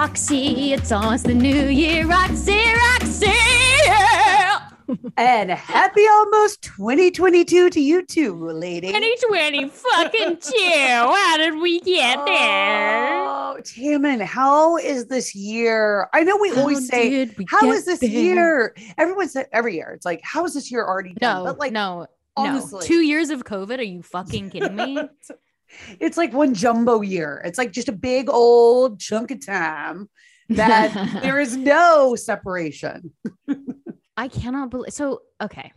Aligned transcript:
Roxy. 0.00 0.72
It's 0.72 0.92
almost 0.92 1.24
the 1.24 1.34
new 1.34 1.66
year, 1.66 2.06
Roxy, 2.06 2.62
Roxy. 2.72 3.32
and 5.16 5.50
happy 5.50 6.06
almost 6.08 6.62
2022 6.62 7.68
to 7.70 7.80
you 7.80 8.06
too, 8.06 8.32
lady. 8.32 8.86
2020 8.92 9.68
fucking 9.68 10.36
two. 10.40 10.54
How 10.60 11.36
did 11.38 11.60
we 11.60 11.80
get 11.80 12.16
oh, 12.16 12.24
there? 12.26 13.08
Oh, 13.10 13.56
Tammin, 13.64 14.20
how 14.20 14.76
is 14.76 15.06
this 15.06 15.34
year? 15.34 16.08
I 16.14 16.22
know 16.22 16.36
we 16.36 16.50
How 16.50 16.60
always 16.60 16.86
say, 16.86 17.24
we 17.36 17.44
how 17.48 17.72
is 17.72 17.84
this 17.84 17.98
there?" 17.98 18.08
year? 18.08 18.76
Everyone 18.98 19.28
said 19.28 19.48
every 19.52 19.74
year. 19.74 19.90
It's 19.96 20.06
like, 20.06 20.20
how 20.22 20.44
is 20.44 20.54
this 20.54 20.70
year 20.70 20.84
already 20.84 21.14
done? 21.14 21.42
No, 21.42 21.50
but 21.50 21.58
like, 21.58 21.72
no, 21.72 22.06
honestly. 22.36 22.78
no. 22.78 22.86
Two 22.86 23.00
years 23.00 23.30
of 23.30 23.42
COVID. 23.42 23.80
Are 23.80 23.82
you 23.82 24.02
fucking 24.04 24.50
kidding 24.50 24.76
me? 24.76 25.00
it's 26.00 26.16
like 26.16 26.32
one 26.32 26.54
jumbo 26.54 27.00
year. 27.00 27.40
It's 27.44 27.58
like 27.58 27.72
just 27.72 27.88
a 27.88 27.92
big 27.92 28.28
old 28.28 29.00
chunk 29.00 29.30
of 29.30 29.44
time 29.44 30.08
that 30.48 30.92
there 31.22 31.38
is 31.38 31.56
no 31.56 32.14
separation. 32.16 33.12
I 34.16 34.28
cannot 34.28 34.70
believe. 34.70 34.92
So 34.92 35.22
okay, 35.40 35.72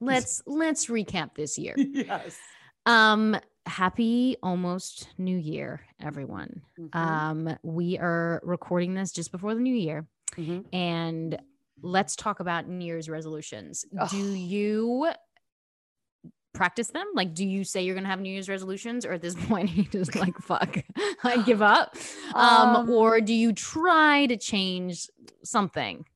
let's 0.00 0.42
let's 0.46 0.86
recap 0.86 1.34
this 1.34 1.58
year. 1.58 1.74
yes. 1.76 2.38
Um, 2.86 3.36
happy 3.66 4.36
almost 4.42 5.08
New 5.18 5.36
Year, 5.36 5.80
everyone. 6.00 6.62
Mhm, 6.78 6.94
Um, 6.94 7.56
we 7.62 7.98
are 7.98 8.40
recording 8.44 8.94
this 8.94 9.10
just 9.12 9.32
before 9.32 9.54
the 9.54 9.60
new 9.60 9.74
year, 9.74 10.06
mhm. 10.36 10.64
and 10.72 11.38
let's 11.82 12.14
talk 12.16 12.40
about 12.40 12.68
New 12.68 12.84
Year's 12.84 13.08
resolutions. 13.08 13.84
Do 14.10 14.34
you 14.34 15.10
practice 16.54 16.88
them? 16.88 17.06
Like, 17.14 17.34
do 17.34 17.46
you 17.46 17.64
say 17.64 17.82
you're 17.82 17.94
gonna 17.94 18.08
have 18.08 18.20
New 18.20 18.32
Year's 18.32 18.48
resolutions, 18.48 19.04
or 19.04 19.12
at 19.12 19.20
this 19.22 19.34
point 19.48 19.70
you 19.72 19.84
just 19.84 20.14
like 20.14 20.38
fuck, 20.38 20.78
I 21.24 21.42
give 21.42 21.60
up? 21.62 21.96
Um, 22.34 22.76
Um, 22.76 22.90
or 22.90 23.20
do 23.20 23.34
you 23.34 23.52
try 23.52 24.26
to 24.26 24.36
change 24.36 25.08
something? 25.42 26.06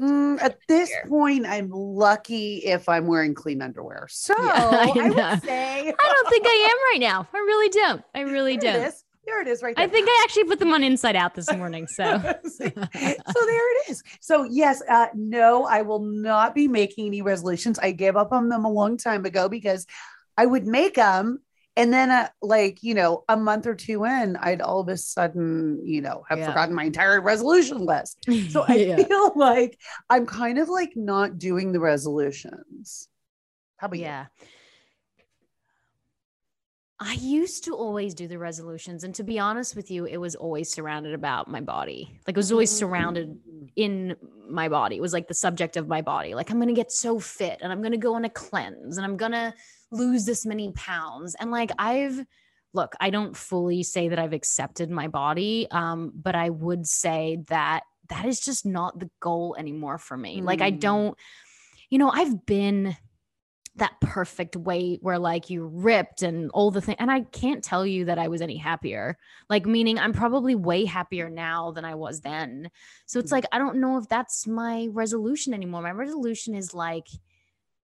Mm, 0.00 0.42
at 0.42 0.58
this 0.66 0.90
year. 0.90 1.06
point, 1.08 1.46
I'm 1.46 1.70
lucky 1.70 2.56
if 2.58 2.88
I'm 2.88 3.06
wearing 3.06 3.32
clean 3.34 3.62
underwear. 3.62 4.06
So 4.10 4.34
I 4.38 4.92
I, 4.98 5.08
would 5.08 5.42
say 5.44 5.88
I 5.88 6.12
don't 6.12 6.28
think 6.28 6.46
I 6.46 6.68
am 6.70 6.78
right 6.92 7.00
now. 7.00 7.28
I 7.32 7.38
really 7.38 7.68
don't. 7.68 8.02
I 8.14 8.20
really 8.22 8.56
don't. 8.56 8.92
There 9.26 9.40
it 9.42 9.48
is 9.48 9.62
right 9.62 9.74
there. 9.74 9.84
I 9.84 9.88
think 9.88 10.06
I 10.08 10.20
actually 10.24 10.44
put 10.44 10.58
them 10.58 10.72
on 10.72 10.82
inside 10.82 11.16
out 11.16 11.34
this 11.34 11.50
morning. 11.50 11.86
So 11.86 12.04
so 12.44 12.58
there 12.60 13.76
it 13.76 13.90
is. 13.90 14.02
So 14.20 14.44
yes, 14.44 14.82
uh, 14.88 15.06
no, 15.14 15.64
I 15.64 15.82
will 15.82 16.00
not 16.04 16.54
be 16.54 16.68
making 16.68 17.06
any 17.06 17.22
resolutions. 17.22 17.78
I 17.78 17.92
gave 17.92 18.16
up 18.16 18.32
on 18.32 18.48
them 18.48 18.64
a 18.64 18.70
long 18.70 18.96
time 18.96 19.24
ago 19.24 19.48
because 19.48 19.86
I 20.36 20.46
would 20.46 20.66
make 20.66 20.94
them, 20.94 21.38
and 21.76 21.92
then 21.92 22.10
uh, 22.10 22.28
like 22.42 22.82
you 22.82 22.94
know, 22.94 23.24
a 23.28 23.36
month 23.36 23.66
or 23.66 23.74
two 23.74 24.04
in, 24.04 24.36
I'd 24.36 24.60
all 24.60 24.80
of 24.80 24.88
a 24.88 24.96
sudden 24.96 25.80
you 25.86 26.02
know 26.02 26.24
have 26.28 26.38
Yeah. 26.38 26.46
forgotten 26.46 26.74
my 26.74 26.84
entire 26.84 27.20
resolution 27.20 27.78
list. 27.78 28.18
So 28.50 28.64
I 28.68 28.74
Yeah. 28.76 28.96
feel 28.96 29.32
like 29.36 29.78
I'm 30.10 30.26
kind 30.26 30.58
of 30.58 30.68
like 30.68 30.92
not 30.96 31.38
doing 31.38 31.72
the 31.72 31.80
resolutions. 31.80 33.08
How 33.78 33.86
about 33.86 33.98
you? 33.98 34.06
I 37.06 37.14
used 37.14 37.64
to 37.64 37.74
always 37.74 38.14
do 38.14 38.26
the 38.26 38.38
resolutions. 38.38 39.04
And 39.04 39.14
to 39.16 39.22
be 39.22 39.38
honest 39.38 39.76
with 39.76 39.90
you, 39.90 40.06
it 40.06 40.16
was 40.16 40.34
always 40.34 40.70
surrounded 40.72 41.12
about 41.12 41.48
my 41.48 41.60
body. 41.60 42.18
Like 42.26 42.34
it 42.34 42.38
was 42.38 42.50
always 42.50 42.70
surrounded 42.70 43.28
Mm. 43.28 43.70
in 43.76 44.16
my 44.48 44.68
body. 44.70 44.96
It 44.96 45.02
was 45.02 45.12
like 45.12 45.28
the 45.28 45.34
subject 45.34 45.76
of 45.76 45.86
my 45.86 46.00
body. 46.00 46.34
Like 46.34 46.50
I'm 46.50 46.56
going 46.56 46.68
to 46.68 46.74
get 46.74 46.90
so 46.90 47.18
fit 47.18 47.58
and 47.60 47.70
I'm 47.70 47.80
going 47.82 47.92
to 47.92 47.98
go 47.98 48.14
on 48.14 48.24
a 48.24 48.30
cleanse 48.30 48.96
and 48.96 49.04
I'm 49.04 49.18
going 49.18 49.32
to 49.32 49.52
lose 49.90 50.24
this 50.24 50.46
many 50.46 50.72
pounds. 50.72 51.34
And 51.38 51.50
like 51.50 51.70
I've 51.78 52.24
look, 52.72 52.94
I 53.00 53.10
don't 53.10 53.36
fully 53.36 53.82
say 53.84 54.08
that 54.08 54.18
I've 54.18 54.32
accepted 54.32 54.90
my 54.90 55.06
body, 55.06 55.68
um, 55.70 56.10
but 56.14 56.34
I 56.34 56.48
would 56.50 56.86
say 56.88 57.38
that 57.48 57.82
that 58.08 58.24
is 58.24 58.40
just 58.40 58.66
not 58.66 58.98
the 58.98 59.10
goal 59.20 59.54
anymore 59.58 59.98
for 59.98 60.16
me. 60.16 60.40
Like 60.42 60.62
I 60.62 60.72
Mm. 60.72 60.80
don't 60.80 61.18
you 61.90 61.98
know, 61.98 62.10
I've 62.10 62.46
been 62.46 62.96
that 63.76 64.00
perfect 64.00 64.56
weight 64.56 65.00
where 65.02 65.18
like 65.18 65.50
you 65.50 65.66
ripped 65.66 66.22
and 66.22 66.50
all 66.52 66.70
the 66.70 66.80
thing 66.80 66.94
and 67.00 67.10
I 67.10 67.22
can't 67.22 67.62
tell 67.64 67.84
you 67.84 68.04
that 68.04 68.18
I 68.18 68.28
was 68.28 68.40
any 68.40 68.56
happier. 68.56 69.18
Like 69.50 69.66
meaning 69.66 69.98
I'm 69.98 70.12
probably 70.12 70.54
way 70.54 70.84
happier 70.84 71.28
now 71.28 71.72
than 71.72 71.84
I 71.84 71.94
was 71.96 72.20
then. 72.20 72.70
So 73.06 73.18
it's 73.18 73.30
Mm. 73.30 73.32
like 73.32 73.44
I 73.52 73.58
don't 73.58 73.80
know 73.80 73.98
if 73.98 74.08
that's 74.08 74.46
my 74.46 74.88
resolution 74.92 75.54
anymore. 75.54 75.82
My 75.82 75.90
resolution 75.90 76.54
is 76.54 76.72
like 76.72 77.08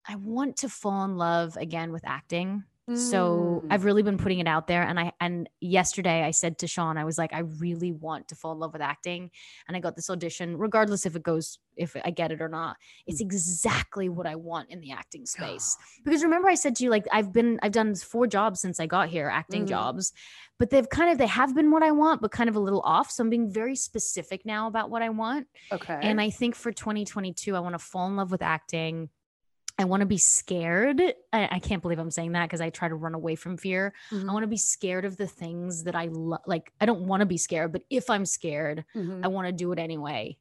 I 0.06 0.16
want 0.16 0.56
to 0.58 0.68
fall 0.68 1.04
in 1.04 1.16
love 1.16 1.56
again 1.56 1.92
with 1.92 2.04
acting. 2.06 2.64
So 2.92 3.64
Mm. 3.64 3.70
I've 3.70 3.84
really 3.84 4.02
been 4.04 4.18
putting 4.18 4.38
it 4.38 4.46
out 4.46 4.68
there. 4.68 4.82
And 4.82 5.00
I 5.00 5.12
and 5.20 5.48
yesterday 5.60 6.22
I 6.22 6.30
said 6.30 6.58
to 6.58 6.68
Sean, 6.68 6.96
I 6.96 7.04
was 7.04 7.18
like, 7.18 7.32
I 7.32 7.40
really 7.40 7.90
want 7.90 8.28
to 8.28 8.36
fall 8.36 8.52
in 8.52 8.58
love 8.60 8.72
with 8.72 8.82
acting. 8.82 9.32
And 9.66 9.76
I 9.76 9.80
got 9.80 9.96
this 9.96 10.08
audition, 10.08 10.56
regardless 10.56 11.04
if 11.04 11.16
it 11.16 11.24
goes, 11.24 11.58
if 11.76 11.96
I 12.04 12.10
get 12.10 12.30
it 12.30 12.40
or 12.40 12.48
not. 12.48 12.76
It's 13.06 13.20
exactly 13.20 14.08
what 14.08 14.28
I 14.28 14.36
want 14.36 14.70
in 14.70 14.80
the 14.80 14.92
acting 14.92 15.26
space. 15.26 15.76
Because 16.04 16.22
remember, 16.22 16.48
I 16.48 16.54
said 16.54 16.76
to 16.76 16.84
you, 16.84 16.90
like, 16.90 17.06
I've 17.10 17.32
been, 17.32 17.58
I've 17.62 17.72
done 17.72 17.94
four 17.96 18.26
jobs 18.28 18.60
since 18.60 18.78
I 18.78 18.86
got 18.86 19.08
here, 19.08 19.28
acting 19.28 19.66
Mhm. 19.66 19.66
jobs, 19.66 20.12
but 20.58 20.70
they've 20.70 20.88
kind 20.88 21.10
of, 21.10 21.18
they 21.18 21.26
have 21.26 21.54
been 21.54 21.70
what 21.70 21.82
I 21.82 21.90
want, 21.90 22.20
but 22.20 22.30
kind 22.30 22.48
of 22.48 22.54
a 22.56 22.60
little 22.60 22.82
off. 22.82 23.10
So 23.10 23.22
I'm 23.24 23.30
being 23.30 23.50
very 23.50 23.74
specific 23.74 24.44
now 24.46 24.66
about 24.68 24.90
what 24.90 25.02
I 25.02 25.08
want. 25.08 25.48
okay. 25.72 25.96
And 26.02 26.20
I 26.20 26.30
think 26.30 26.54
for 26.54 26.72
2022, 26.72 27.56
I 27.56 27.60
want 27.60 27.74
to 27.74 27.78
fall 27.78 28.06
in 28.06 28.16
love 28.16 28.30
with 28.30 28.42
acting. 28.42 29.10
I 29.78 29.84
want 29.84 30.00
to 30.02 30.06
be 30.06 30.18
scared. 30.18 31.00
I, 31.32 31.48
I 31.52 31.58
can't 31.58 31.82
believe 31.82 31.98
I'm 31.98 32.10
saying 32.10 32.32
that 32.32 32.44
because 32.46 32.60
I 32.60 32.70
try 32.70 32.88
to 32.88 32.94
run 32.94 33.14
away 33.14 33.34
from 33.34 33.56
fear. 33.56 33.92
Mhm, 34.12 34.28
I 34.28 34.32
want 34.32 34.44
to 34.44 34.48
be 34.48 34.56
scared 34.56 35.04
of 35.04 35.16
the 35.16 35.26
things 35.26 35.84
that 35.84 35.96
I 35.96 36.06
love. 36.06 36.40
Like, 36.46 36.72
I 36.80 36.86
don't 36.86 37.06
want 37.06 37.20
to 37.20 37.26
be 37.26 37.36
scared, 37.38 37.72
but 37.72 37.82
if 37.90 38.08
I'm 38.08 38.24
scared, 38.24 38.84
mhm. 38.94 39.24
I 39.24 39.28
want 39.28 39.48
to 39.48 39.52
do 39.52 39.72
it 39.72 39.78
anyway 39.80 40.36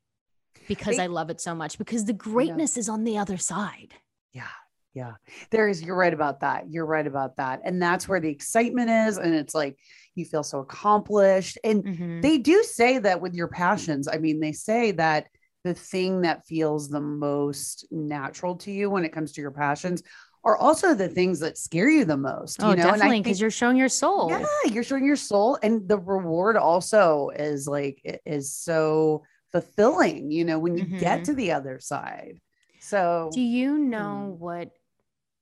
because 0.67 0.97
Hey- 0.97 1.03
I 1.03 1.07
love 1.07 1.29
it 1.31 1.41
so 1.41 1.55
much. 1.55 1.77
Because 1.79 2.05
the 2.05 2.13
greatness 2.13 2.77
is 2.77 2.89
on 2.89 3.03
the 3.03 3.17
other 3.17 3.37
side. 3.37 3.95
Yeah. 4.33 4.47
Yeah. 4.93 5.13
There 5.49 5.67
is, 5.67 5.81
you're 5.81 5.95
right 5.95 6.13
about 6.13 6.41
that. 6.41 6.69
You're 6.69 6.85
right 6.85 7.07
about 7.07 7.37
that. 7.37 7.61
And 7.65 7.81
that's 7.81 8.07
where 8.07 8.19
the 8.19 8.29
excitement 8.29 8.91
is. 8.91 9.17
And 9.17 9.33
it's 9.33 9.55
like 9.55 9.79
you 10.13 10.23
feel 10.25 10.43
so 10.43 10.59
accomplished. 10.59 11.57
And 11.63 11.83
Mhm. 11.83 12.21
they 12.21 12.37
do 12.37 12.61
say 12.61 12.99
that 12.99 13.19
with 13.19 13.33
your 13.33 13.47
passions. 13.47 14.07
I 14.07 14.19
mean, 14.19 14.39
they 14.39 14.51
say 14.51 14.91
that 14.91 15.29
the 15.63 15.73
thing 15.73 16.21
that 16.21 16.45
feels 16.45 16.89
the 16.89 16.99
most 17.01 17.85
natural 17.91 18.55
to 18.57 18.71
you 18.71 18.89
when 18.89 19.05
it 19.05 19.13
comes 19.13 19.31
to 19.33 19.41
your 19.41 19.51
passions 19.51 20.03
are 20.43 20.57
also 20.57 20.93
the 20.93 21.07
things 21.07 21.39
that 21.39 21.57
scare 21.57 21.89
you 21.89 22.03
the 22.03 22.17
most. 22.17 22.61
Oh, 22.61 22.71
you 22.71 22.75
know? 22.75 22.83
Definitely, 22.83 23.21
because 23.21 23.39
you're 23.39 23.49
showing 23.49 23.77
your 23.77 23.87
soul. 23.87 24.29
yeah, 24.29 24.45
you're 24.71 24.83
showing 24.83 25.05
your 25.05 25.15
soul. 25.15 25.57
And 25.63 25.87
the 25.87 25.97
reward 25.97 26.57
also 26.57 27.29
is 27.29 27.65
like, 27.65 28.01
it 28.03 28.21
is 28.25 28.53
so 28.53 29.23
fulfilling, 29.53 30.31
you 30.31 30.43
know, 30.43 30.59
when 30.59 30.77
you 30.77 30.85
get 30.85 31.21
Mhm. 31.21 31.23
to 31.25 31.33
the 31.33 31.51
other 31.53 31.79
side. 31.79 32.41
So, 32.79 33.29
Do 33.33 33.39
you 33.39 33.77
know 33.77 34.35
Mm. 34.35 34.37
what 34.39 34.71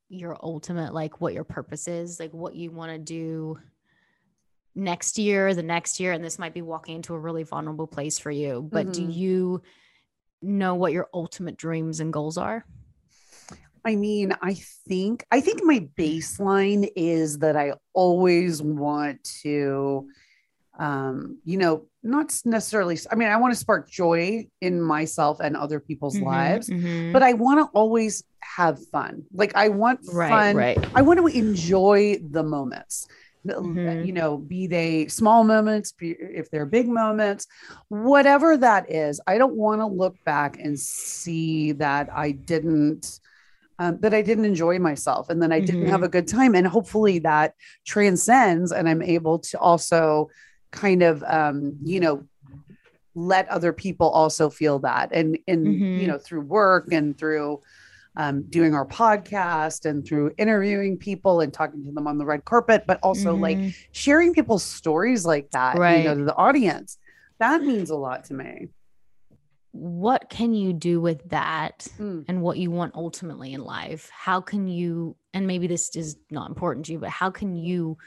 your 0.09 0.37
ultimate, 0.43 0.93
like, 0.93 1.19
what 1.19 1.33
your 1.33 1.45
purpose 1.45 1.87
is? 1.87 2.19
Like, 2.19 2.33
what 2.33 2.53
you 2.55 2.69
want 2.69 2.91
to 2.91 2.99
do 2.99 3.57
next 4.75 5.17
year, 5.17 5.53
the 5.55 5.63
next 5.63 5.99
year? 5.99 6.11
And 6.11 6.23
this 6.23 6.37
might 6.37 6.53
be 6.53 6.61
walking 6.61 6.97
into 6.97 7.13
a 7.15 7.19
really 7.19 7.43
vulnerable 7.43 7.87
place 7.87 8.19
for 8.19 8.29
you, 8.31 8.61
but 8.71 8.93
do 8.93 9.01
Mhm. 9.01 9.13
you 9.15 9.61
know 10.41 10.75
what 10.75 10.91
your 10.93 11.07
ultimate 11.13 11.57
dreams 11.57 11.99
and 11.99 12.11
goals 12.11 12.37
are? 12.37 12.65
I 13.83 13.95
mean, 13.95 14.35
I 14.41 14.53
think 14.87 15.25
I 15.31 15.41
think 15.41 15.63
my 15.63 15.87
baseline 15.97 16.87
is 16.95 17.39
that 17.39 17.55
I 17.55 17.73
always 17.93 18.61
want 18.61 19.23
to 19.41 20.07
um, 20.79 21.39
you 21.43 21.57
know, 21.57 21.85
not 22.01 22.33
necessarily 22.45 22.97
I 23.11 23.15
mean, 23.15 23.27
I 23.27 23.37
want 23.37 23.53
to 23.53 23.59
spark 23.59 23.89
joy 23.89 24.47
in 24.61 24.81
myself 24.81 25.39
and 25.39 25.57
other 25.57 25.79
people's 25.79 26.19
Mhm, 26.19 26.25
lives, 26.25 26.69
mhm. 26.69 27.11
but 27.13 27.23
I 27.23 27.33
want 27.33 27.59
to 27.59 27.77
always 27.77 28.23
have 28.39 28.83
fun. 28.87 29.23
Like 29.33 29.55
I 29.55 29.69
want 29.69 29.99
right, 30.07 30.29
fun. 30.29 30.55
right. 30.55 30.77
I 30.95 31.01
want 31.01 31.19
to 31.19 31.27
enjoy 31.27 32.17
the 32.29 32.43
moments. 32.43 33.07
The- 33.43 33.55
Mhm. 33.55 34.05
You 34.05 34.13
know, 34.13 34.37
be 34.37 34.67
they 34.67 35.07
small 35.07 35.43
moments, 35.43 35.91
be, 35.93 36.11
if 36.11 36.49
they're 36.51 36.65
big 36.65 36.87
moments, 36.87 37.47
whatever 37.89 38.55
that 38.57 38.91
is, 38.91 39.19
I 39.25 39.37
don't 39.37 39.55
want 39.55 39.81
to 39.81 39.85
look 39.87 40.15
back 40.25 40.59
and 40.59 40.79
see 40.79 41.71
that 41.73 42.09
I 42.13 42.31
didn't 42.31 43.19
um, 43.79 43.97
that 44.01 44.13
I 44.13 44.21
didn't 44.21 44.45
enjoy 44.45 44.77
myself 44.77 45.31
and 45.31 45.41
then 45.41 45.51
I 45.51 45.59
didn't 45.59 45.87
Mhm. 45.87 45.89
have 45.89 46.03
a 46.03 46.07
good 46.09 46.27
time. 46.27 46.53
And 46.53 46.67
hopefully 46.67 47.17
that 47.19 47.55
transcends 47.83 48.71
and 48.71 48.87
I'm 48.87 49.01
able 49.01 49.39
to 49.39 49.57
also 49.59 50.29
kind 50.71 51.01
of, 51.01 51.23
um, 51.23 51.77
you 51.83 51.99
know, 51.99 52.23
let 53.15 53.47
other 53.49 53.73
people 53.73 54.07
also 54.09 54.51
feel 54.51 54.77
that. 54.79 55.09
And, 55.11 55.39
and, 55.47 55.65
Mhm. 55.81 55.99
you 55.99 56.07
know, 56.07 56.19
through 56.19 56.41
work 56.41 56.93
and 56.93 57.17
through 57.17 57.61
um, 58.17 58.43
doing 58.49 58.73
our 58.75 58.85
podcast 58.85 59.85
and 59.89 60.05
through 60.05 60.31
interviewing 60.37 60.97
people 60.97 61.39
and 61.41 61.53
talking 61.53 61.83
to 61.85 61.91
them 61.91 62.07
on 62.07 62.17
the 62.17 62.25
red 62.25 62.43
carpet, 62.45 62.83
but 62.85 62.99
also 63.01 63.35
like 63.35 63.57
Mhm. 63.57 63.73
sharing 63.91 64.33
people's 64.33 64.63
stories 64.63 65.25
like 65.25 65.49
that, 65.51 65.75
you 65.75 66.03
know, 66.03 66.15
to 66.15 66.23
the 66.25 66.35
audience. 66.35 66.97
That 67.39 67.61
means 67.63 67.89
a 67.89 67.95
lot 67.95 68.25
to 68.25 68.33
me. 68.33 68.69
what 69.73 70.29
can 70.29 70.53
you 70.53 70.73
do 70.73 70.99
with 70.99 71.29
that 71.29 71.87
Mm. 71.97 72.25
and 72.27 72.41
what 72.41 72.57
you 72.57 72.69
want 72.69 72.93
ultimately 72.93 73.53
in 73.53 73.63
life? 73.63 74.09
How 74.13 74.41
can 74.41 74.67
you, 74.67 75.15
and 75.33 75.47
maybe 75.47 75.65
this 75.65 75.95
is 75.95 76.17
not 76.29 76.49
important 76.49 76.87
to 76.87 76.91
you, 76.91 76.99
but 76.99 77.09
how 77.09 77.29
can 77.29 77.55
you 77.55 77.97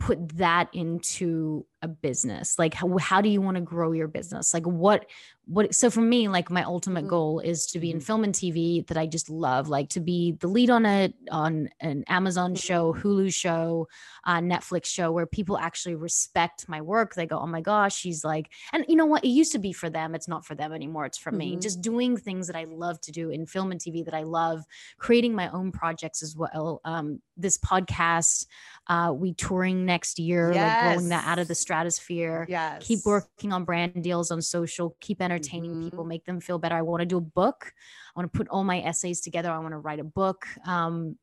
put 0.00 0.36
that 0.36 0.68
into 0.72 1.64
a 1.84 1.88
business 1.88 2.58
like 2.58 2.72
how, 2.72 2.96
how 2.96 3.20
do 3.20 3.28
you 3.28 3.40
want 3.42 3.56
to 3.56 3.60
grow 3.60 3.92
your 3.92 4.08
business 4.08 4.54
like 4.54 4.66
what 4.66 5.04
what 5.46 5.74
so 5.74 5.90
for 5.90 6.00
me 6.00 6.26
like 6.28 6.50
my 6.50 6.62
ultimate 6.64 7.04
Mhm. 7.04 7.08
goal 7.08 7.40
is 7.40 7.66
to 7.66 7.78
be 7.78 7.90
in 7.90 7.98
Mhm. 7.98 8.02
film 8.02 8.24
and 8.24 8.34
tv 8.34 8.86
that 8.86 8.96
i 8.96 9.06
just 9.06 9.28
love 9.28 9.68
like 9.68 9.90
to 9.90 10.00
be 10.00 10.32
the 10.40 10.46
lead 10.48 10.70
on 10.70 10.86
a 10.86 11.12
on 11.30 11.68
an 11.80 12.02
amazon 12.08 12.54
Mhm. 12.54 12.62
show 12.66 12.94
hulu 12.94 13.30
show 13.32 13.86
uh, 14.24 14.38
netflix 14.38 14.86
show 14.86 15.12
where 15.12 15.26
people 15.26 15.58
actually 15.58 15.94
respect 15.94 16.66
my 16.66 16.80
work 16.80 17.14
they 17.14 17.26
go 17.26 17.38
oh 17.38 17.46
my 17.46 17.60
gosh 17.60 17.94
she's 17.94 18.24
like 18.24 18.50
and 18.72 18.86
you 18.88 18.96
know 18.96 19.04
what 19.04 19.22
it 19.22 19.28
used 19.28 19.52
to 19.52 19.58
be 19.58 19.72
for 19.74 19.90
them 19.90 20.14
it's 20.14 20.26
not 20.28 20.46
for 20.46 20.54
them 20.54 20.72
anymore 20.72 21.04
it's 21.04 21.18
for 21.18 21.30
me 21.30 21.56
Mhm. 21.56 21.60
just 21.60 21.82
doing 21.82 22.16
things 22.16 22.46
that 22.46 22.56
i 22.56 22.64
love 22.64 22.98
to 23.02 23.12
do 23.12 23.28
in 23.28 23.44
film 23.44 23.70
and 23.70 23.80
tv 23.82 24.02
that 24.06 24.14
i 24.14 24.22
love 24.22 24.64
creating 24.96 25.34
my 25.34 25.50
own 25.50 25.70
projects 25.70 26.22
as 26.22 26.34
well 26.34 26.80
um, 26.86 27.20
this 27.36 27.58
podcast 27.58 28.46
uh, 28.86 29.12
we 29.14 29.34
touring 29.34 29.84
next 29.84 30.18
year 30.18 30.54
like 30.54 30.82
rolling 30.82 31.08
that 31.10 31.26
out 31.26 31.38
of 31.38 31.48
the 31.48 31.54
Yes. 31.54 31.60
Stratosphere 31.74 32.46
Yes. 32.48 32.86
keep 32.86 33.00
working 33.04 33.52
on 33.52 33.64
brand 33.64 34.02
deals 34.02 34.30
on 34.30 34.40
social 34.42 34.96
keep 35.00 35.20
entertaining 35.20 35.82
people 35.84 36.04
Mhm. 36.04 36.08
make 36.08 36.24
them 36.24 36.40
feel 36.40 36.58
better 36.58 36.76
i 36.76 36.82
want 36.82 37.00
to 37.00 37.06
do 37.06 37.16
a 37.18 37.20
book 37.20 37.72
i 37.74 38.12
want 38.20 38.32
to 38.32 38.36
put 38.38 38.48
all 38.48 38.64
my 38.64 38.80
essays 38.82 39.20
together 39.20 39.50
i 39.50 39.58
want 39.58 39.72
to 39.72 39.78
write 39.78 40.00
a 40.00 40.04
book 40.04 40.46
um, 40.66 41.16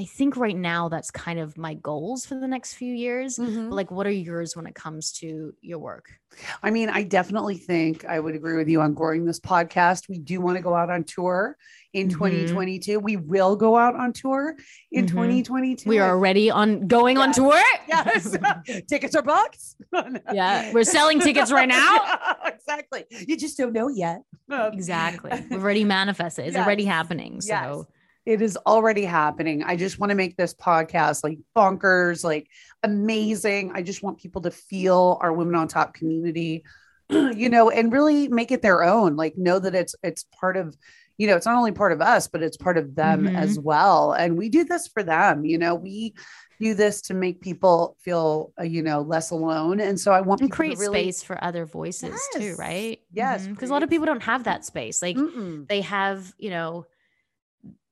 i 0.00 0.04
think 0.04 0.36
right 0.36 0.56
now 0.56 0.88
that's 0.88 1.10
kind 1.10 1.38
of 1.38 1.56
my 1.58 1.74
goals 1.74 2.24
for 2.26 2.34
the 2.40 2.48
next 2.48 2.74
few 2.74 2.94
years 2.94 3.38
Mhm. 3.38 3.70
like 3.70 3.90
what 3.90 4.06
are 4.06 4.10
yours 4.28 4.56
when 4.56 4.66
it 4.66 4.74
comes 4.74 5.12
to 5.20 5.52
your 5.60 5.78
work 5.78 6.06
I 6.62 6.70
mean, 6.70 6.88
I 6.90 7.02
definitely 7.02 7.56
think 7.56 8.04
I 8.04 8.20
would 8.20 8.36
agree 8.36 8.56
with 8.56 8.68
you 8.68 8.80
on 8.80 8.94
growing 8.94 9.24
this 9.24 9.40
podcast. 9.40 10.08
We 10.08 10.20
do 10.20 10.40
want 10.40 10.58
to 10.58 10.62
go 10.62 10.76
out 10.76 10.88
on 10.88 11.02
tour 11.02 11.56
in 11.92 12.06
Mhm. 12.06 12.12
2022. 12.12 13.00
We 13.00 13.16
will 13.16 13.56
go 13.56 13.76
out 13.76 13.96
on 13.96 14.12
tour 14.12 14.54
in 14.92 15.06
Mhm. 15.06 15.10
2022. 15.10 15.88
we 15.90 15.98
are 15.98 16.08
already 16.08 16.48
on 16.48 16.86
going 16.86 17.18
on 17.18 17.32
tour 17.32 17.60
Yes. 17.88 18.36
Tickets 18.88 19.16
are 19.16 19.22
booked. 19.22 19.58
yeah 20.32 20.72
we're 20.72 20.84
selling 20.84 21.18
tickets 21.18 21.50
right 21.50 21.68
now 21.68 21.94
Yeah, 22.04 22.34
exactly. 22.54 23.02
You 23.26 23.36
just 23.36 23.58
don't 23.58 23.72
know 23.72 23.88
yet. 23.88 24.22
Exactly 24.48 25.32
we've 25.50 25.60
already 25.64 25.84
manifested 25.84 26.46
it's 26.46 26.56
already 26.56 26.84
happening 26.84 27.40
so 27.40 27.48
Yes. 27.52 27.86
It 28.26 28.42
is 28.42 28.56
already 28.66 29.04
happening. 29.04 29.62
I 29.62 29.76
just 29.76 29.98
want 29.98 30.10
to 30.10 30.16
make 30.16 30.36
this 30.36 30.54
podcast 30.54 31.24
like 31.24 31.38
bonkers, 31.56 32.22
like 32.22 32.48
amazing. 32.82 33.72
I 33.74 33.82
just 33.82 34.02
want 34.02 34.18
people 34.18 34.42
to 34.42 34.50
feel 34.50 35.18
our 35.22 35.32
women 35.32 35.54
on 35.54 35.68
top 35.68 35.94
community, 35.94 36.64
you 37.10 37.48
know, 37.48 37.70
and 37.70 37.92
really 37.92 38.28
make 38.28 38.52
it 38.52 38.62
their 38.62 38.82
own. 38.84 39.16
Like 39.16 39.36
know 39.38 39.58
that 39.58 39.74
it's 39.74 39.94
it's 40.02 40.24
part 40.38 40.56
of, 40.56 40.76
you 41.18 41.26
know, 41.26 41.36
it's 41.36 41.46
not 41.46 41.56
only 41.56 41.72
part 41.72 41.92
of 41.92 42.00
us, 42.00 42.28
but 42.28 42.42
it's 42.42 42.56
part 42.56 42.76
of 42.78 42.94
them 42.94 43.26
Mhm. 43.26 43.34
as 43.34 43.58
well. 43.58 44.12
And 44.12 44.36
we 44.36 44.48
do 44.48 44.64
this 44.64 44.86
for 44.88 45.02
them, 45.02 45.44
you 45.44 45.58
know, 45.58 45.74
we 45.74 46.14
do 46.60 46.74
this 46.74 47.00
to 47.00 47.14
make 47.14 47.40
people 47.40 47.96
feel, 48.00 48.52
uh, 48.60 48.64
you 48.64 48.82
know, 48.82 49.00
less 49.00 49.30
alone. 49.30 49.80
And 49.80 49.98
so 49.98 50.12
I 50.12 50.20
want 50.20 50.42
and 50.42 50.50
create 50.52 50.76
really, 50.78 51.04
space 51.04 51.22
for 51.22 51.42
other 51.42 51.64
voices 51.64 52.20
too 52.34 52.54
right 52.58 53.00
Yes, 53.14 53.46
because 53.46 53.70
a 53.70 53.72
lot 53.72 53.82
of 53.82 53.88
people 53.88 54.04
don't 54.04 54.22
have 54.22 54.44
that 54.44 54.66
space 54.66 55.00
like 55.00 55.16
Mm-mm. 55.16 55.66
they 55.68 55.80
have 55.80 56.34
you 56.38 56.50
know 56.50 56.84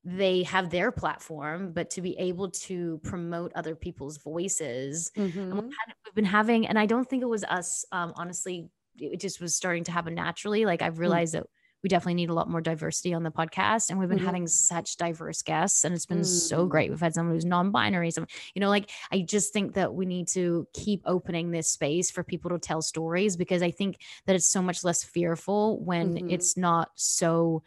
they 0.05 0.43
have 0.43 0.69
their 0.69 0.91
platform 0.91 1.71
but 1.73 1.89
to 1.89 2.01
be 2.01 2.17
able 2.17 2.49
to 2.49 2.99
promote 3.03 3.51
other 3.53 3.75
people's 3.75 4.17
voices 4.17 5.11
and 5.15 5.33
Mhm. 5.33 5.53
we've, 5.53 5.63
had- 5.63 5.93
we've 6.05 6.15
been 6.15 6.25
having 6.25 6.65
and 6.67 6.79
i 6.79 6.85
don't 6.85 7.09
think 7.09 7.21
it 7.21 7.27
was 7.29 7.43
us 7.43 7.83
um 7.91 8.13
honestly 8.15 8.69
it 8.97 9.19
just 9.19 9.41
was 9.41 9.55
starting 9.55 9.83
to 9.83 9.91
happen 9.91 10.15
naturally 10.15 10.65
like 10.65 10.79
Mm. 10.79 10.85
i've 10.85 10.99
realized 10.99 11.33
that 11.33 11.45
we 11.81 11.87
definitely 11.87 12.15
need 12.15 12.29
a 12.29 12.33
lot 12.33 12.49
more 12.49 12.59
diversity 12.59 13.13
on 13.13 13.23
the 13.23 13.31
podcast 13.31 13.89
and 13.89 13.99
we've 13.99 14.09
been 14.09 14.19
Mhm. 14.19 14.25
having 14.25 14.47
such 14.47 14.97
diverse 14.97 15.41
guests 15.41 15.83
and 15.85 15.93
it's 15.95 16.05
been 16.05 16.23
so 16.25 16.65
Mm. 16.65 16.69
great 16.69 16.89
we've 16.89 16.99
had 16.99 17.13
someone 17.13 17.35
who's 17.35 17.45
non-binary 17.45 18.11
some 18.11 18.25
you 18.55 18.61
know 18.61 18.69
like 18.69 18.89
i 19.11 19.19
just 19.21 19.51
think 19.53 19.73
that 19.73 19.93
we 19.93 20.05
need 20.05 20.27
to 20.29 20.65
keep 20.73 21.01
opening 21.05 21.51
this 21.51 21.69
space 21.69 22.09
for 22.09 22.23
people 22.23 22.49
to 22.51 22.59
tell 22.59 22.81
stories 22.81 23.35
because 23.35 23.61
i 23.61 23.71
think 23.71 23.97
that 24.27 24.35
it's 24.35 24.47
so 24.47 24.61
much 24.61 24.83
less 24.85 25.03
fearful 25.03 25.79
when 25.81 26.15
Mhm. 26.15 26.31
it's 26.31 26.55
not 26.55 26.91
so 26.95 27.63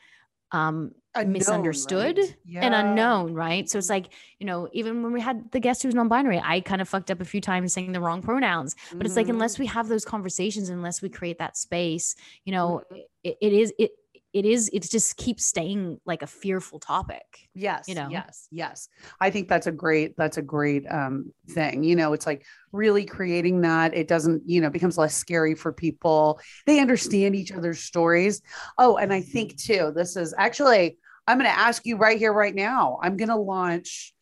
um 0.52 0.92
Unknown, 1.14 1.78
misunderstood 1.78 2.18
right? 2.18 2.36
and 2.60 2.74
unknown, 2.74 3.34
right? 3.34 3.68
So 3.68 3.78
it's 3.78 3.88
Mhm. 3.88 3.90
like, 3.90 4.12
you 4.38 4.46
know, 4.46 4.68
even 4.72 5.02
when 5.02 5.12
we 5.12 5.20
had 5.20 5.50
the 5.52 5.58
guest 5.60 5.82
who's 5.82 5.94
non-binary, 5.94 6.40
I 6.44 6.60
kind 6.60 6.80
of 6.80 6.88
fucked 6.88 7.10
up 7.10 7.20
a 7.20 7.24
few 7.24 7.40
times 7.40 7.72
saying 7.72 7.92
the 7.92 8.00
wrong 8.00 8.22
pronouns. 8.22 8.76
But 8.98 9.06
it's 9.06 9.16
like 9.16 9.28
Mhm. 9.28 9.28
unless 9.28 9.58
we 9.58 9.66
have 9.66 9.88
those 9.88 10.04
conversations, 10.04 10.68
unless 10.68 11.02
we 11.02 11.08
create 11.08 11.38
that 11.38 11.56
space, 11.56 12.14
you 12.44 12.52
know, 12.52 12.82
Mhm. 12.90 13.02
it, 13.24 13.36
it 13.40 13.52
is 13.52 13.72
it 13.78 13.92
it 14.32 14.44
is 14.44 14.70
it 14.72 14.82
just 14.82 15.16
keeps 15.16 15.44
staying 15.44 15.98
like 16.06 16.22
a 16.22 16.26
fearful 16.26 16.78
topic. 16.78 17.48
Yes, 17.54 17.86
you 17.88 17.94
know? 17.94 18.08
yes, 18.10 18.48
yes. 18.50 18.88
I 19.20 19.30
think 19.30 19.48
that's 19.48 19.66
a 19.66 19.72
great 19.72 20.16
that's 20.16 20.38
a 20.38 20.42
great 20.42 20.84
um 20.90 21.32
thing. 21.50 21.82
You 21.82 21.96
know, 21.96 22.12
it's 22.12 22.26
like 22.26 22.44
really 22.72 23.04
creating 23.04 23.60
that 23.62 23.94
it 23.94 24.08
doesn't, 24.08 24.42
you 24.46 24.60
know, 24.60 24.70
becomes 24.70 24.98
less 24.98 25.14
scary 25.14 25.54
for 25.54 25.72
people. 25.72 26.40
They 26.66 26.80
understand 26.80 27.36
each 27.36 27.52
other's 27.52 27.80
stories. 27.80 28.40
Oh, 28.78 28.96
and 28.96 29.12
I 29.12 29.20
think 29.20 29.56
too, 29.58 29.92
this 29.94 30.16
is 30.16 30.34
actually 30.38 30.98
I'm 31.26 31.38
going 31.38 31.50
to 31.50 31.56
ask 31.56 31.86
you 31.86 31.96
right 31.96 32.18
here 32.18 32.32
right 32.32 32.54
now. 32.54 32.98
I'm 33.00 33.16
going 33.16 33.28
to 33.28 33.36
launch 33.36 34.12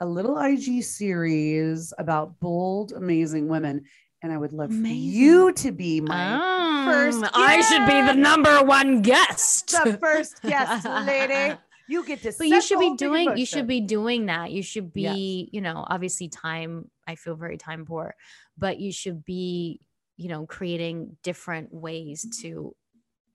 a 0.00 0.06
little 0.06 0.38
IG 0.38 0.82
series 0.82 1.92
about 1.98 2.38
bold 2.40 2.92
amazing 2.92 3.48
women 3.48 3.84
and 4.24 4.32
I 4.32 4.38
would 4.38 4.54
love 4.54 4.70
for 4.70 4.86
you 4.88 5.52
to 5.52 5.70
be 5.70 6.00
my 6.00 6.38
first 6.86 7.22
Um, 7.22 7.30
I 7.34 7.60
should 7.60 7.86
be 7.86 8.00
the 8.10 8.14
number 8.18 8.64
one 8.64 9.02
guest. 9.02 9.68
the 9.84 9.98
first 9.98 10.40
guest 10.42 10.86
lady. 10.86 11.58
You 11.86 12.06
get 12.06 12.22
to 12.22 12.32
but 12.38 12.48
you 12.48 12.62
should 12.62 12.78
be 12.78 12.86
whole 12.86 12.96
thing 12.96 13.08
in 13.14 13.24
doing 13.26 13.36
you 13.36 13.44
should 13.44 13.66
be 13.66 13.80
doing 13.82 14.26
that 14.26 14.50
you 14.50 14.62
should 14.62 14.90
Yes. 14.94 15.14
be 15.14 15.50
you 15.52 15.60
know 15.60 15.84
obviously 15.86 16.30
time 16.30 16.90
i 17.06 17.14
feel 17.14 17.36
very 17.36 17.58
time 17.58 17.84
poor 17.84 18.14
but 18.56 18.80
you 18.80 18.90
should 18.90 19.22
be 19.22 19.80
you 20.16 20.30
know 20.30 20.46
creating 20.46 21.18
different 21.22 21.74
ways 21.74 22.24
to 22.40 22.74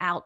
out 0.01 0.23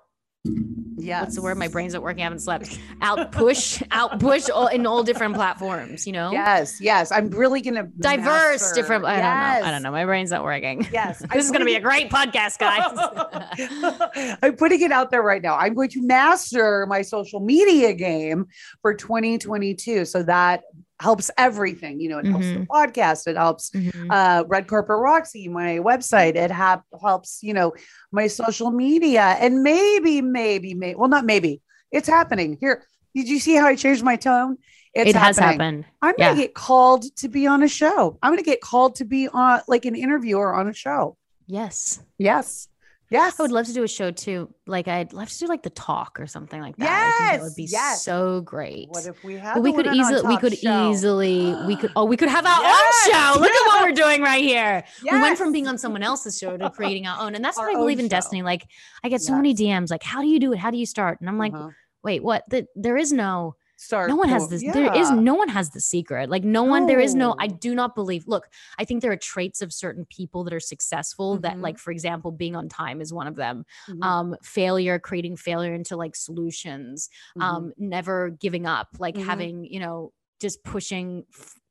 Yes. 0.95 1.22
what's 1.24 1.36
the 1.36 1.42
word 1.42 1.57
my 1.57 1.69
brain's 1.69 1.94
not 1.94 2.04
working 2.04 2.22
i 2.22 2.25
haven't 2.25 2.40
slept 2.40 2.78
out 3.01 3.31
push 3.31 3.81
out 3.92 4.19
push 4.19 4.50
all, 4.50 4.68
in 4.68 4.86
all 4.86 5.01
different 5.01 5.36
platforms 5.36 6.06
you 6.06 6.12
know 6.12 6.31
Yes, 6.31 6.80
yes. 6.81 7.12
I'm 7.12 7.30
really 7.30 7.62
gonna 7.62 7.84
diverse 8.00 8.62
master- 8.62 8.75
different 8.75 9.06
i 9.06 9.13
don't 9.16 9.24
know 9.24 9.68
i 9.68 9.72
don't 9.72 9.84
know 9.84 9.92
my 9.92 10.04
brain's 10.06 10.31
not 10.31 10.44
working 10.44 10.86
Yes, 10.92 11.19
this 11.34 11.45
is 11.45 11.51
going 11.51 11.62
to 11.62 11.66
be 11.66 11.75
a 11.75 11.80
great 11.80 12.10
podcast 12.10 12.60
guys 12.60 14.38
I'm 14.44 14.56
putting 14.57 14.81
it 14.81 14.92
out 14.92 15.12
there 15.12 15.22
right 15.24 15.42
now. 15.42 15.56
I'm 15.57 15.74
going 15.74 15.90
to 15.90 16.01
master 16.06 16.86
my 16.88 17.01
social 17.01 17.39
media 17.39 17.94
game 17.94 18.48
for 18.82 18.94
2022. 18.94 20.06
So 20.06 20.24
that 20.24 20.63
helps 21.03 21.29
everything. 21.38 22.00
You 22.01 22.10
know, 22.10 22.19
it 22.19 22.25
helps 22.25 22.48
the 22.48 22.60
Mhm. 22.65 22.67
podcast, 22.67 23.27
it 23.27 23.38
helps 23.45 23.69
Mhm. 23.72 24.07
uh, 24.10 24.43
Red 24.48 24.65
Carpet 24.67 24.98
Roxy, 25.07 25.48
my 25.50 25.72
website. 25.89 26.36
It 26.36 26.51
hap- 26.51 26.86
helps, 27.07 27.31
you 27.48 27.53
know, 27.53 27.74
my 28.12 28.27
social 28.27 28.72
media. 28.72 29.25
And 29.43 29.62
maybe, 29.63 30.22
maybe, 30.22 30.74
maybe, 30.74 30.95
well, 30.95 31.10
not 31.10 31.25
maybe, 31.25 31.62
it's 31.91 32.07
happening. 32.07 32.57
Here, 32.60 32.83
did 33.15 33.27
you 33.27 33.39
see 33.39 33.55
how 33.55 33.67
I 33.67 33.75
changed 33.75 34.03
my 34.03 34.15
tone? 34.15 34.57
It's 34.95 35.10
it 35.10 35.15
has 35.15 35.38
happening. 35.38 35.60
happened 35.60 35.86
I'm 36.03 36.15
going 36.17 36.36
to 36.36 36.41
get 36.43 36.53
called 36.53 37.03
to 37.17 37.27
be 37.27 37.48
on 37.48 37.63
a 37.63 37.67
show. 37.67 38.17
I'm 38.22 38.29
going 38.31 38.43
to 38.43 38.51
get 38.53 38.62
called 38.62 38.95
to 39.01 39.05
be 39.05 39.27
on 39.27 39.62
like 39.67 39.86
an 39.86 39.95
interviewer 39.95 40.53
on 40.60 40.67
a 40.67 40.74
show. 40.86 41.17
yes 41.48 42.00
Yes. 42.17 42.67
Yes. 43.13 43.39
I 43.39 43.43
would 43.43 43.51
love 43.51 43.65
to 43.67 43.74
do 43.74 43.84
a 43.84 43.88
show 43.88 44.12
too. 44.12 44.53
Like 44.67 44.88
I'd 44.88 45.13
love 45.13 45.29
to 45.29 45.38
do 45.39 45.46
like 45.48 45.63
the 45.63 45.70
talk 45.70 46.20
or 46.20 46.27
something 46.27 46.60
like 46.60 46.75
that. 46.77 46.89
I 46.89 47.12
think 47.29 47.32
that 47.39 47.46
would 47.46 47.55
be 47.55 47.63
yes. 47.63 48.03
so 48.03 48.41
great. 48.41 48.89
What 48.89 49.05
if 49.05 49.24
we 49.24 49.36
have 49.36 49.53
But 49.55 49.62
we 49.63 49.72
could 49.72 49.88
easily 49.88 50.22
we 50.27 50.38
could 50.38 50.58
show? 50.58 50.91
easily 50.91 51.55
we 51.67 51.75
could 51.75 51.91
oh 51.96 52.05
we 52.05 52.17
could 52.17 52.29
have 52.29 52.46
our 52.46 52.62
Yes, 52.62 53.08
own 53.08 53.13
show. 53.13 53.39
Look 53.39 53.51
at 53.51 53.65
what 53.67 53.84
we're 53.84 53.91
doing 53.93 54.22
right 54.22 54.43
here. 54.43 54.84
We 55.03 55.12
went 55.22 55.38
from 55.38 55.51
being 55.51 55.67
on 55.67 55.77
someone 55.77 56.03
else's 56.03 56.38
show 56.38 56.58
to 56.58 56.70
creating 56.72 57.08
our 57.08 57.22
own. 57.25 57.36
And 57.36 57.43
that's 57.46 57.58
what 57.62 57.70
I 57.70 57.74
believe 57.79 58.00
in 58.00 58.05
show. 58.05 58.10
destiny. 58.10 58.41
Like 58.41 58.65
I 59.03 59.10
get 59.10 59.22
so 59.22 59.36
many 59.36 59.53
DMs 59.53 59.91
like 59.91 60.03
how 60.03 60.22
do 60.22 60.27
you 60.27 60.39
do 60.39 60.51
it? 60.53 60.60
How 60.60 60.72
do 60.72 60.77
you 60.77 60.86
start? 60.86 61.20
And 61.22 61.29
I'm 61.29 61.38
like, 61.38 61.53
Uh-huh. 61.53 61.70
wait, 62.03 62.24
what? 62.24 62.43
The, 62.50 62.67
there 62.75 62.98
is 62.98 63.13
no 63.13 63.55
Start 63.84 64.10
no 64.10 64.16
one 64.16 64.30
has 64.30 64.48
this 64.50 64.63
there 64.63 64.94
is 64.96 65.12
no 65.12 65.34
one 65.36 65.50
has 65.50 65.70
the 65.72 65.82
secret 65.82 66.30
like 66.30 66.44
no 66.44 66.63
one 66.63 66.86
there 66.86 67.00
is 67.00 67.16
no 67.16 67.36
i 67.40 67.48
do 67.48 67.75
not 67.75 67.96
believe 67.96 68.24
look 68.28 68.48
i 68.80 68.86
think 68.86 69.02
there 69.02 69.12
are 69.12 69.18
traits 69.18 69.62
of 69.62 69.74
certain 69.74 70.06
people 70.06 70.44
that 70.44 70.54
are 70.54 70.60
successful 70.60 71.38
that 71.40 71.58
Mhm. 71.58 71.62
like 71.62 71.78
for 71.78 71.92
example 71.92 72.32
being 72.32 72.56
on 72.56 72.70
time 72.70 73.02
is 73.02 73.13
one 73.13 73.28
of 73.28 73.36
them 73.36 73.66
Mhm, 73.90 74.04
um 74.04 74.36
failure 74.42 75.00
creating 75.00 75.36
failure 75.36 75.74
into 75.74 75.98
like 75.98 76.16
solutions 76.16 77.10
mhm. 77.38 77.42
um 77.44 77.74
never 77.78 78.30
giving 78.30 78.66
up 78.66 78.88
like 79.00 79.16
Mhm. 79.16 79.24
having 79.25 79.66
you 79.66 79.80
know 79.80 80.13
just 80.43 80.63
pushing 80.63 81.23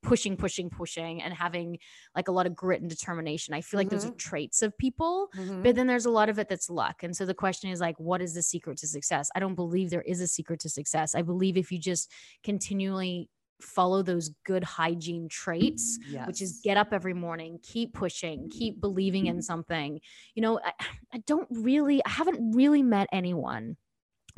pushing 0.03 0.37
pushing 0.37 0.69
pushing 0.69 1.23
and 1.23 1.33
having 1.33 1.79
like 2.17 2.27
a 2.27 2.33
lot 2.33 2.47
of 2.47 2.57
grit 2.57 2.81
and 2.81 2.91
determination. 2.91 3.55
I 3.55 3.61
feel 3.61 3.79
like 3.79 3.91
those 3.91 4.05
are 4.05 4.09
mm-hmm. 4.09 4.17
traits 4.17 4.63
of 4.63 4.77
people 4.79 5.29
Mhm. 5.37 5.63
but 5.63 5.77
then 5.77 5.87
there's 5.87 6.07
a 6.07 6.11
lot 6.11 6.29
of 6.29 6.39
it 6.39 6.49
that's 6.49 6.69
luck. 6.69 7.03
And 7.03 7.15
so 7.15 7.25
the 7.27 7.35
question 7.35 7.71
is 7.71 7.81
like 7.81 7.99
what 8.01 8.21
is 8.23 8.35
the 8.35 8.43
secret 8.43 8.79
to 8.79 8.89
success? 8.89 9.31
I 9.37 9.41
don't 9.41 9.55
believe 9.55 9.91
there 9.91 10.03
is 10.03 10.21
a 10.21 10.27
secret 10.27 10.59
to 10.61 10.69
success. 10.69 11.15
I 11.15 11.23
believe 11.23 11.57
if 11.57 11.71
you 11.71 11.79
just 11.79 12.11
continually 12.43 13.29
follow 13.61 14.03
those 14.03 14.31
good 14.45 14.65
hygiene 14.65 15.29
traits 15.29 15.97
mm-hmm. 15.99 16.27
which 16.27 16.43
is 16.43 16.61
get 16.65 16.77
up 16.77 16.89
every 16.93 17.15
morning 17.15 17.61
keep 17.63 17.95
pushing 17.95 18.51
keep 18.51 18.81
believing 18.81 19.27
in 19.27 19.37
mm-hmm. 19.37 19.43
something. 19.43 20.01
You 20.35 20.43
know 20.43 20.59
I, 20.65 20.73
I 21.15 21.19
don't 21.27 21.49
really 21.51 22.03
i 22.05 22.11
haven't 22.11 22.57
really 22.57 22.83
met 22.83 23.07
anyone 23.13 23.77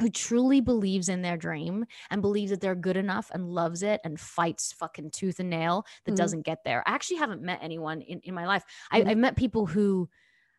who 0.00 0.10
truly 0.10 0.60
believes 0.60 1.08
in 1.08 1.22
their 1.22 1.36
dream 1.36 1.86
and 2.10 2.22
believes 2.22 2.50
that 2.50 2.60
they're 2.60 2.74
good 2.74 2.96
enough 2.96 3.30
and 3.32 3.48
loves 3.48 3.82
it 3.82 4.00
and 4.04 4.20
fights 4.20 4.72
fucking 4.72 5.10
tooth 5.10 5.38
and 5.40 5.50
nail 5.50 5.86
that 6.04 6.14
Mhm. 6.14 6.16
doesn't 6.16 6.42
get 6.42 6.64
there. 6.64 6.82
I 6.86 6.92
actually 6.94 7.18
haven't 7.18 7.42
met 7.42 7.60
anyone 7.62 8.00
in, 8.02 8.20
in 8.20 8.34
my 8.34 8.46
life. 8.46 8.64
Mhm. 8.92 9.04
I, 9.06 9.10
I've 9.10 9.18
met 9.18 9.36
people 9.36 9.66
who 9.66 10.08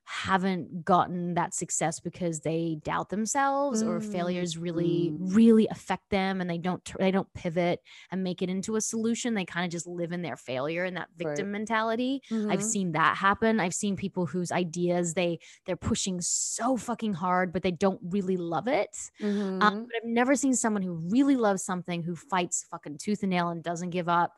haven't 0.08 0.86
gotten 0.86 1.34
that 1.34 1.54
success 1.54 2.00
because 2.00 2.42
they 2.42 2.78
doubt 2.84 3.10
themselves 3.10 3.82
or 3.82 4.00
Mm, 4.00 4.02
failures 4.02 4.58
really 4.58 5.14
mm. 5.18 5.20
really 5.20 5.68
affect 5.70 6.10
them 6.12 6.42
and 6.42 6.50
they 6.50 6.58
don't 6.58 6.92
they 7.00 7.12
don't 7.12 7.34
pivot 7.34 7.82
and 8.12 8.24
make 8.24 8.42
it 8.42 8.50
into 8.50 8.76
a 8.76 8.82
solution 8.82 9.34
they 9.34 9.46
kind 9.46 9.66
of 9.66 9.72
just 9.72 9.88
live 9.88 10.12
in 10.12 10.22
their 10.22 10.38
failure 10.38 10.84
and 10.84 10.96
that 10.96 11.10
Right. 11.22 11.46
victim 11.46 11.52
mentality 11.52 12.22
I've 12.50 12.64
Mhm. 12.64 12.64
seen 12.64 12.92
that 12.94 13.18
happen. 13.18 13.60
I've 13.60 13.74
seen 13.74 13.96
people 13.96 14.26
whose 14.26 14.52
ideas 14.52 15.14
they 15.14 15.40
they're 15.66 15.76
pushing 15.76 16.22
so 16.22 16.78
fucking 16.78 17.14
hard, 17.14 17.52
but 17.52 17.64
they 17.64 17.72
don't 17.72 18.00
really 18.04 18.38
love 18.38 18.68
it. 18.68 19.12
Mhm. 19.20 19.62
Um, 19.62 19.86
but 19.86 19.96
I've 19.98 20.10
never 20.10 20.36
seen 20.36 20.54
someone 20.56 20.82
who 20.84 20.94
really 21.12 21.36
loves 21.36 21.64
something 21.64 22.04
who 22.04 22.16
fights 22.16 22.64
fucking 22.70 22.98
tooth 22.98 23.24
and 23.24 23.30
nail 23.32 23.50
and 23.50 23.64
doesn't 23.64 23.90
give 23.92 24.10
up 24.10 24.34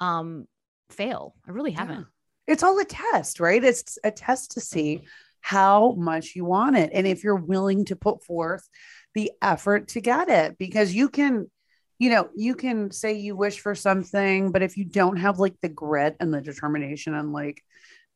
um 0.00 0.46
fail. 0.90 1.36
I 1.46 1.50
really 1.52 1.72
haven't. 1.72 2.02
Yeah. 2.02 2.13
It's 2.46 2.62
all 2.62 2.78
a 2.78 2.84
test, 2.84 3.40
right? 3.40 3.62
It's 3.62 3.98
a 4.04 4.10
test 4.10 4.52
to 4.52 4.60
see 4.60 5.02
how 5.40 5.92
much 5.92 6.34
you 6.34 6.44
want 6.44 6.74
it 6.74 6.88
and 6.94 7.06
if 7.06 7.22
you're 7.22 7.34
willing 7.36 7.84
to 7.84 7.94
put 7.96 8.24
forth 8.24 8.66
the 9.14 9.30
effort 9.42 9.88
to 9.88 10.00
get 10.00 10.30
it 10.30 10.56
because 10.56 10.94
you 10.94 11.06
can 11.10 11.50
you 11.98 12.08
know 12.08 12.30
you 12.34 12.54
can 12.54 12.90
say 12.90 13.12
you 13.12 13.36
wish 13.36 13.60
for 13.60 13.74
something 13.74 14.50
but 14.52 14.62
if 14.62 14.78
you 14.78 14.86
don't 14.86 15.18
have 15.18 15.38
like 15.38 15.54
the 15.60 15.68
grit 15.68 16.16
and 16.18 16.32
the 16.32 16.40
determination 16.40 17.12
and 17.14 17.34
like 17.34 17.62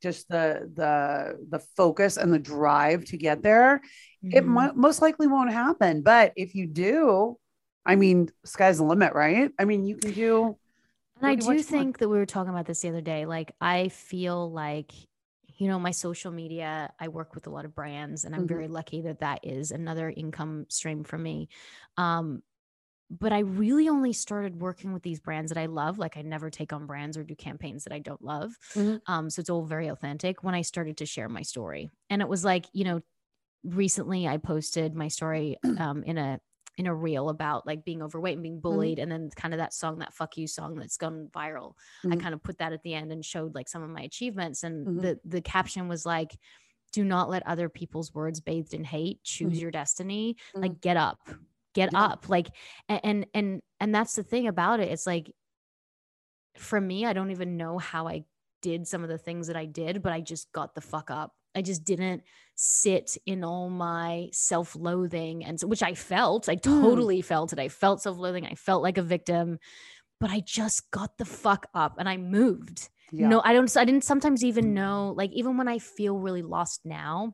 just 0.03 0.27
the 0.31 0.71
the 0.75 1.37
the 1.51 1.59
focus 1.77 2.17
and 2.17 2.33
the 2.33 2.39
drive 2.39 3.05
to 3.05 3.19
get 3.19 3.43
there 3.43 3.83
it 4.23 4.43
Mhm. 4.43 4.47
mo- 4.47 4.73
most 4.75 5.03
likely 5.03 5.27
won't 5.27 5.53
happen 5.53 6.01
but 6.01 6.33
if 6.35 6.55
you 6.55 6.67
do 6.67 7.37
i 7.85 7.95
mean 7.95 8.31
sky's 8.47 8.79
the 8.79 8.85
limit 8.85 9.13
right 9.13 9.51
i 9.59 9.67
mean 9.67 9.85
you 9.85 9.97
can 9.97 10.13
do 10.13 10.57
And 11.21 11.31
I 11.31 11.35
really 11.37 11.63
do 11.63 11.63
think 11.63 11.99
that 11.99 12.09
we 12.09 12.17
were 12.17 12.27
talking 12.27 12.51
about 12.53 12.67
this 12.67 12.81
the 12.81 12.89
other 12.89 13.01
day. 13.01 13.27
Like, 13.27 13.53
I 13.61 13.89
feel 13.89 14.51
like, 14.51 14.93
you 15.59 15.67
know, 15.67 15.79
my 15.79 15.91
social 15.91 16.31
media, 16.31 16.93
I 17.01 17.09
work 17.09 17.35
with 17.35 17.47
a 17.47 17.51
lot 17.51 17.65
of 17.65 17.75
brands, 17.75 18.25
and 18.25 18.35
I'm 18.35 18.47
Mhm. 18.47 18.47
very 18.47 18.69
lucky 18.69 19.03
that 19.03 19.21
that 19.21 19.41
is 19.45 19.73
another 19.73 20.11
income 20.11 20.67
stream 20.69 21.03
for 21.05 21.19
me. 21.19 21.49
Um, 21.97 22.43
but 23.11 23.33
I 23.33 23.41
really 23.41 23.89
only 23.89 24.13
started 24.13 24.61
working 24.61 24.93
with 24.93 25.03
these 25.03 25.21
brands 25.21 25.51
that 25.53 25.59
I 25.61 25.67
love. 25.67 25.99
Like, 25.99 26.17
I 26.17 26.23
never 26.23 26.51
take 26.51 26.73
on 26.73 26.87
brands 26.87 27.17
or 27.19 27.25
do 27.25 27.37
campaigns 27.37 27.85
that 27.85 27.93
I 27.95 28.01
don't 28.01 28.23
love. 28.23 28.59
Mhm. 28.75 28.99
Um, 29.07 29.31
so 29.31 29.41
it's 29.41 29.51
all 29.51 29.65
very 29.65 29.89
authentic 29.89 30.43
when 30.45 30.55
I 30.55 30.63
started 30.63 30.99
to 30.99 31.07
share 31.07 31.29
my 31.29 31.43
story. 31.43 31.91
And 32.11 32.23
it 32.23 32.29
was 32.29 32.45
like, 32.45 32.67
you 32.73 32.85
know, 32.85 33.01
recently 33.65 34.29
I 34.29 34.39
posted 34.39 34.95
my 34.95 35.09
story 35.09 35.57
um, 35.79 36.03
in 36.05 36.19
a 36.19 36.41
in 36.79 36.87
a 36.87 36.95
reel 36.95 37.29
about 37.29 37.67
like 37.67 37.85
being 37.85 38.03
overweight 38.03 38.35
and 38.35 38.43
being 38.43 38.61
bullied 38.61 38.99
and 38.99 39.11
then 39.13 39.29
kind 39.37 39.53
of 39.55 39.59
that 39.59 39.75
song 39.75 39.99
that 39.99 40.15
fuck 40.15 40.37
you 40.39 40.47
song 40.47 40.77
that's 40.77 40.97
gone 40.97 41.29
viral 41.35 41.75
i 42.11 42.15
Mhm. 42.15 42.21
kind 42.23 42.35
of 42.35 42.43
put 42.43 42.59
that 42.59 42.73
at 42.73 42.83
the 42.83 42.95
end 42.95 43.13
and 43.13 43.25
showed 43.25 43.55
like 43.55 43.69
some 43.69 43.83
of 43.83 43.91
my 43.91 44.03
achievements 44.03 44.63
and 44.63 44.89
Mhm. 44.89 45.03
the 45.03 45.21
the 45.25 45.43
caption 45.43 45.89
was 45.89 46.07
like 46.07 46.39
do 46.93 47.05
not 47.05 47.29
let 47.31 47.47
other 47.47 47.69
people's 47.69 48.15
words 48.15 48.41
bathed 48.41 48.75
in 48.75 48.85
hate 48.85 49.23
choose 49.25 49.61
Mhm. 49.61 49.63
your 49.63 49.71
destiny 49.71 50.37
Mhm. 50.55 50.63
like 50.63 50.81
get 50.81 50.97
up 50.97 51.29
get 51.75 51.91
Yeah. 51.91 51.99
up 52.01 52.29
like 52.29 52.49
and 52.89 53.27
and 53.35 53.63
and 53.81 53.95
that's 53.95 54.15
the 54.17 54.23
thing 54.23 54.47
about 54.47 54.81
it 54.81 54.89
it's 54.91 55.07
like 55.07 55.33
for 56.57 56.81
me 56.81 57.07
i 57.07 57.13
don't 57.13 57.31
even 57.31 57.57
know 57.57 57.79
how 57.79 58.07
i 58.09 58.25
did 58.63 58.87
some 58.87 59.03
of 59.03 59.09
the 59.09 59.19
things 59.19 59.47
that 59.47 59.57
i 59.57 59.65
did 59.65 60.03
but 60.03 60.13
i 60.13 60.21
just 60.21 60.51
got 60.53 60.75
the 60.75 60.81
fuck 60.81 61.11
up 61.11 61.35
i 61.55 61.63
just 61.63 61.85
didn't 61.85 62.23
sit 62.55 63.17
in 63.27 63.45
all 63.45 63.71
my 63.71 64.29
self-loathing 64.33 65.45
and 65.45 65.61
so, 65.61 65.67
which 65.67 65.83
i 65.83 65.95
felt 65.95 66.49
i 66.49 66.55
totally 66.55 67.21
felt 67.23 67.53
it 67.53 67.59
i 67.59 67.69
felt 67.69 68.03
self-loathing 68.03 68.47
i 68.47 68.55
felt 68.55 68.83
like 68.83 68.99
a 68.99 69.03
victim 69.03 69.59
but 70.21 70.31
i 70.31 70.41
just 70.41 70.91
got 70.91 71.17
the 71.19 71.25
fuck 71.25 71.67
up 71.75 71.97
and 71.99 72.09
i 72.09 72.17
moved 72.17 72.89
yeah. 73.13 73.29
no 73.29 73.41
i 73.45 73.53
don't 73.53 73.75
i 73.77 73.85
didn't 73.85 74.05
sometimes 74.05 74.45
even 74.45 74.75
know 74.75 75.15
like 75.17 75.31
even 75.33 75.57
when 75.57 75.69
i 75.69 75.79
feel 75.79 76.19
really 76.19 76.43
lost 76.43 76.81
now 76.85 77.33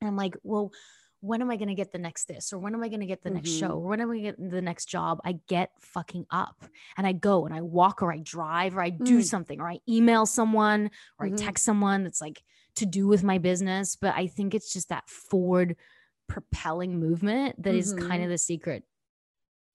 and 0.00 0.08
i'm 0.08 0.16
like 0.16 0.34
well 0.42 0.70
when 1.20 1.40
am 1.40 1.50
i 1.50 1.56
going 1.56 1.68
to 1.68 1.74
get 1.74 1.92
the 1.92 1.98
next 1.98 2.26
this 2.26 2.52
or 2.52 2.58
when 2.58 2.74
am 2.74 2.82
i 2.82 2.88
going 2.88 3.00
to 3.00 3.06
get 3.06 3.22
the 3.22 3.30
next 3.30 3.50
Mhm. 3.50 3.58
show 3.60 3.70
or 3.78 3.88
when 3.88 4.00
am 4.00 4.10
i 4.10 4.14
going 4.14 4.24
to 4.24 4.30
get 4.42 4.50
the 4.50 4.62
next 4.62 4.86
job 4.86 5.20
i 5.24 5.38
get 5.48 5.70
fucking 5.80 6.26
up 6.30 6.64
and 6.96 7.06
i 7.06 7.12
go 7.12 7.44
and 7.46 7.54
i 7.54 7.60
walk 7.60 8.02
or 8.02 8.12
i 8.12 8.18
drive 8.18 8.76
or 8.76 8.82
i 8.82 8.90
do 8.90 9.18
Mm. 9.18 9.24
something 9.24 9.60
or 9.60 9.68
i 9.70 9.78
email 9.88 10.26
someone 10.26 10.90
or 11.18 11.26
Mhm. 11.26 11.32
i 11.32 11.36
text 11.36 11.64
someone 11.64 12.02
that's 12.04 12.20
like 12.20 12.42
to 12.76 12.86
do 12.86 13.06
with 13.06 13.22
my 13.22 13.38
business 13.38 13.96
but 13.96 14.14
i 14.16 14.26
think 14.26 14.54
it's 14.54 14.72
just 14.72 14.88
that 14.88 15.08
forward 15.08 15.76
propelling 16.28 16.98
movement 16.98 17.62
that 17.62 17.74
is 17.74 17.92
kind 17.92 18.20
Mhm. 18.22 18.24
of 18.24 18.30
the 18.30 18.38
secret 18.38 18.84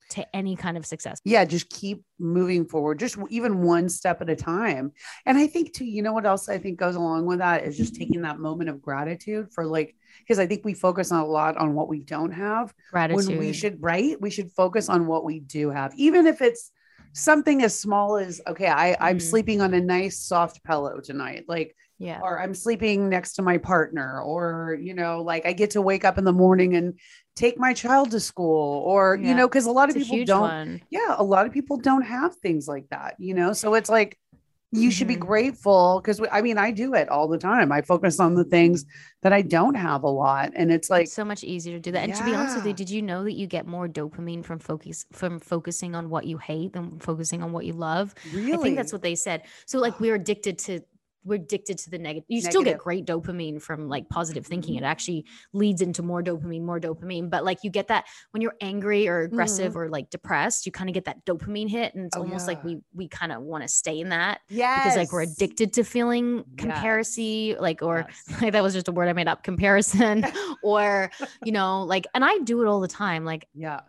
to 0.10 0.36
any 0.36 0.56
kind 0.56 0.76
of 0.76 0.86
success 0.88 1.20
yeah 1.24 1.46
just 1.46 1.70
keep 1.70 2.04
moving 2.18 2.66
forward 2.66 2.98
just 2.98 3.16
even 3.30 3.62
one 3.62 3.88
step 3.90 4.22
at 4.22 4.30
a 4.30 4.36
time 4.36 4.92
and 5.28 5.38
i 5.38 5.46
think 5.46 5.72
too 5.72 5.86
you 5.86 6.02
know 6.02 6.14
what 6.14 6.26
else 6.26 6.50
i 6.50 6.58
think 6.58 6.80
goes 6.80 6.96
along 6.96 7.28
with 7.28 7.38
that 7.40 7.64
is 7.64 7.78
just 7.78 7.96
taking 7.96 8.22
that 8.22 8.40
moment 8.40 8.70
of 8.72 8.82
gratitude 8.82 9.48
for 9.54 9.66
like 9.66 9.96
because 10.22 10.40
i 10.40 10.48
think 10.48 10.66
we 10.66 10.74
focus 10.74 11.12
on 11.12 11.20
a 11.20 11.26
lot 11.26 11.56
on 11.58 11.76
what 11.76 11.88
we 11.88 12.00
don't 12.02 12.32
have 12.32 12.74
gratitude 12.92 13.28
when 13.28 13.38
we 13.38 13.54
should 13.54 13.78
right 13.84 14.20
we 14.20 14.32
should 14.32 14.52
focus 14.52 14.90
on 14.90 15.06
what 15.06 15.24
we 15.24 15.40
do 15.42 15.70
have 15.70 15.94
even 15.96 16.26
if 16.26 16.42
it's 16.42 16.72
something 17.14 17.62
as 17.62 17.78
small 17.80 18.18
as 18.18 18.42
okay 18.48 18.68
i 18.68 18.98
i'm 19.00 19.18
Mhm. 19.20 19.22
sleeping 19.22 19.62
on 19.62 19.76
a 19.76 19.80
nice 19.82 20.18
soft 20.20 20.64
pillow 20.64 21.00
tonight 21.02 21.46
like 21.48 21.76
yeah 22.00 22.20
or 22.24 22.40
i'm 22.40 22.54
sleeping 22.54 23.10
next 23.10 23.34
to 23.34 23.42
my 23.42 23.58
partner 23.58 24.22
or 24.22 24.78
you 24.82 24.94
know 24.94 25.22
like 25.22 25.46
i 25.46 25.54
get 25.54 25.70
to 25.72 25.82
wake 25.82 26.06
up 26.06 26.18
in 26.18 26.24
the 26.24 26.34
morning 26.34 26.76
and 26.76 26.98
take 27.36 27.60
my 27.60 27.74
child 27.74 28.10
to 28.12 28.20
school 28.20 28.84
or 28.86 29.16
Yeah. 29.16 29.30
you 29.30 29.36
know 29.36 29.48
because 29.48 29.66
a 29.66 29.72
lot 29.72 29.90
of 29.90 29.96
it's 29.96 30.08
a 30.08 30.12
people 30.12 30.26
don't 30.26 30.42
one 30.42 30.82
yeah 30.90 31.16
a 31.18 31.24
lot 31.24 31.46
of 31.46 31.52
people 31.54 31.78
don't 31.78 32.04
have 32.04 32.36
things 32.38 32.68
like 32.68 32.88
that 32.90 33.16
you 33.20 33.34
know 33.34 33.54
so 33.54 33.74
it's 33.76 33.90
like 33.90 34.18
you 34.72 34.92
should 34.92 35.08
be 35.08 35.16
Mhm. 35.16 35.22
grateful 35.22 36.00
because 36.00 36.22
i 36.32 36.42
mean 36.44 36.58
i 36.60 36.70
do 36.70 36.94
it 36.94 37.10
all 37.10 37.28
the 37.28 37.40
time 37.40 37.72
i 37.72 37.82
focus 37.82 38.20
on 38.20 38.36
the 38.36 38.44
things 38.44 38.86
that 39.24 39.34
i 39.34 39.42
don't 39.42 39.74
have 39.74 40.04
a 40.04 40.10
lot 40.10 40.52
and 40.56 40.72
it's 40.72 40.90
like 40.92 41.06
it's 41.06 41.14
so 41.14 41.26
much 41.26 41.44
easier 41.44 41.74
to 41.74 41.80
do 41.80 41.92
that. 41.92 42.04
And 42.04 42.14
to 42.16 42.24
be 42.24 42.36
honest 42.36 42.56
with 42.56 42.66
you, 42.68 42.74
did 42.74 42.90
you 42.90 43.02
know 43.02 43.24
that 43.24 43.34
you 43.34 43.48
get 43.48 43.66
more 43.66 43.88
dopamine 43.90 44.46
from 44.46 44.60
focus 44.60 45.06
from 45.12 45.40
focusing 45.40 45.96
on 45.96 46.10
what 46.10 46.26
you 46.26 46.38
hate 46.38 46.74
than 46.74 47.00
focusing 47.00 47.42
on 47.42 47.52
what 47.52 47.66
you 47.66 47.74
love? 47.74 48.14
really 48.32 48.54
I 48.54 48.58
think 48.62 48.78
that's 48.78 48.94
what 48.94 49.02
they 49.02 49.16
said. 49.16 49.44
So 49.66 49.80
like 49.80 50.00
we're 50.00 50.16
addicted 50.16 50.60
to 50.60 50.82
we're 51.24 51.36
addicted 51.36 51.78
to 51.80 51.90
the 51.90 51.98
negative. 51.98 52.26
You 52.28 52.42
still 52.42 52.64
get 52.64 52.78
great 52.78 53.06
dopamine 53.06 53.62
from 53.62 53.88
like 53.90 54.08
positive 54.10 54.46
thinking. 54.46 54.76
It 54.76 54.84
actually 54.84 55.26
leads 55.54 55.82
into 55.82 56.04
more 56.04 56.24
dopamine, 56.24 56.62
more 56.62 56.80
dopamine. 56.80 57.30
But 57.30 57.44
like 57.44 57.60
you 57.64 57.70
get 57.70 57.88
that 57.88 58.06
when 58.32 58.42
you're 58.42 58.56
angry 58.62 59.08
or 59.08 59.22
aggressive 59.22 59.76
or 59.76 59.90
like 59.90 60.10
depressed, 60.10 60.66
you 60.66 60.72
kind 60.72 60.90
of 60.90 60.94
get 60.94 61.06
that 61.06 61.26
dopamine 61.26 61.70
hit, 61.70 61.96
and 61.96 62.06
it's 62.06 62.16
Mm-hmm. 62.16 62.20
Oh, 62.20 62.26
almost 62.26 62.48
like 62.48 62.64
we 62.64 62.80
we 62.94 63.08
kind 63.08 63.32
of 63.32 63.42
want 63.42 63.64
to 63.64 63.68
stay 63.68 64.00
in 64.00 64.10
that 64.10 64.42
yeah 64.50 64.84
because 64.84 64.98
like 64.98 65.12
we're 65.12 65.22
addicted 65.22 65.74
to 65.74 65.84
feeling 65.84 66.44
comparison, 66.58 67.56
like 67.60 67.82
or 67.82 68.08
like 68.42 68.52
that 68.54 68.64
was 68.64 68.74
just 68.74 68.88
a 68.88 68.92
word 68.92 69.08
I 69.08 69.14
made 69.14 69.28
up, 69.28 69.44
comparison, 69.44 70.26
or 70.64 71.12
you 71.44 71.52
know, 71.52 71.84
like, 71.84 72.08
and 72.14 72.26
I 72.26 72.40
do 72.40 72.62
it 72.62 72.68
all 72.68 72.80
the 72.80 72.88
time, 72.88 73.26
like, 73.26 73.48
yeah 73.54 73.82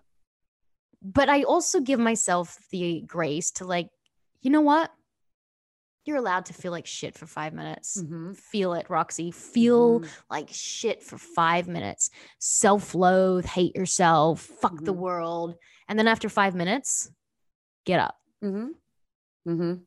but 1.02 1.28
I 1.28 1.44
also 1.44 1.80
give 1.80 1.98
myself 1.98 2.58
the 2.70 3.02
grace 3.06 3.52
to 3.52 3.64
like, 3.64 3.88
you 4.42 4.50
know 4.50 4.60
what? 4.60 4.90
You're 6.04 6.16
allowed 6.16 6.46
to 6.46 6.54
feel 6.54 6.72
like 6.72 6.86
shit 6.86 7.16
for 7.16 7.26
five 7.26 7.52
minutes. 7.52 8.02
Mhm. 8.02 8.36
Feel 8.36 8.72
it, 8.74 8.88
Roxy. 8.88 9.30
Feel 9.30 10.00
Mhm. 10.00 10.08
like 10.30 10.48
shit 10.50 11.02
for 11.02 11.18
five 11.18 11.68
minutes. 11.68 12.10
Self 12.38 12.94
loathe, 12.94 13.44
hate 13.44 13.76
yourself, 13.76 14.40
fuck 14.40 14.82
the 14.82 14.94
Mhm. 14.94 14.98
world. 14.98 15.56
And 15.88 15.98
then 15.98 16.08
after 16.08 16.28
five 16.28 16.54
minutes, 16.54 17.10
get 17.84 18.00
up. 18.00 18.16
Mm-hmm. 18.42 18.68
Mm-hmm. 19.50 19.82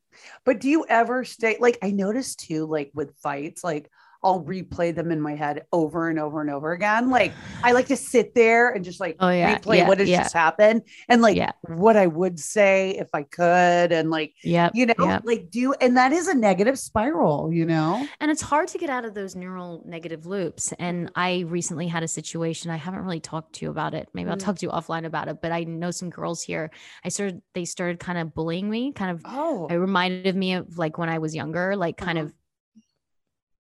But 0.45 0.59
do 0.59 0.69
you 0.69 0.85
ever 0.87 1.23
stay 1.23 1.57
like 1.59 1.77
I 1.81 1.91
noticed 1.91 2.39
too, 2.39 2.65
like 2.65 2.91
with 2.93 3.15
fights, 3.17 3.63
like 3.63 3.89
I'll 4.23 4.43
replay 4.43 4.93
them 4.95 5.11
in 5.11 5.19
my 5.21 5.35
head 5.35 5.65
over 5.71 6.09
and 6.09 6.19
over 6.19 6.41
and 6.41 6.49
over 6.49 6.71
again. 6.73 7.09
Like 7.09 7.33
I 7.63 7.71
like 7.73 7.87
to 7.87 7.95
sit 7.97 8.33
there 8.35 8.69
and 8.71 8.83
just 8.83 8.99
like 8.99 9.17
Oh, 9.19 9.29
yeah, 9.29 9.57
replay 9.57 9.77
yeah, 9.77 9.87
what 9.87 9.99
has 9.99 10.09
yeah. 10.09 10.23
just 10.23 10.33
happened 10.33 10.83
and 11.09 11.21
like 11.21 11.37
what 11.61 11.95
I 11.97 12.07
would 12.07 12.39
say 12.39 12.91
if 12.97 13.07
I 13.13 13.23
could 13.23 13.91
and 13.91 14.09
like 14.09 14.33
yeah, 14.43 14.69
you 14.73 14.85
know 14.85 14.93
Yep. 14.99 15.21
like 15.25 15.49
do 15.49 15.73
and 15.81 15.97
that 15.97 16.11
is 16.11 16.27
a 16.27 16.33
negative 16.33 16.77
spiral, 16.79 17.51
you 17.51 17.65
know. 17.65 18.07
And 18.19 18.31
it's 18.31 18.41
hard 18.41 18.67
to 18.69 18.77
get 18.77 18.89
out 18.89 19.05
of 19.05 19.13
those 19.13 19.35
neural 19.35 19.83
negative 19.85 20.25
loops. 20.25 20.73
And. 20.79 21.09
I 21.15 21.41
recently 21.47 21.87
had 21.87 22.01
a 22.03 22.07
situation. 22.07 22.71
I 22.71 22.75
haven't 22.77 23.01
really 23.01 23.19
talked 23.19 23.53
to 23.55 23.65
you 23.65 23.71
about 23.71 23.93
it. 23.93 24.09
Maybe 24.13 24.29
I'll 24.29 24.35
Mhm. 24.35 24.39
talk 24.39 24.57
to 24.59 24.65
you 24.65 24.71
offline 24.71 25.05
about 25.05 25.27
it. 25.27 25.41
But 25.41 25.51
I 25.51 25.63
know 25.63 25.91
some 25.91 26.09
girls 26.09 26.41
here. 26.41 26.71
I 27.05 27.09
started. 27.09 27.41
They 27.53 27.65
started 27.65 27.99
kind 27.99 28.17
of 28.17 28.33
bullying 28.33 28.69
me. 28.69 28.93
Kind 28.93 29.11
of. 29.11 29.21
Oh, 29.25 29.67
It 29.67 29.75
reminded 29.75 30.35
me 30.35 30.53
of 30.55 30.77
like 30.77 30.97
when 30.97 31.09
I 31.09 31.19
was 31.19 31.35
younger. 31.35 31.75
Like 31.75 31.97
kind 31.97 32.17
Uh-huh. 32.17 32.27
of 32.27 32.33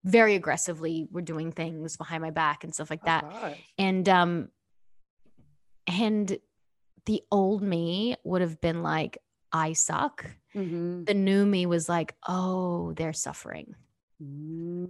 very 0.10 0.36
aggressively 0.36 1.08
were 1.12 1.22
doing 1.22 1.52
things 1.52 1.98
behind 1.98 2.22
my 2.22 2.32
back 2.32 2.64
and 2.64 2.74
stuff 2.74 2.90
like 2.90 3.04
that. 3.06 3.24
And 3.78 4.08
um, 4.10 4.50
and 5.88 6.38
the 7.06 7.22
old 7.32 7.62
me 7.62 8.16
would 8.24 8.42
have 8.42 8.60
been 8.62 8.84
like, 8.84 9.18
I 9.52 9.74
suck. 9.74 10.26
Mm-hmm. 10.56 11.06
The 11.06 11.14
new 11.14 11.46
me 11.46 11.66
was 11.66 11.90
like, 11.90 12.16
oh, 12.28 12.94
they're 12.94 13.14
suffering. 13.14 13.76
Mm-hmm. 14.22 14.86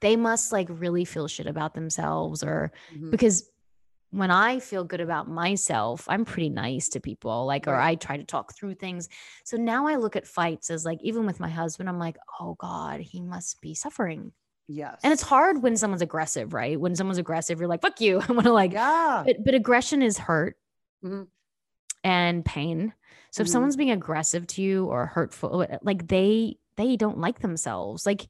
they 0.00 0.16
must 0.16 0.50
like 0.50 0.66
really 0.68 1.04
feel 1.04 1.28
shit 1.28 1.46
about 1.46 1.74
themselves 1.74 2.42
or 2.42 2.72
Mhm. 2.92 3.10
because 3.12 3.48
when 4.10 4.30
I 4.30 4.58
feel 4.58 4.84
good 4.84 5.00
about 5.00 5.28
myself, 5.28 6.04
I'm 6.08 6.24
pretty 6.24 6.48
nice 6.50 6.88
to 6.90 7.00
people, 7.00 7.46
like, 7.46 7.68
or 7.68 7.76
I 7.76 7.94
try 7.94 8.16
to 8.16 8.24
talk 8.24 8.54
through 8.54 8.74
things. 8.74 9.08
So 9.44 9.56
now 9.56 9.86
I 9.86 9.96
look 9.96 10.16
at 10.16 10.26
fights 10.26 10.70
as 10.70 10.84
like, 10.84 10.98
even 11.02 11.26
with 11.26 11.38
my 11.40 11.48
husband, 11.48 11.88
I'm 11.88 11.98
like, 11.98 12.16
oh 12.40 12.56
God, 12.58 13.00
he 13.00 13.20
must 13.20 13.60
be 13.60 13.74
suffering. 13.74 14.32
Yes. 14.66 15.00
And 15.04 15.12
it's 15.12 15.22
hard 15.22 15.62
when 15.62 15.76
someone's 15.76 16.02
aggressive, 16.02 16.52
right? 16.52 16.78
When 16.80 16.94
someone's 16.96 17.18
aggressive, 17.18 17.58
you're 17.60 17.68
like, 17.68 17.82
fuck 17.82 18.00
you. 18.00 18.20
I 18.28 18.32
want 18.32 18.46
to 18.46 18.52
like, 18.52 18.72
Yeah. 18.72 19.22
but, 19.26 19.36
but 19.44 19.54
aggression 19.54 20.02
is 20.02 20.18
hurt 20.18 20.56
Mhm. 21.04 21.28
and 22.04 22.44
pain. 22.44 22.92
So 23.30 23.42
if 23.42 23.48
Mhm. 23.48 23.52
someone's 23.52 23.76
being 23.76 23.90
aggressive 23.90 24.46
to 24.48 24.62
you 24.62 24.86
or 24.86 25.06
hurtful, 25.06 25.66
like 25.82 26.08
they, 26.08 26.58
they 26.76 26.96
don't 26.96 27.18
like 27.18 27.40
themselves. 27.40 28.06
Like, 28.06 28.26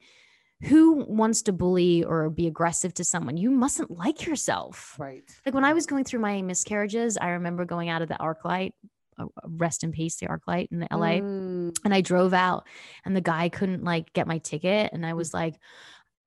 who 0.62 1.04
wants 1.06 1.42
to 1.42 1.52
bully 1.52 2.04
or 2.04 2.28
be 2.30 2.46
aggressive 2.46 2.92
to 2.94 3.04
someone? 3.04 3.36
You 3.36 3.50
mustn't 3.50 3.90
like 3.90 4.26
yourself. 4.26 4.94
Right. 4.98 5.24
Like 5.46 5.54
when 5.54 5.64
I 5.64 5.72
was 5.72 5.86
going 5.86 6.04
through 6.04 6.20
my 6.20 6.42
miscarriages, 6.42 7.16
I 7.16 7.30
remember 7.30 7.64
going 7.64 7.88
out 7.88 8.02
of 8.02 8.08
the 8.08 8.14
ArcLight, 8.20 8.72
uh, 9.18 9.26
rest 9.44 9.84
in 9.84 9.92
peace, 9.92 10.16
the 10.16 10.26
ArcLight 10.26 10.68
in 10.70 10.80
LA. 10.90 11.20
Mm, 11.20 11.76
And 11.84 11.94
I 11.94 12.00
drove 12.02 12.34
out 12.34 12.66
and 13.04 13.16
the 13.16 13.20
guy 13.20 13.48
couldn't 13.48 13.84
like 13.84 14.12
get 14.12 14.26
my 14.26 14.38
ticket. 14.38 14.92
And 14.92 15.06
I 15.06 15.14
was 15.14 15.32
like, 15.32 15.54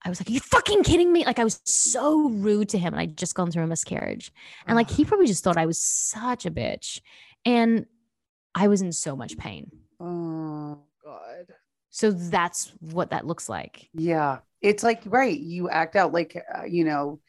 I 0.06 0.10
was 0.10 0.20
like, 0.20 0.30
Are 0.30 0.34
you 0.34 0.40
fucking 0.40 0.84
kidding 0.84 1.14
me? 1.14 1.26
Like 1.26 1.40
I 1.40 1.44
was 1.44 1.62
so 1.64 2.30
rude 2.30 2.70
to 2.70 2.78
him. 2.78 2.94
And 2.94 3.02
I'd 3.02 3.18
just 3.18 3.36
gone 3.36 3.52
through 3.52 3.64
a 3.64 3.68
miscarriage. 3.68 4.32
And 4.68 4.76
like 4.76 4.90
he 4.90 5.06
probably 5.06 5.28
just 5.28 5.44
thought 5.44 5.58
I 5.58 5.66
was 5.66 5.78
such 5.80 6.46
a 6.46 6.52
bitch. 6.52 7.02
And 7.46 7.86
I 8.56 8.68
was 8.68 8.82
in 8.82 8.92
so 8.92 9.16
much 9.16 9.38
pain. 9.38 9.72
Oh 10.00 10.80
God. 11.04 11.54
So 11.94 12.12
that's 12.12 12.74
what 12.82 13.12
that 13.12 13.26
looks 13.28 13.48
like. 13.48 13.90
Yeah. 13.94 14.40
It's 14.62 14.84
like 14.84 15.02
right. 15.06 15.38
You 15.38 15.70
act 15.70 15.96
out 15.96 16.14
like 16.14 16.42
uh, 16.56 16.64
you 16.66 16.84
know, 16.86 17.20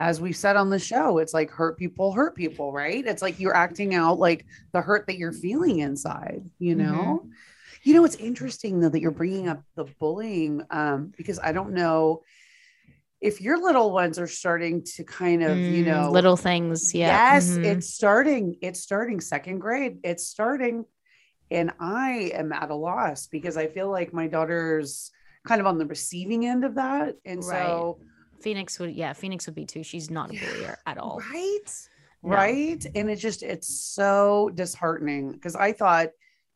as 0.00 0.20
we 0.20 0.32
said 0.32 0.56
on 0.56 0.70
the 0.70 0.78
show, 0.78 1.18
it's 1.18 1.34
like 1.34 1.50
hurt 1.50 1.78
people 1.78 2.12
hurt 2.12 2.36
people, 2.36 2.72
right? 2.72 3.06
It's 3.06 3.22
like 3.22 3.40
you're 3.40 3.56
acting 3.56 3.94
out 3.94 4.18
like 4.18 4.46
the 4.72 4.80
hurt 4.82 5.06
that 5.08 5.18
you're 5.18 5.32
feeling 5.32 5.80
inside. 5.80 6.42
You 6.58 6.76
Mm-hmm. 6.76 6.82
know. 6.82 7.28
You 7.84 7.94
know, 7.94 8.04
it's 8.04 8.16
interesting 8.16 8.80
though 8.80 8.90
that 8.90 9.00
you're 9.00 9.10
bringing 9.10 9.48
up 9.48 9.62
the 9.76 9.84
bullying 10.00 10.62
um, 10.70 11.12
because 11.16 11.38
I 11.38 11.52
don't 11.52 11.72
know 11.74 12.22
if 13.20 13.40
your 13.40 13.58
little 13.62 13.92
ones 13.92 14.18
are 14.18 14.26
starting 14.26 14.82
to 14.96 15.04
kind 15.04 15.42
of, 15.42 15.68
you 15.68 15.82
Mm, 15.82 15.86
know, 15.86 16.12
little 16.12 16.36
things. 16.36 16.94
Yeah. 16.94 17.20
Yes, 17.26 17.58
Mhm. 17.58 17.64
it's 17.64 17.88
starting. 17.94 18.56
It's 18.62 18.80
starting 18.80 19.20
second 19.20 19.58
grade. 19.60 19.98
It's 20.04 20.28
starting. 20.28 20.84
And 21.54 21.70
I 21.80 22.32
am 22.34 22.52
at 22.52 22.70
a 22.70 22.74
loss 22.74 23.26
because 23.26 23.56
I 23.56 23.66
feel 23.66 23.90
like 23.90 24.12
my 24.12 24.26
daughter's 24.26 25.10
kind 25.46 25.60
of 25.60 25.66
on 25.66 25.78
the 25.78 25.86
receiving 25.86 26.46
end 26.46 26.64
of 26.64 26.74
that. 26.74 27.16
And 27.24 27.44
so, 27.44 27.98
Phoenix 28.40 28.78
would, 28.78 28.94
yeah, 28.94 29.12
Phoenix 29.12 29.46
would 29.46 29.54
be 29.54 29.64
too. 29.64 29.82
She's 29.82 30.10
not 30.10 30.30
a 30.30 30.38
bullier 30.38 30.78
at 30.86 30.98
all. 30.98 31.20
right? 31.32 31.88
No. 32.22 32.30
Right. 32.30 32.84
And 32.94 33.10
it 33.10 33.16
just, 33.16 33.42
it's 33.42 33.68
so 33.68 34.50
disheartening 34.54 35.32
because 35.32 35.56
I 35.56 35.72
thought 35.72 36.08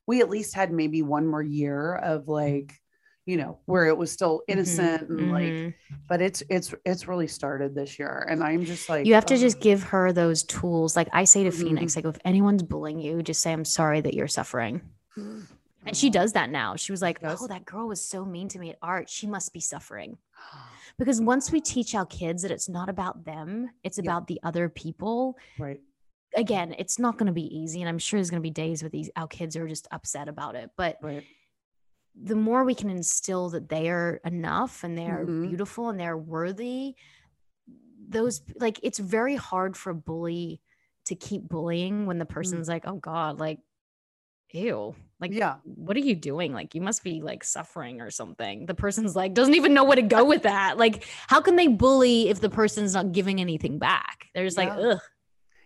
we 0.06 0.20
at 0.20 0.30
least 0.30 0.54
had 0.54 0.72
maybe 0.72 1.02
one 1.02 1.26
more 1.26 1.42
year 1.42 1.94
of 1.96 2.28
like, 2.28 2.80
you 3.28 3.36
know, 3.36 3.58
where 3.66 3.84
it 3.84 3.96
was 3.96 4.10
still 4.10 4.38
Mhm, 4.38 4.52
innocent 4.54 5.10
and 5.10 5.30
like, 5.30 5.52
mhm. 5.52 5.74
but 6.08 6.22
it's, 6.22 6.42
it's, 6.48 6.74
it's 6.86 7.06
really 7.06 7.26
started 7.28 7.74
this 7.74 7.98
year. 7.98 8.26
And 8.30 8.42
I'm 8.42 8.64
just 8.64 8.88
like, 8.88 9.04
you 9.04 9.12
have 9.12 9.26
to 9.26 9.36
just 9.36 9.60
give 9.60 9.82
her 9.82 10.14
those 10.14 10.44
tools. 10.44 10.96
Like 10.96 11.10
I 11.12 11.24
say 11.24 11.44
to 11.44 11.50
Mhm. 11.50 11.60
Phoenix, 11.62 11.94
like 11.94 12.06
if 12.06 12.16
anyone's 12.24 12.62
bullying 12.62 12.98
you, 13.00 13.22
just 13.22 13.42
say, 13.42 13.52
I'm 13.52 13.66
sorry 13.66 14.00
that 14.00 14.14
you're 14.14 14.28
suffering. 14.28 14.80
And 15.14 15.94
she 15.94 16.08
does 16.08 16.32
that 16.32 16.48
now. 16.48 16.76
She 16.76 16.90
was 16.90 17.02
like, 17.02 17.20
Does? 17.20 17.42
Oh, 17.42 17.46
that 17.48 17.66
girl 17.66 17.86
was 17.86 18.02
so 18.02 18.24
mean 18.24 18.48
to 18.48 18.58
me 18.58 18.70
at 18.70 18.78
art. 18.80 19.10
She 19.10 19.26
must 19.26 19.52
be 19.52 19.60
suffering. 19.60 20.16
Because 20.98 21.20
once 21.20 21.52
we 21.52 21.60
teach 21.60 21.94
our 21.94 22.06
kids 22.06 22.42
that 22.42 22.50
it's 22.50 22.68
not 22.68 22.88
about 22.88 23.24
them, 23.24 23.70
it's 23.84 23.98
Yeah. 23.98 24.04
about 24.04 24.26
the 24.26 24.40
other 24.42 24.68
people. 24.68 25.36
Right. 25.58 25.80
Again, 26.34 26.74
it's 26.76 26.98
not 26.98 27.18
going 27.18 27.26
to 27.28 27.32
be 27.32 27.46
easy. 27.56 27.80
And 27.82 27.88
I'm 27.88 27.98
sure 27.98 28.18
there's 28.18 28.30
going 28.30 28.42
to 28.42 28.46
be 28.46 28.50
days 28.50 28.82
where 28.82 28.88
these 28.88 29.08
our 29.14 29.28
kids 29.28 29.54
are 29.56 29.68
just 29.68 29.86
upset 29.92 30.28
about 30.28 30.56
it. 30.56 30.70
But 30.76 30.96
Right. 31.02 31.22
The 32.20 32.34
more 32.34 32.64
we 32.64 32.74
can 32.74 32.90
instill 32.90 33.50
that 33.50 33.68
they 33.68 33.88
are 33.88 34.20
enough 34.24 34.82
and 34.84 34.96
they're 34.98 35.24
Mhm. 35.26 35.48
beautiful 35.48 35.88
and 35.88 36.00
they're 36.00 36.16
worthy, 36.16 36.96
those 38.08 38.40
like 38.56 38.80
it's 38.82 38.98
very 38.98 39.36
hard 39.36 39.76
for 39.76 39.90
a 39.90 39.94
bully 39.94 40.60
to 41.04 41.14
keep 41.14 41.48
bullying 41.48 42.06
when 42.06 42.18
the 42.18 42.24
person's 42.26 42.68
like, 42.68 42.86
oh 42.86 42.96
God, 42.96 43.38
like, 43.40 43.60
ew. 44.52 44.94
Like, 45.20 45.32
Yeah. 45.32 45.56
what 45.64 45.96
are 45.96 46.00
you 46.00 46.14
doing? 46.14 46.52
Like, 46.52 46.74
you 46.74 46.80
must 46.80 47.02
be 47.02 47.20
like 47.22 47.42
suffering 47.44 48.00
or 48.00 48.10
something. 48.10 48.66
The 48.66 48.74
person's 48.74 49.16
like, 49.16 49.34
doesn't 49.34 49.54
even 49.54 49.74
know 49.74 49.84
where 49.84 49.96
to 49.96 50.02
go 50.02 50.24
with 50.24 50.42
that. 50.44 50.78
Like, 50.78 51.04
how 51.26 51.40
can 51.40 51.56
they 51.56 51.66
bully 51.66 52.28
if 52.28 52.40
the 52.40 52.50
person's 52.50 52.94
not 52.94 53.12
giving 53.12 53.40
anything 53.40 53.78
back? 53.78 54.26
They're 54.34 54.44
just 54.44 54.56
like, 54.56 54.68
Yeah. 54.68 54.76
ugh. 54.92 55.00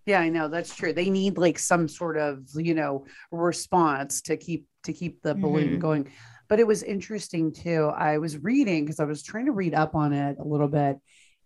Yeah, 0.06 0.20
I 0.20 0.30
know 0.30 0.48
that's 0.48 0.74
true. 0.74 0.92
They 0.92 1.10
need 1.10 1.38
like 1.38 1.58
some 1.60 1.86
sort 1.86 2.16
of, 2.18 2.48
you 2.56 2.74
know, 2.74 3.06
response 3.30 4.20
to 4.22 4.36
keep 4.36 4.66
to 4.84 4.92
keep 4.92 5.22
the 5.22 5.32
balloon 5.34 5.76
Mhm. 5.76 5.78
going. 5.78 6.08
But 6.52 6.60
it 6.60 6.66
was 6.66 6.82
interesting 6.82 7.50
too. 7.50 7.90
I 7.96 8.18
was 8.18 8.36
reading 8.36 8.84
because 8.84 9.00
I 9.00 9.04
was 9.04 9.22
trying 9.22 9.46
to 9.46 9.52
read 9.52 9.72
up 9.72 9.94
on 9.94 10.12
it 10.12 10.36
a 10.38 10.44
little 10.44 10.68
bit. 10.68 10.98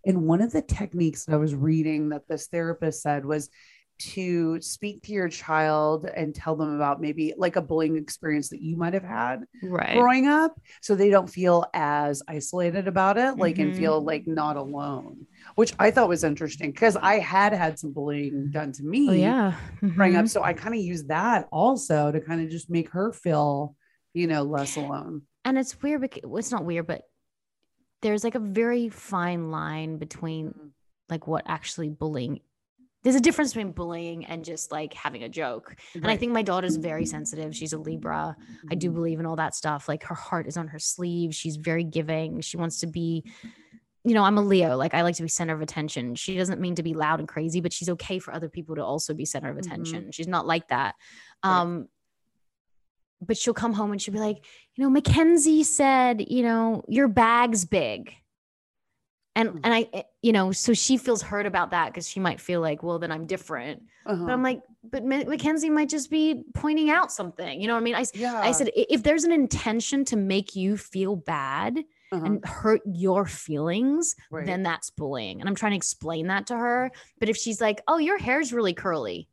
And 0.04 0.26
one 0.26 0.40
of 0.40 0.50
the 0.50 0.62
techniques 0.62 1.26
that 1.26 1.34
I 1.34 1.36
was 1.36 1.54
reading 1.54 2.08
that 2.08 2.26
this 2.26 2.48
therapist 2.48 3.02
said 3.02 3.24
was 3.24 3.48
to 3.98 4.60
speak 4.60 5.04
to 5.04 5.12
your 5.12 5.28
child 5.28 6.06
and 6.06 6.34
tell 6.34 6.56
them 6.56 6.74
about 6.74 7.00
maybe 7.00 7.34
like 7.38 7.54
a 7.54 7.62
bullying 7.62 7.96
experience 7.96 8.48
that 8.48 8.60
you 8.60 8.76
might 8.76 8.94
have 8.94 9.04
had 9.04 9.44
Right. 9.62 9.96
growing 9.96 10.26
up 10.26 10.60
so 10.82 10.96
they 10.96 11.10
don't 11.10 11.30
feel 11.30 11.64
as 11.72 12.20
isolated 12.26 12.88
about 12.88 13.16
it 13.16 13.38
like 13.38 13.60
and 13.60 13.72
Mhm. 13.72 13.76
feel 13.78 14.00
like 14.02 14.26
not 14.26 14.56
alone 14.56 15.24
which 15.54 15.72
i 15.78 15.90
thought 15.90 16.08
was 16.10 16.24
interesting 16.24 16.72
because 16.72 16.96
i 16.96 17.20
had 17.20 17.54
had 17.54 17.78
some 17.78 17.92
bullying 17.92 18.50
done 18.50 18.72
to 18.72 18.82
me 18.82 19.08
Oh, 19.08 19.12
yeah. 19.14 19.54
growing 19.94 20.12
Mhm. 20.12 20.18
up 20.18 20.28
so 20.28 20.42
i 20.42 20.52
kind 20.52 20.74
of 20.74 20.80
used 20.80 21.08
that 21.08 21.48
also 21.50 22.12
to 22.12 22.20
kind 22.20 22.42
of 22.42 22.50
just 22.50 22.68
make 22.68 22.90
her 22.90 23.12
feel 23.12 23.74
you 24.16 24.26
know 24.26 24.42
less 24.42 24.76
alone. 24.76 25.22
And 25.44 25.58
it's 25.58 25.80
weird 25.82 26.00
because 26.00 26.22
it's 26.38 26.50
not 26.50 26.64
weird 26.64 26.86
but 26.86 27.02
there's 28.02 28.24
like 28.24 28.34
a 28.34 28.40
very 28.40 28.88
fine 28.88 29.50
line 29.50 29.98
between 29.98 30.54
like 31.08 31.26
what 31.26 31.44
actually 31.46 31.88
bullying 31.90 32.40
there's 33.02 33.14
a 33.14 33.20
difference 33.20 33.52
between 33.52 33.70
bullying 33.72 34.24
and 34.24 34.44
just 34.44 34.72
like 34.72 34.92
having 34.92 35.22
a 35.22 35.28
joke. 35.28 35.76
And 35.94 36.08
i 36.08 36.16
think 36.16 36.32
my 36.32 36.42
daughter's 36.42 36.74
very 36.76 37.06
sensitive. 37.06 37.54
She's 37.54 37.72
a 37.72 37.78
libra. 37.78 38.34
I 38.68 38.74
do 38.74 38.90
Mhm. 38.90 38.94
believe 38.94 39.20
in 39.20 39.26
all 39.26 39.36
that 39.36 39.54
stuff. 39.54 39.88
Like 39.88 40.02
her 40.04 40.16
heart 40.16 40.48
is 40.48 40.56
on 40.56 40.66
her 40.68 40.80
sleeve. 40.80 41.32
She's 41.32 41.54
very 41.56 41.84
giving. 41.84 42.40
She 42.40 42.56
wants 42.56 42.80
to 42.80 42.88
be 42.88 43.22
you 44.02 44.14
know 44.14 44.22
i'm 44.24 44.38
a 44.38 44.42
leo. 44.42 44.76
Like 44.76 44.94
i 44.94 45.02
like 45.02 45.14
to 45.16 45.22
be 45.22 45.28
center 45.28 45.54
of 45.54 45.60
attention. 45.60 46.16
She 46.16 46.36
doesn't 46.36 46.60
mean 46.60 46.74
to 46.76 46.82
be 46.82 46.94
loud 46.94 47.20
and 47.20 47.28
crazy 47.28 47.60
but 47.60 47.72
she's 47.72 47.88
okay 47.90 48.18
for 48.18 48.32
other 48.34 48.48
people 48.48 48.74
to 48.76 48.84
also 48.84 49.14
be 49.14 49.24
center 49.24 49.50
of 49.50 49.56
Mhm. 49.56 49.60
attention. 49.66 50.10
She's 50.12 50.28
not 50.28 50.46
like 50.46 50.66
that. 50.68 50.94
Right. 51.44 51.60
um 51.60 51.88
but 53.20 53.36
she'll 53.36 53.54
come 53.54 53.72
home 53.72 53.92
and 53.92 54.00
she'll 54.00 54.14
be 54.14 54.20
like, 54.20 54.44
you 54.74 54.84
know, 54.84 54.90
Mackenzie 54.90 55.62
said, 55.64 56.24
you 56.28 56.42
know, 56.42 56.84
your 56.88 57.08
bag's 57.08 57.64
big. 57.64 58.14
And 59.34 59.50
Hmm. 59.50 59.58
and 59.64 59.74
I, 59.74 59.88
eh, 59.92 60.02
you 60.22 60.32
know, 60.32 60.50
so 60.52 60.72
she 60.72 60.96
feels 60.96 61.20
hurt 61.22 61.44
about 61.46 61.70
that 61.72 61.88
because 61.88 62.08
she 62.08 62.20
might 62.20 62.40
feel 62.40 62.60
like, 62.60 62.82
well, 62.82 62.98
then 62.98 63.12
I'm 63.12 63.26
different. 63.26 63.82
Uh-huh. 64.06 64.24
But 64.24 64.32
I'm 64.32 64.42
like, 64.42 64.62
but 64.82 65.04
Ma- 65.04 65.24
Mackenzie 65.24 65.68
might 65.68 65.88
just 65.88 66.10
be 66.10 66.42
pointing 66.54 66.90
out 66.90 67.12
something. 67.12 67.60
You 67.60 67.66
know 67.66 67.74
what 67.74 67.80
I 67.80 67.84
mean? 67.84 67.94
I, 67.94 68.04
yeah 68.14 68.40
I 68.40 68.52
said, 68.52 68.70
if 68.74 69.02
there's 69.02 69.24
an 69.24 69.32
intention 69.32 70.04
to 70.06 70.16
make 70.16 70.56
you 70.56 70.76
feel 70.78 71.16
bad 71.16 71.78
uh-huh. 72.12 72.24
and 72.24 72.44
hurt 72.46 72.80
your 72.86 73.26
feelings, 73.26 74.14
Right. 74.30 74.46
then 74.46 74.62
that's 74.62 74.88
bullying. 74.90 75.40
And 75.40 75.48
I'm 75.48 75.54
trying 75.54 75.72
to 75.72 75.76
explain 75.76 76.28
that 76.28 76.46
to 76.46 76.56
her. 76.56 76.90
But 77.18 77.28
if 77.28 77.36
she's 77.36 77.60
like, 77.60 77.82
oh, 77.88 77.98
your 77.98 78.16
hair's 78.18 78.52
really 78.54 78.74
curly, 78.74 79.28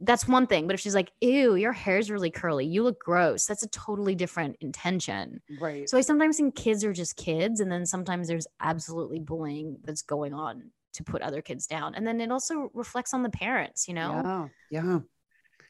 that's 0.00 0.28
one 0.28 0.46
thing. 0.46 0.66
But 0.66 0.74
if 0.74 0.80
she's 0.80 0.94
like, 0.94 1.10
ew, 1.20 1.56
your 1.56 1.72
hair's 1.72 2.10
really 2.10 2.30
curly, 2.30 2.66
you 2.66 2.82
look 2.82 3.00
gross, 3.00 3.46
that's 3.46 3.62
a 3.62 3.68
totally 3.68 4.14
different 4.14 4.56
intention. 4.60 5.40
right 5.60 5.88
So 5.88 5.98
I 5.98 6.02
sometimes 6.02 6.36
think 6.36 6.54
kids 6.54 6.84
are 6.84 6.92
just 6.92 7.16
kids. 7.16 7.60
And 7.60 7.70
then 7.70 7.84
sometimes 7.84 8.28
there's 8.28 8.46
absolutely 8.60 9.18
bullying 9.18 9.78
that's 9.84 10.02
going 10.02 10.34
on 10.34 10.70
to 10.94 11.04
put 11.04 11.22
other 11.22 11.42
kids 11.42 11.66
down. 11.66 11.94
And 11.94 12.06
then 12.06 12.20
it 12.20 12.30
also 12.30 12.70
reflects 12.74 13.12
on 13.12 13.22
the 13.22 13.30
parents, 13.30 13.88
you 13.88 13.94
know? 13.94 14.50
Yeah, 14.70 14.82
yeah. 14.82 14.98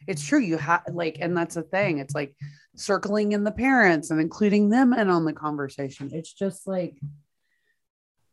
It's 0.06 0.24
true. 0.24 0.38
You 0.38 0.58
have 0.58 0.82
like, 0.92 1.18
and 1.20 1.36
that's 1.36 1.56
the 1.56 1.62
thing. 1.62 1.98
It's 1.98 2.14
like 2.14 2.34
circling 2.76 3.32
in 3.32 3.44
the 3.44 3.50
parents 3.50 4.10
and 4.10 4.20
including 4.20 4.70
them 4.70 4.92
in 4.92 5.08
on 5.10 5.24
the 5.24 5.32
conversation. 5.32 6.10
It's 6.12 6.32
just 6.32 6.66
like 6.66 6.98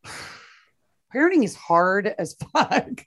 parenting 1.15 1.43
is 1.43 1.55
hard 1.55 2.13
as 2.19 2.35
fuck. 2.53 3.05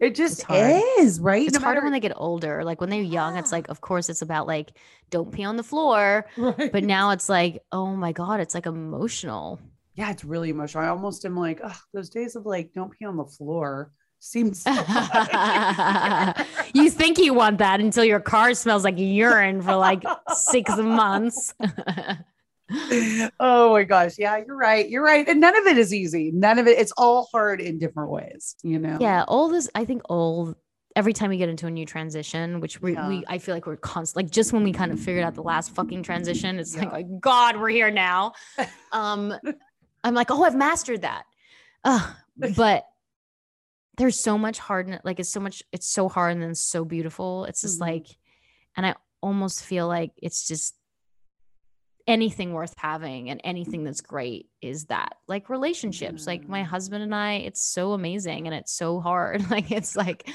It 0.00 0.14
just 0.14 0.44
is, 0.50 1.20
right? 1.20 1.46
It's 1.46 1.54
No 1.58 1.60
harder 1.60 1.80
matter- 1.80 1.86
when 1.86 1.92
they 1.92 2.00
get 2.00 2.12
older. 2.16 2.64
Like 2.64 2.80
when 2.80 2.90
they're 2.90 3.02
young, 3.02 3.36
it's 3.36 3.52
like, 3.52 3.68
of 3.68 3.80
course, 3.80 4.08
it's 4.08 4.22
about 4.22 4.46
like, 4.46 4.72
don't 5.10 5.30
pee 5.30 5.44
on 5.44 5.56
the 5.56 5.62
floor. 5.62 6.26
right. 6.36 6.72
But 6.72 6.84
now 6.84 7.10
it's 7.10 7.28
like, 7.28 7.62
oh 7.72 7.94
my 7.94 8.12
God, 8.12 8.40
it's 8.40 8.54
like 8.54 8.66
emotional. 8.66 9.60
yeah, 9.94 10.10
it's 10.10 10.24
really 10.24 10.50
emotional. 10.50 10.84
I 10.84 10.88
almost 10.88 11.24
am 11.26 11.36
like, 11.36 11.60
oh, 11.62 11.78
those 11.92 12.08
days 12.08 12.36
of 12.36 12.46
like, 12.46 12.72
don't 12.72 12.90
pee 12.90 13.04
on 13.04 13.16
the 13.16 13.24
floor 13.26 13.92
seems 14.22 14.60
so 14.62 14.70
you 16.74 16.90
think 16.90 17.16
you 17.18 17.32
want 17.32 17.56
that 17.56 17.80
until 17.80 18.04
your 18.04 18.20
car 18.20 18.52
smells 18.52 18.84
like 18.84 18.98
urine 18.98 19.62
for 19.62 19.74
like 19.76 20.02
six 20.34 20.76
months. 20.76 21.54
Oh 23.40 23.72
my 23.72 23.84
gosh. 23.84 24.14
Yeah, 24.18 24.36
you're 24.38 24.56
right. 24.56 24.88
You're 24.88 25.02
right. 25.04 25.26
And 25.28 25.40
none 25.40 25.56
of 25.56 25.66
it 25.66 25.76
is 25.78 25.92
easy. 25.92 26.30
None 26.32 26.58
of 26.58 26.66
it, 26.66 26.78
it's 26.78 26.92
all 26.96 27.28
hard 27.32 27.60
in 27.60 27.78
different 27.78 28.10
ways, 28.10 28.56
you 28.62 28.78
know? 28.78 28.98
Yeah. 29.00 29.24
All 29.26 29.48
this, 29.48 29.68
I 29.74 29.84
think 29.84 30.02
all 30.08 30.54
every 30.96 31.12
time 31.12 31.30
we 31.30 31.36
get 31.38 31.48
into 31.48 31.66
a 31.66 31.70
new 31.70 31.86
transition, 31.86 32.60
which 32.60 32.80
we, 32.82 32.94
Yeah. 32.94 33.08
we 33.08 33.24
I 33.28 33.38
feel 33.38 33.54
like 33.54 33.66
we're 33.66 33.76
constant 33.76 34.24
like 34.26 34.32
just 34.32 34.52
when 34.52 34.64
we 34.64 34.72
kind 34.72 34.90
of 34.92 34.98
figured 35.00 35.24
out 35.24 35.34
the 35.34 35.42
last 35.42 35.74
fucking 35.74 36.02
transition, 36.02 36.58
it's 36.58 36.74
Yeah. 36.74 36.82
like, 36.82 36.92
like, 36.92 37.20
God, 37.20 37.56
we're 37.58 37.68
here 37.70 37.90
now. 37.90 38.32
Um 38.92 39.34
I'm 40.02 40.14
like, 40.14 40.30
oh, 40.30 40.42
I've 40.44 40.56
mastered 40.56 41.02
that. 41.02 41.24
Uh, 41.84 42.12
but 42.56 42.86
there's 43.98 44.18
so 44.18 44.38
much 44.38 44.58
hard 44.58 44.98
like 45.04 45.20
it's 45.20 45.28
so 45.28 45.40
much 45.40 45.62
it's 45.72 45.86
so 45.86 46.08
hard 46.08 46.32
and 46.32 46.42
then 46.42 46.54
so 46.54 46.84
beautiful. 46.84 47.44
It's 47.44 47.60
just 47.60 47.78
Mhm. 47.78 47.82
like 47.86 48.06
and 48.76 48.86
I 48.86 48.94
almost 49.20 49.62
feel 49.64 49.86
like 49.86 50.12
it's 50.16 50.46
just 50.46 50.74
anything 52.10 52.52
worth 52.52 52.74
having 52.76 53.30
and 53.30 53.40
anything 53.44 53.84
that's 53.84 54.00
great 54.00 54.48
is 54.60 54.86
that 54.86 55.14
like 55.28 55.48
relationships. 55.48 56.26
Like 56.26 56.48
my 56.48 56.64
husband 56.64 57.04
and 57.04 57.14
i 57.14 57.34
it's 57.34 57.62
so 57.62 57.92
amazing 57.92 58.46
and 58.46 58.54
it's 58.54 58.72
so 58.72 59.00
hard. 59.00 59.42
Like 59.50 59.70
it's 59.70 59.96
like 59.96 60.28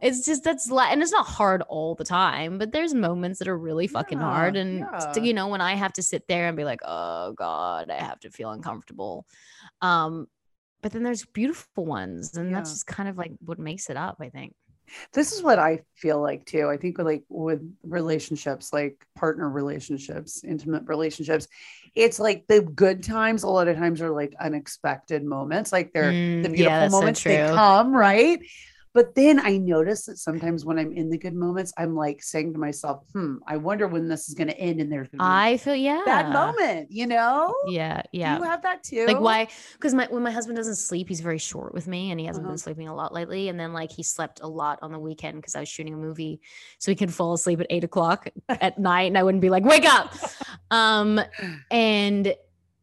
it's 0.00 0.24
just 0.26 0.44
that's 0.44 0.70
la- 0.70 0.90
and 0.90 1.00
it's 1.02 1.12
not 1.12 1.26
hard 1.26 1.62
all 1.62 1.94
the 1.94 2.04
time 2.04 2.58
but 2.58 2.72
there's 2.72 2.92
moments 2.92 3.38
that 3.38 3.48
are 3.48 3.56
really 3.56 3.86
fucking 3.86 4.18
hard 4.18 4.56
and 4.56 4.80
yeah. 4.80 5.16
you 5.22 5.32
know 5.32 5.48
when 5.48 5.60
i 5.60 5.74
have 5.74 5.92
to 5.92 6.02
sit 6.02 6.26
there 6.28 6.48
and 6.48 6.56
be 6.56 6.64
like 6.64 6.80
oh 6.84 7.32
god 7.32 7.90
i 7.90 8.02
have 8.02 8.20
to 8.20 8.30
feel 8.30 8.50
uncomfortable. 8.50 9.26
Um 9.80 10.26
but 10.82 10.92
then 10.92 11.02
there's 11.02 11.24
beautiful 11.24 11.86
ones 11.86 12.36
and 12.36 12.54
that's 12.54 12.72
just 12.72 12.86
kind 12.86 13.08
of 13.08 13.16
like 13.16 13.32
what 13.40 13.58
makes 13.58 13.88
it 13.88 13.96
up 13.96 14.16
i 14.20 14.28
think 14.28 14.54
this 15.12 15.32
is 15.32 15.42
what 15.42 15.58
I 15.58 15.80
feel 15.96 16.20
like 16.20 16.44
too. 16.46 16.68
I 16.68 16.76
think 16.76 16.98
with 16.98 17.06
like 17.06 17.24
with 17.28 17.60
relationships, 17.82 18.72
like 18.72 18.96
partner 19.14 19.48
relationships, 19.48 20.44
intimate 20.44 20.84
relationships, 20.86 21.48
it's 21.94 22.18
like 22.18 22.46
the 22.48 22.62
good 22.62 23.02
times 23.02 23.42
a 23.42 23.48
lot 23.48 23.68
of 23.68 23.76
times 23.76 24.00
are 24.02 24.10
like 24.10 24.34
unexpected 24.40 25.24
moments. 25.24 25.72
Like 25.72 25.92
they're 25.92 26.18
Mm, 26.18 26.42
the 26.42 26.50
yeah, 26.56 26.88
beautiful 26.88 26.88
so 26.88 27.06
moments 27.06 27.22
they 27.22 27.38
come, 27.38 27.94
right? 27.94 28.40
But 28.94 29.14
then 29.16 29.40
I 29.40 29.58
notice 29.58 30.06
that 30.06 30.18
sometimes 30.18 30.64
when 30.64 30.78
I'm 30.78 30.92
in 30.92 31.10
the 31.10 31.18
good 31.18 31.34
moments, 31.34 31.72
I'm 31.76 31.96
like 31.96 32.22
saying 32.22 32.52
to 32.52 32.60
myself, 32.60 33.02
hmm, 33.12 33.36
I 33.46 33.56
wonder 33.56 33.88
when 33.88 34.06
this 34.08 34.28
is 34.28 34.34
gonna 34.34 34.52
end 34.52 34.80
and 34.80 34.90
there's 34.90 35.08
i 35.18 35.56
feel 35.58 35.74
yeah 35.74 36.00
that 36.06 36.30
moment, 36.32 36.90
you 36.90 37.06
know? 37.06 37.54
yeah 37.66 38.02
yeah 38.12 38.36
You 38.38 38.44
have 38.44 38.62
that 38.62 38.82
too. 38.84 39.04
like 39.06 39.18
why 39.20 39.48
because 39.74 39.94
my 39.94 40.06
when 40.10 40.22
my 40.22 40.30
husband 40.30 40.56
doesn't 40.56 40.76
sleep 40.76 41.08
he's 41.08 41.20
very 41.20 41.38
short 41.38 41.74
with 41.74 41.86
me 41.88 42.10
and 42.10 42.18
he 42.20 42.26
hasn't 42.26 42.44
Uh-huh. 42.44 42.52
been 42.52 42.58
sleeping 42.58 42.88
a 42.88 42.94
lot 42.94 43.12
lately 43.12 43.48
and 43.48 43.58
then 43.58 43.72
like 43.72 43.90
he 43.92 44.02
slept 44.02 44.40
a 44.42 44.46
lot 44.48 44.78
on 44.82 44.92
the 44.92 44.98
weekend 44.98 45.36
because 45.38 45.54
i 45.56 45.60
was 45.60 45.68
shooting 45.68 45.92
a 45.94 45.96
movie 45.96 46.40
so 46.78 46.90
he 46.90 46.94
could 46.96 47.12
fall 47.12 47.32
asleep 47.34 47.60
at 47.60 47.66
eight 47.70 47.84
o'clock 47.84 48.28
at 48.48 48.78
night 48.78 49.08
and 49.08 49.18
i 49.18 49.22
wouldn't 49.22 49.42
be 49.42 49.50
like 49.50 49.64
wake 49.64 49.84
up 49.84 50.14
um 50.70 51.20
and 51.70 52.34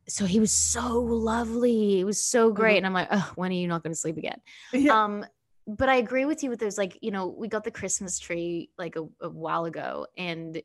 so 0.08 0.26
he 0.26 0.39
was 0.39 0.52
so 0.54 1.00
lovely 1.00 2.00
it 2.02 2.04
was 2.04 2.21
so 2.21 2.52
great 2.52 2.71
Uh-huh. 2.71 2.78
and 2.78 2.86
i'm 2.88 2.93
like 2.93 3.08
oh, 3.12 3.32
when 3.36 3.52
are 3.52 3.56
you 3.56 3.67
not 3.67 3.82
going 3.84 3.93
to 3.93 4.00
sleep 4.00 4.17
again 4.17 4.39
Yeah. 4.74 5.04
um 5.04 5.26
but 5.67 5.89
i 5.89 5.95
agree 5.95 6.26
with 6.26 6.43
you 6.43 6.50
with 6.50 6.60
those 6.60 6.78
like 6.78 6.97
you 7.02 7.12
know 7.12 7.28
we 7.28 7.47
got 7.47 7.63
the 7.63 7.71
christmas 7.71 8.17
tree 8.19 8.69
like 8.78 8.95
a, 8.95 9.04
a 9.21 9.30
while 9.30 9.65
ago 9.65 10.08
and 10.17 10.62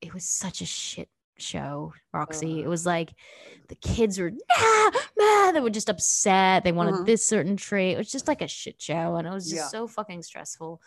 it 0.00 0.14
was 0.14 0.24
such 0.24 0.60
a 0.62 0.66
shit 0.66 1.08
show 1.38 1.92
roxy 2.12 2.62
it 2.62 2.68
was 2.68 2.84
like 2.84 3.10
the 3.68 3.74
kids 3.76 4.18
were 4.18 4.30
nah, 5.18 5.52
they 5.52 5.60
were 5.60 5.70
just 5.70 5.88
upset 5.88 6.64
they 6.64 6.72
wanted 6.72 6.94
Uh-huh. 6.94 7.04
this 7.04 7.26
certain 7.26 7.56
tree 7.56 7.90
it 7.92 7.98
was 7.98 8.10
just 8.10 8.28
like 8.28 8.42
a 8.42 8.48
shit 8.48 8.80
show 8.80 9.16
and 9.16 9.26
it 9.26 9.30
was 9.30 9.44
just 9.44 9.56
Yeah. 9.56 9.68
so 9.68 9.86
fucking 9.86 10.22
stressful 10.22 10.80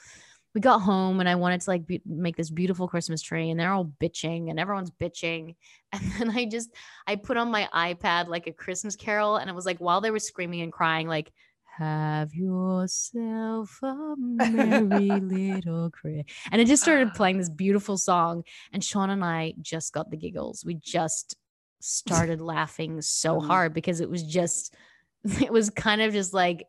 we 0.54 0.62
got 0.62 0.80
home 0.80 1.20
and 1.20 1.28
i 1.28 1.34
wanted 1.34 1.62
to 1.62 1.70
like 1.72 1.88
be- 1.88 2.04
make 2.06 2.36
this 2.36 2.52
beautiful 2.52 2.88
christmas 2.88 3.22
tree 3.24 3.50
and 3.50 3.60
they're 3.60 3.74
all 3.74 3.92
bitching 4.00 4.52
and 4.52 4.60
everyone's 4.60 4.92
bitching 4.92 5.56
and 5.92 6.02
then 6.20 6.30
i 6.30 6.46
just 6.46 6.70
i 7.08 7.16
put 7.16 7.38
on 7.38 7.50
my 7.50 7.68
ipad 7.74 8.28
like 8.28 8.46
a 8.46 8.54
christmas 8.54 8.96
carol 8.96 9.38
and 9.38 9.50
it 9.50 9.56
was 9.56 9.66
like 9.66 9.80
while 9.80 10.02
they 10.02 10.12
were 10.12 10.20
screaming 10.20 10.62
and 10.62 10.72
crying 10.72 11.08
like 11.08 11.32
have 11.78 12.34
yourself 12.34 13.80
a 13.82 14.16
merry 14.18 15.20
little 15.20 15.90
Christmas. 15.90 16.26
And 16.52 16.62
it 16.62 16.66
just 16.66 16.84
started 16.84 17.10
ah. 17.10 17.16
playing 17.16 17.38
this 17.38 17.50
beautiful 17.50 17.98
song. 17.98 18.44
And 18.72 18.84
Sean 18.84 19.10
and 19.10 19.24
I 19.24 19.54
just 19.62 19.94
got 19.94 20.12
the 20.12 20.18
giggles. 20.18 20.64
We 20.66 20.76
just 20.76 21.36
started 21.80 22.42
laughing 22.42 23.02
so 23.02 23.40
hard 23.40 23.74
because 23.74 24.02
it 24.02 24.10
was 24.10 24.24
just, 24.24 24.76
it 25.42 25.52
was 25.52 25.70
kind 25.70 26.02
of 26.02 26.14
just 26.14 26.34
like, 26.34 26.66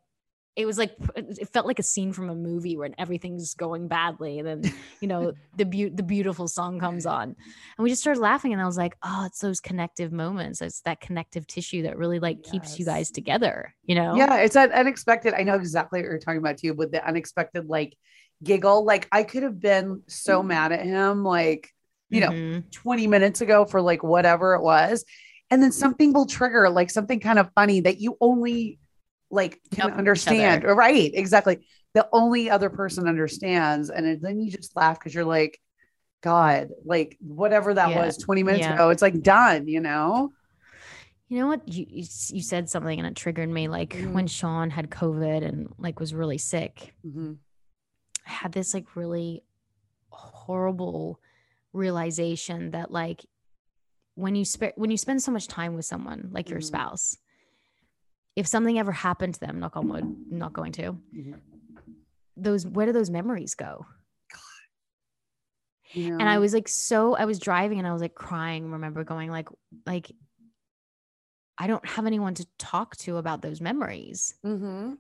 it 0.56 0.66
was 0.66 0.78
like 0.78 0.94
it 1.16 1.48
felt 1.48 1.66
like 1.66 1.80
a 1.80 1.82
scene 1.82 2.12
from 2.12 2.30
a 2.30 2.34
movie 2.34 2.76
where 2.76 2.88
everything's 2.96 3.54
going 3.54 3.88
badly, 3.88 4.38
and 4.38 4.46
then 4.46 4.72
you 5.00 5.08
know 5.08 5.32
the 5.56 5.64
beau- 5.64 5.90
the 5.92 6.02
beautiful 6.04 6.46
song 6.46 6.78
comes 6.78 7.06
on, 7.06 7.22
and 7.76 7.82
we 7.82 7.90
just 7.90 8.02
started 8.02 8.20
laughing. 8.20 8.52
And 8.52 8.62
I 8.62 8.66
was 8.66 8.76
like, 8.76 8.96
"Oh, 9.02 9.24
it's 9.26 9.40
those 9.40 9.60
connective 9.60 10.12
moments. 10.12 10.62
It's 10.62 10.80
that 10.82 11.00
connective 11.00 11.46
tissue 11.46 11.82
that 11.82 11.98
really 11.98 12.20
like 12.20 12.42
keeps 12.44 12.78
you 12.78 12.84
guys 12.84 13.10
together." 13.10 13.74
You 13.84 13.96
know? 13.96 14.14
Yeah, 14.16 14.36
it's 14.36 14.54
that 14.54 14.70
unexpected. 14.70 15.34
I 15.34 15.42
know 15.42 15.56
exactly 15.56 16.00
what 16.00 16.04
you're 16.08 16.18
talking 16.18 16.38
about 16.38 16.58
too, 16.58 16.74
with 16.74 16.92
the 16.92 17.04
unexpected 17.04 17.66
like 17.68 17.96
giggle. 18.42 18.84
Like 18.84 19.08
I 19.10 19.24
could 19.24 19.42
have 19.42 19.58
been 19.58 20.02
so 20.06 20.42
mad 20.42 20.70
at 20.70 20.84
him, 20.84 21.24
like, 21.24 21.70
you 22.10 22.20
know, 22.20 22.30
Mhm. 22.30 22.70
20 22.70 23.06
minutes 23.08 23.40
ago 23.40 23.64
for 23.64 23.80
like 23.80 24.04
whatever 24.04 24.54
it 24.54 24.62
was. 24.62 25.04
And 25.50 25.62
then 25.62 25.72
something 25.72 26.12
will 26.12 26.26
trigger 26.26 26.68
like 26.70 26.90
something 26.90 27.20
kind 27.20 27.38
of 27.38 27.50
funny 27.54 27.80
that 27.80 28.00
you 28.00 28.16
only 28.20 28.78
like 29.30 29.60
can 29.70 29.90
Know 29.90 29.96
understand. 29.96 30.64
Right. 30.64 31.10
Exactly. 31.14 31.66
The 31.94 32.08
only 32.12 32.50
other 32.50 32.70
person 32.70 33.08
understands. 33.08 33.90
And 33.90 34.20
then 34.20 34.40
you 34.40 34.50
just 34.50 34.76
laugh 34.76 34.98
because 34.98 35.14
you're 35.14 35.24
like, 35.24 35.60
God, 36.22 36.70
like 36.84 37.16
whatever 37.20 37.74
that 37.74 37.90
Yeah. 37.90 37.96
was 37.96 38.16
20 38.16 38.42
minutes 38.42 38.66
Yeah. 38.66 38.74
ago, 38.74 38.90
it's 38.90 39.02
like 39.02 39.22
done, 39.22 39.68
you 39.68 39.80
know? 39.80 40.32
You 41.28 41.38
know 41.40 41.46
what? 41.48 41.66
You, 41.66 41.86
you 41.88 42.04
you 42.30 42.42
said 42.42 42.68
something 42.68 42.98
and 42.98 43.06
it 43.08 43.16
triggered 43.16 43.48
me. 43.48 43.66
Like 43.68 43.90
Mhm. 43.90 44.12
when 44.12 44.26
Sean 44.26 44.70
had 44.70 44.90
COVID 44.90 45.44
and 45.44 45.72
like 45.78 45.98
was 45.98 46.14
really 46.14 46.38
sick, 46.38 46.94
Mhm. 47.04 47.38
I 48.26 48.30
had 48.30 48.52
this 48.52 48.72
like 48.74 48.94
really 48.96 49.42
horrible 50.10 51.20
realization 51.72 52.70
that 52.70 52.90
like 52.90 53.24
when 54.14 54.34
you 54.36 54.44
spend 54.44 54.72
when 54.76 54.90
you 54.90 54.96
spend 54.96 55.22
so 55.22 55.32
much 55.32 55.48
time 55.48 55.74
with 55.74 55.84
someone 55.84 56.28
like 56.30 56.48
your 56.48 56.60
Mhm. 56.60 56.64
spouse, 56.64 57.16
if 58.36 58.46
something 58.46 58.78
ever 58.78 58.92
happened 58.92 59.34
to 59.34 59.40
them, 59.40 59.60
knock 59.60 59.76
on 59.76 59.88
wood, 59.88 60.16
not 60.30 60.52
going 60.52 60.72
to. 60.72 60.96
Mhm. 61.14 61.40
Those 62.36 62.66
where 62.66 62.86
do 62.86 62.92
those 62.92 63.10
memories 63.10 63.54
go? 63.54 63.86
You 65.92 66.10
know? 66.10 66.18
And 66.18 66.28
I 66.28 66.38
was 66.38 66.52
like 66.52 66.68
so 66.68 67.14
I 67.14 67.24
was 67.24 67.38
driving 67.38 67.78
and 67.78 67.86
I 67.86 67.92
was 67.92 68.02
like 68.02 68.14
crying. 68.14 68.72
Remember 68.72 69.04
going 69.04 69.30
like 69.30 69.48
like 69.86 70.10
I 71.56 71.68
don't 71.68 71.86
have 71.86 72.04
anyone 72.06 72.34
to 72.34 72.46
talk 72.58 72.96
to 72.98 73.16
about 73.18 73.40
those 73.40 73.60
memories. 73.60 74.34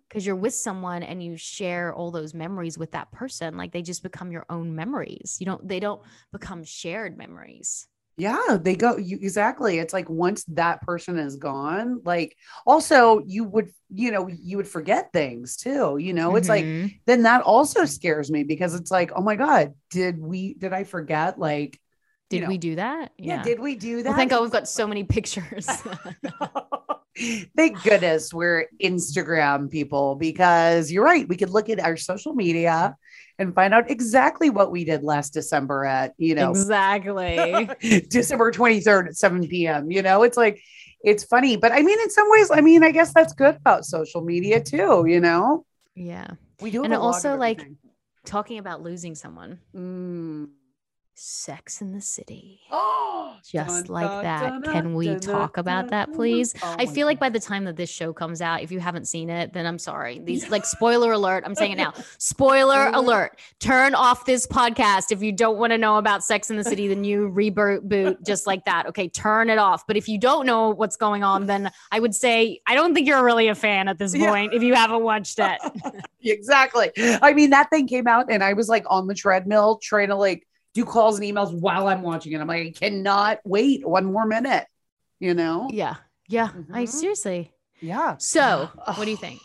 Because 0.08 0.24
you're 0.24 0.36
with 0.36 0.54
someone 0.54 1.02
and 1.02 1.20
you 1.20 1.36
share 1.36 1.92
all 1.92 2.12
those 2.12 2.32
memories 2.32 2.78
with 2.78 2.92
that 2.92 3.10
person 3.10 3.56
like 3.56 3.72
they 3.72 3.82
just 3.82 4.04
become 4.04 4.30
your 4.30 4.46
own 4.48 4.76
memories 4.76 5.36
you 5.40 5.46
don't 5.46 5.66
they 5.66 5.80
don't 5.80 6.00
become 6.32 6.62
shared 6.62 7.18
memories 7.18 7.88
Yeah, 8.16 8.58
they 8.60 8.76
go 8.76 8.96
you 8.96 9.18
exactly. 9.20 9.78
It's 9.78 9.92
like 9.92 10.08
once 10.08 10.44
that 10.44 10.82
person 10.82 11.18
is 11.18 11.36
gone, 11.36 12.00
like 12.04 12.36
also 12.64 13.22
you 13.26 13.42
would, 13.44 13.70
you 13.90 14.12
know, 14.12 14.28
you 14.28 14.56
would 14.56 14.68
forget 14.68 15.12
things 15.12 15.56
too. 15.56 15.96
You 15.98 16.12
know, 16.12 16.36
it's 16.36 16.48
like 16.48 16.64
Mhm. 16.66 17.00
then 17.06 17.22
that 17.24 17.42
also 17.42 17.84
scares 17.84 18.30
me 18.30 18.44
because 18.44 18.74
it's 18.74 18.90
like, 18.90 19.10
oh 19.16 19.22
my 19.22 19.34
God, 19.36 19.74
did 19.90 20.18
we 20.18 20.54
did 20.54 20.72
I 20.72 20.84
forget? 20.84 21.38
Like, 21.40 21.80
did 22.30 22.36
you 22.36 22.42
know, 22.42 22.48
we 22.48 22.58
do 22.58 22.76
that 22.76 23.12
yeah, 23.18 23.42
did 23.42 23.58
we 23.58 23.74
do 23.74 23.96
that? 24.02 24.04
well 24.10 24.14
thank 24.16 24.30
god 24.30 24.42
we've 24.42 24.50
got 24.50 24.68
so 24.68 24.86
many 24.86 25.04
pictures 25.04 25.68
Thank 27.56 27.82
goodness 27.82 28.34
we're 28.34 28.66
Instagram 28.82 29.70
people 29.70 30.16
because 30.16 30.90
you're 30.90 31.04
right. 31.04 31.28
We 31.28 31.36
could 31.36 31.50
look 31.50 31.68
at 31.68 31.80
our 31.80 31.96
social 31.96 32.34
media 32.34 32.96
and 33.38 33.54
find 33.54 33.74
out 33.74 33.90
exactly 33.90 34.50
what 34.50 34.70
we 34.70 34.84
did 34.84 35.02
last 35.02 35.32
December 35.32 35.84
at, 35.84 36.14
you 36.18 36.34
know, 36.34 36.50
exactly 36.50 37.68
December 38.10 38.50
23rd 38.52 39.08
at 39.08 39.16
7 39.16 39.46
p.m. 39.48 39.90
You 39.90 40.02
know, 40.02 40.22
it's 40.22 40.36
like, 40.36 40.60
it's 41.02 41.24
funny. 41.24 41.56
But 41.56 41.72
I 41.72 41.82
mean, 41.82 42.00
in 42.00 42.10
some 42.10 42.28
ways, 42.30 42.50
I 42.50 42.60
mean, 42.60 42.82
I 42.82 42.90
guess 42.90 43.12
that's 43.14 43.32
good 43.32 43.56
about 43.56 43.84
social 43.84 44.22
media 44.22 44.60
too, 44.60 45.04
you 45.06 45.20
know? 45.20 45.64
yeah 45.94 46.30
We 46.60 46.70
do. 46.70 46.82
And 46.84 46.94
also, 46.94 47.36
like, 47.36 47.64
talking 48.24 48.58
about 48.58 48.82
losing 48.82 49.14
someone 49.14 49.60
Mm. 49.74 50.48
Sex 51.16 51.80
in 51.80 51.92
the 51.92 52.00
city. 52.00 52.60
Oh, 52.70 53.36
just 53.44 53.86
dun, 53.86 53.94
like 53.94 54.06
dun, 54.06 54.22
that. 54.24 54.40
dun, 54.40 54.72
can 54.72 54.94
we 54.94 55.14
talk 55.16 55.56
about 55.56 55.88
that 55.88 56.12
please? 56.12 56.54
Oh 56.62 56.76
i 56.78 56.86
feel 56.86 57.06
like 57.06 57.20
by 57.20 57.28
the 57.28 57.38
time 57.40 57.64
that 57.64 57.76
this 57.76 57.90
show 57.90 58.12
comes 58.12 58.40
out 58.40 58.62
if 58.62 58.72
you 58.72 58.80
haven't 58.80 59.06
seen 59.06 59.30
it 59.30 59.52
then 59.52 59.66
i'm 59.66 59.78
sorry. 59.78 60.18
These 60.24 60.50
like 60.50 60.64
spoiler 60.64 61.12
alert 61.12 61.44
i'm 61.46 61.54
saying 61.54 61.72
it 61.72 61.76
now. 61.76 61.92
Spoiler 62.18 62.88
alert 62.92 63.38
turn 63.60 63.94
off 63.94 64.24
this 64.26 64.46
podcast 64.46 65.12
if 65.12 65.22
you 65.22 65.30
don't 65.32 65.58
want 65.58 65.72
to 65.72 65.78
know 65.78 65.96
about 65.98 66.24
sex 66.24 66.50
in 66.50 66.56
the 66.56 66.64
city 66.64 66.88
the 66.88 66.96
new 66.96 67.30
reboot 67.30 68.24
just 68.26 68.46
like 68.46 68.64
that 68.64 68.86
okay? 68.86 69.08
Turn 69.08 69.50
it 69.50 69.58
off. 69.58 69.86
But 69.86 69.96
if 69.96 70.08
you 70.08 70.18
don't 70.18 70.46
know 70.46 70.70
what's 70.70 70.96
going 70.96 71.22
on 71.22 71.46
then 71.46 71.70
i 71.92 72.00
would 72.00 72.14
say 72.14 72.60
i 72.66 72.74
don't 72.74 72.94
think 72.94 73.06
you're 73.06 73.24
really 73.24 73.48
a 73.48 73.54
fan 73.54 73.88
at 73.88 73.98
this 73.98 74.14
Yeah. 74.14 74.30
point 74.30 74.54
if 74.54 74.62
you 74.62 74.74
haven't 74.74 75.02
watched 75.02 75.38
it. 75.38 75.58
Exactly. 76.26 76.90
I 76.98 77.34
mean, 77.34 77.50
that 77.50 77.68
thing 77.68 77.86
came 77.86 78.06
out 78.06 78.30
and 78.30 78.42
I 78.42 78.54
was 78.54 78.66
like 78.66 78.84
on 78.88 79.06
the 79.08 79.14
treadmill 79.14 79.76
trying 79.82 80.08
to 80.08 80.16
like 80.16 80.46
do 80.74 80.84
calls 80.84 81.18
and 81.18 81.26
emails 81.28 81.52
while 81.58 81.86
I'm 81.88 82.02
watching 82.02 82.32
it. 82.32 82.40
I'm 82.40 82.48
like, 82.48 82.66
I 82.66 82.70
cannot 82.70 83.38
wait 83.44 83.86
one 83.86 84.04
more 84.04 84.26
minute. 84.26 84.66
you 85.20 85.32
know? 85.32 85.68
Yeah. 85.72 85.94
Yeah. 86.28 86.50
I 86.72 86.82
Mhm. 86.84 86.88
seriously. 86.88 87.52
Yeah. 87.80 88.16
So, 88.18 88.68
what 88.96 89.04
do 89.04 89.10
you 89.10 89.16
think? 89.16 89.40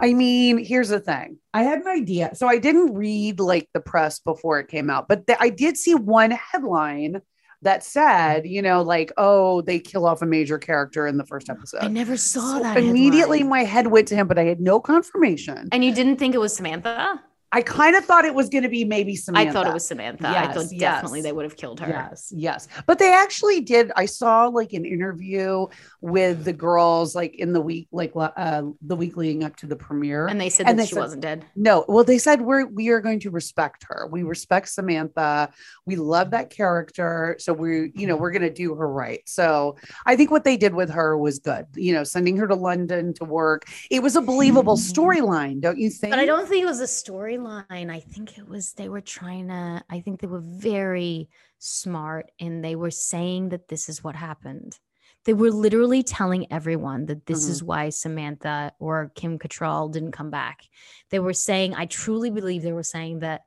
I 0.00 0.14
mean, 0.14 0.58
here's 0.58 0.88
the 0.88 0.98
thing. 0.98 1.38
I 1.54 1.62
had 1.62 1.78
an 1.80 1.86
idea. 1.86 2.34
So 2.34 2.48
I 2.48 2.58
didn't 2.58 2.94
read 2.94 3.38
like 3.38 3.68
the 3.74 3.80
press 3.80 4.18
before 4.18 4.58
it 4.58 4.68
came 4.68 4.88
out, 4.90 5.06
but 5.08 5.26
th- 5.26 5.38
I 5.40 5.50
did 5.50 5.76
see 5.76 5.94
one 5.94 6.30
headline 6.32 7.20
that 7.60 7.84
said, 7.84 8.44
you 8.46 8.60
know, 8.62 8.82
like, 8.82 9.12
oh, 9.18 9.60
they 9.60 9.78
kill 9.78 10.04
off 10.06 10.22
a 10.22 10.26
major 10.26 10.58
character 10.58 11.06
in 11.06 11.16
the 11.18 11.26
first 11.26 11.48
episode. 11.48 11.84
I 11.84 11.88
never 11.88 12.16
saw 12.16 12.56
So 12.56 12.62
that. 12.62 12.76
immediately 12.78 13.38
headline. 13.40 13.50
my 13.50 13.64
head 13.64 13.86
went 13.86 14.08
to 14.08 14.16
him, 14.16 14.26
but 14.26 14.38
I 14.38 14.44
had 14.44 14.60
no 14.60 14.80
confirmation. 14.80 15.68
and 15.70 15.84
you 15.84 15.94
didn't 15.94 16.16
think 16.16 16.34
it 16.34 16.38
was 16.38 16.56
Samantha? 16.56 17.22
I 17.54 17.60
kind 17.62 17.94
of 17.96 18.04
thought 18.04 18.24
it 18.24 18.34
was 18.34 18.48
going 18.48 18.62
to 18.62 18.68
be 18.70 18.84
maybe 18.84 19.14
Samantha. 19.14 19.50
I 19.50 19.52
thought 19.52 19.66
it 19.66 19.74
was 19.74 19.86
Samantha. 19.86 20.26
I 20.28 20.32
Yes, 20.32 20.54
thought 20.56 20.78
definitely 20.78 21.20
they 21.20 21.32
would 21.32 21.44
have 21.44 21.56
killed 21.56 21.80
her. 21.80 21.88
Yes, 21.88 22.32
yes. 22.34 22.66
But 22.86 22.98
they 22.98 23.12
actually 23.12 23.60
did. 23.60 23.92
I 23.94 24.06
saw 24.06 24.46
like 24.46 24.72
an 24.72 24.84
interview 24.86 25.66
with 26.00 26.44
the 26.44 26.52
girls 26.54 27.14
like 27.14 27.34
in 27.36 27.52
the 27.52 27.60
week, 27.60 27.88
like 27.92 28.12
uh, 28.16 28.62
the 28.80 28.96
week 28.96 29.16
leading 29.18 29.44
up 29.44 29.56
to 29.56 29.66
the 29.66 29.76
premiere. 29.76 30.26
And 30.28 30.40
they 30.40 30.48
said 30.48 30.66
And 30.66 30.78
that 30.78 30.84
they 30.84 30.86
she 30.88 30.94
said- 30.94 31.00
wasn't 31.00 31.22
dead. 31.22 31.44
no, 31.54 31.84
well, 31.88 32.04
they 32.04 32.18
said 32.18 32.40
we're 32.40 32.64
we 32.66 32.88
are 32.88 33.00
going 33.00 33.20
to 33.20 33.30
respect 33.30 33.84
her. 33.88 34.08
We 34.10 34.22
respect 34.22 34.68
Samantha. 34.70 35.50
We 35.84 35.96
love 35.96 36.30
that 36.30 36.48
character. 36.48 37.36
So 37.38 37.52
we, 37.52 37.92
you 37.94 38.06
know, 38.06 38.16
we're 38.16 38.30
gonna 38.32 38.48
do 38.48 38.74
her 38.76 38.88
right. 38.88 39.20
So 39.28 39.76
I 40.06 40.16
think 40.16 40.30
what 40.30 40.44
they 40.44 40.56
did 40.56 40.74
with 40.74 40.88
her 40.90 41.18
was 41.18 41.38
good. 41.38 41.66
You 41.74 41.92
know, 41.92 42.04
sending 42.04 42.36
her 42.38 42.46
to 42.48 42.54
London 42.54 43.12
to 43.14 43.24
work. 43.24 43.66
It 43.90 44.02
was 44.02 44.16
a 44.16 44.22
believable 44.22 44.76
storyline, 44.92 45.60
don't 45.60 45.78
you 45.78 45.90
think? 45.90 46.12
But 46.12 46.18
I 46.18 46.24
don't 46.24 46.48
think 46.48 46.62
it 46.62 46.66
was 46.66 46.80
a 46.80 46.84
storyline. 46.84 47.41
I 47.46 48.00
think 48.00 48.38
it 48.38 48.48
was 48.48 48.72
they 48.72 48.88
were 48.88 49.00
trying 49.00 49.48
to, 49.48 49.82
I 49.90 50.00
think 50.00 50.20
they 50.20 50.26
were 50.26 50.40
very 50.40 51.28
smart 51.58 52.30
and 52.40 52.64
they 52.64 52.74
were 52.76 52.90
saying 52.90 53.50
that 53.50 53.68
this 53.68 53.88
is 53.88 54.02
what 54.02 54.16
happened. 54.16 54.78
They 55.24 55.34
were 55.34 55.50
literally 55.52 56.02
telling 56.02 56.50
everyone 56.52 57.06
that 57.06 57.26
this 57.26 57.46
Mhm. 57.46 57.50
is 57.50 57.62
why 57.62 57.90
Samantha 57.90 58.72
or 58.80 59.12
Kim 59.14 59.38
Cattrall 59.38 59.90
didn't 59.92 60.12
come 60.12 60.30
back. 60.30 60.68
They 61.10 61.20
were 61.20 61.32
saying, 61.32 61.74
I 61.74 61.86
truly 61.86 62.30
believe 62.30 62.62
they 62.62 62.72
were 62.72 62.82
saying 62.82 63.20
that 63.20 63.42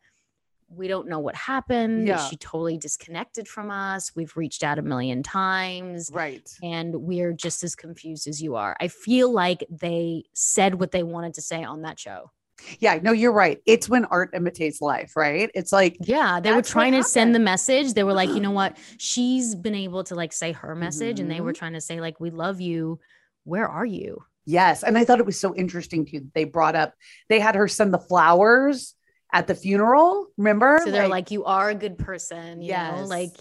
we 0.69 0.87
don't 0.87 1.07
know 1.07 1.19
what 1.19 1.35
happened. 1.35 2.07
Yeah. 2.07 2.17
She 2.27 2.37
totally 2.37 2.77
disconnected 2.77 3.47
from 3.47 3.69
us. 3.69 4.15
We've 4.15 4.35
reached 4.35 4.63
out 4.63 4.79
a 4.79 4.81
million 4.81 5.21
times 5.21 6.09
Right. 6.11 6.49
and 6.63 6.95
we're 6.95 7.33
just 7.33 7.63
as 7.63 7.75
confused 7.75 8.25
as 8.27 8.41
you 8.41 8.55
are. 8.55 8.75
I 8.79 8.87
feel 8.87 9.31
like 9.31 9.63
they 9.69 10.23
said 10.33 10.79
what 10.79 10.91
they 10.91 11.03
wanted 11.03 11.33
to 11.35 11.41
say 11.41 11.63
on 11.63 11.81
that 11.83 11.99
show. 11.99 12.31
Yeah, 12.79 12.99
no, 13.01 13.11
you're 13.11 13.31
right. 13.33 13.59
It's 13.65 13.89
when 13.89 14.05
art 14.05 14.31
imitates 14.33 14.81
life, 14.81 15.15
right? 15.15 15.49
It's 15.53 15.71
like 15.71 15.97
Yeah, 16.01 16.39
they 16.39 16.51
were 16.53 16.61
trying 16.61 16.93
to 16.93 17.03
send 17.03 17.35
the 17.35 17.39
message. 17.39 17.93
They 17.93 18.03
were 18.03 18.13
like, 18.13 18.29
you 18.29 18.39
know 18.39 18.51
what? 18.61 18.77
She's 18.97 19.55
been 19.55 19.75
able 19.75 20.03
to 20.05 20.15
like 20.15 20.33
say 20.33 20.51
her 20.53 20.75
message, 20.75 21.19
and 21.19 21.29
they 21.29 21.41
were 21.41 21.51
Mhm. 21.51 21.57
trying 21.57 21.73
to 21.73 21.81
say, 21.81 21.99
like, 21.99 22.19
we 22.19 22.29
love 22.29 22.61
you. 22.61 22.99
Where 23.43 23.67
are 23.67 23.85
you? 23.85 24.23
Yes. 24.45 24.83
And 24.83 24.97
I 24.97 25.05
thought 25.05 25.19
it 25.19 25.25
was 25.25 25.39
so 25.39 25.55
interesting 25.55 26.05
too. 26.05 26.27
They 26.33 26.43
brought 26.45 26.75
up, 26.75 26.93
they 27.29 27.39
had 27.39 27.55
her 27.55 27.67
send 27.67 27.93
the 27.93 27.99
flowers 27.99 28.93
at 29.35 29.47
the 29.47 29.53
funeral. 29.53 30.27
Remember? 30.37 30.79
So 30.83 30.91
they're 30.91 31.09
like, 31.09 31.29
you 31.29 31.43
are 31.43 31.69
a 31.69 31.75
good 31.75 31.97
person. 31.97 32.61
You 32.61 32.71
know, 32.71 32.95
Yes, 33.01 33.09
like, 33.09 33.31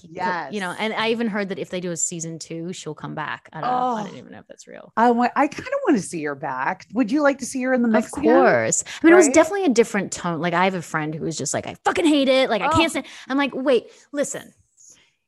you 0.52 0.58
know, 0.60 0.74
and 0.76 0.92
I 0.92 1.10
even 1.10 1.28
heard 1.28 1.50
that 1.50 1.58
if 1.60 1.70
they 1.70 1.80
do 1.80 1.92
a 1.92 1.96
season 1.96 2.40
two, 2.40 2.72
she'll 2.72 2.96
come 2.96 3.14
back. 3.14 3.48
I 3.52 3.60
don't 3.60 3.70
know. 3.70 3.76
I 3.76 4.00
Oh. 4.02 4.06
don't 4.08 4.16
even 4.16 4.32
know 4.32 4.40
if 4.40 4.46
that's 4.48 4.66
real. 4.66 4.92
I 4.96 5.12
want, 5.12 5.30
I 5.36 5.46
kind 5.46 5.68
of 5.68 5.74
want 5.86 5.96
to 5.96 6.02
see 6.02 6.22
her 6.24 6.34
back. 6.34 6.86
Would 6.94 7.12
you 7.12 7.22
like 7.22 7.38
to 7.38 7.46
see 7.46 7.62
her 7.62 7.72
in 7.72 7.82
the 7.82 7.88
mix? 7.88 8.12
Of 8.12 8.18
again? 8.24 8.34
course. 8.34 8.82
I 9.02 9.06
mean, 9.06 9.12
it 9.12 9.16
was 9.16 9.28
definitely 9.28 9.66
a 9.66 9.70
different 9.70 10.10
tone. 10.12 10.40
Like, 10.40 10.52
I 10.52 10.64
have 10.64 10.74
a 10.74 10.82
friend 10.82 11.14
who 11.14 11.22
was 11.24 11.38
just 11.38 11.54
like, 11.54 11.68
I 11.68 11.76
fucking 11.84 12.06
hate 12.06 12.28
it. 12.28 12.50
Like, 12.50 12.60
I 12.60 12.66
Oh. 12.66 12.70
can't 12.76 12.90
stand. 12.90 13.06
I'm 13.28 13.38
like, 13.38 13.52
wait, 13.54 13.84
listen. 14.12 14.52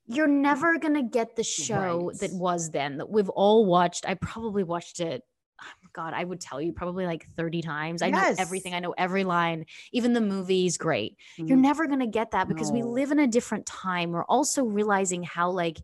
You're 0.09 0.27
never 0.29 0.79
gonna 0.79 1.03
get 1.03 1.35
the 1.37 1.43
show 1.45 2.09
Right. 2.11 2.19
that 2.21 2.33
was 2.33 2.71
then 2.71 2.99
that 2.99 3.09
we've 3.11 3.29
all 3.29 3.67
watched. 3.67 4.05
I 4.09 4.15
probably 4.15 4.63
watched 4.65 5.01
it. 5.01 5.23
God, 5.97 6.13
I 6.15 6.23
would 6.23 6.41
tell 6.41 6.61
you 6.61 6.73
probably 6.73 7.07
like 7.07 7.27
30 7.37 7.63
times. 7.63 8.03
I 8.03 8.11
know 8.11 8.23
everything. 8.39 8.75
I 8.75 8.81
know 8.81 8.95
every 8.99 9.25
line. 9.25 9.65
Even 9.93 10.13
the 10.13 10.21
movie's 10.21 10.77
great. 10.77 11.17
You're 11.47 11.57
Mhm. 11.57 11.63
never 11.63 11.87
gonna 11.87 12.07
get 12.07 12.33
that 12.33 12.49
because 12.49 12.71
we 12.71 12.83
live 12.83 13.11
in 13.13 13.19
a 13.19 13.27
different 13.27 13.65
time. 13.67 14.13
We're 14.13 14.25
also 14.27 14.63
realizing 14.65 15.23
how 15.23 15.51
like 15.51 15.81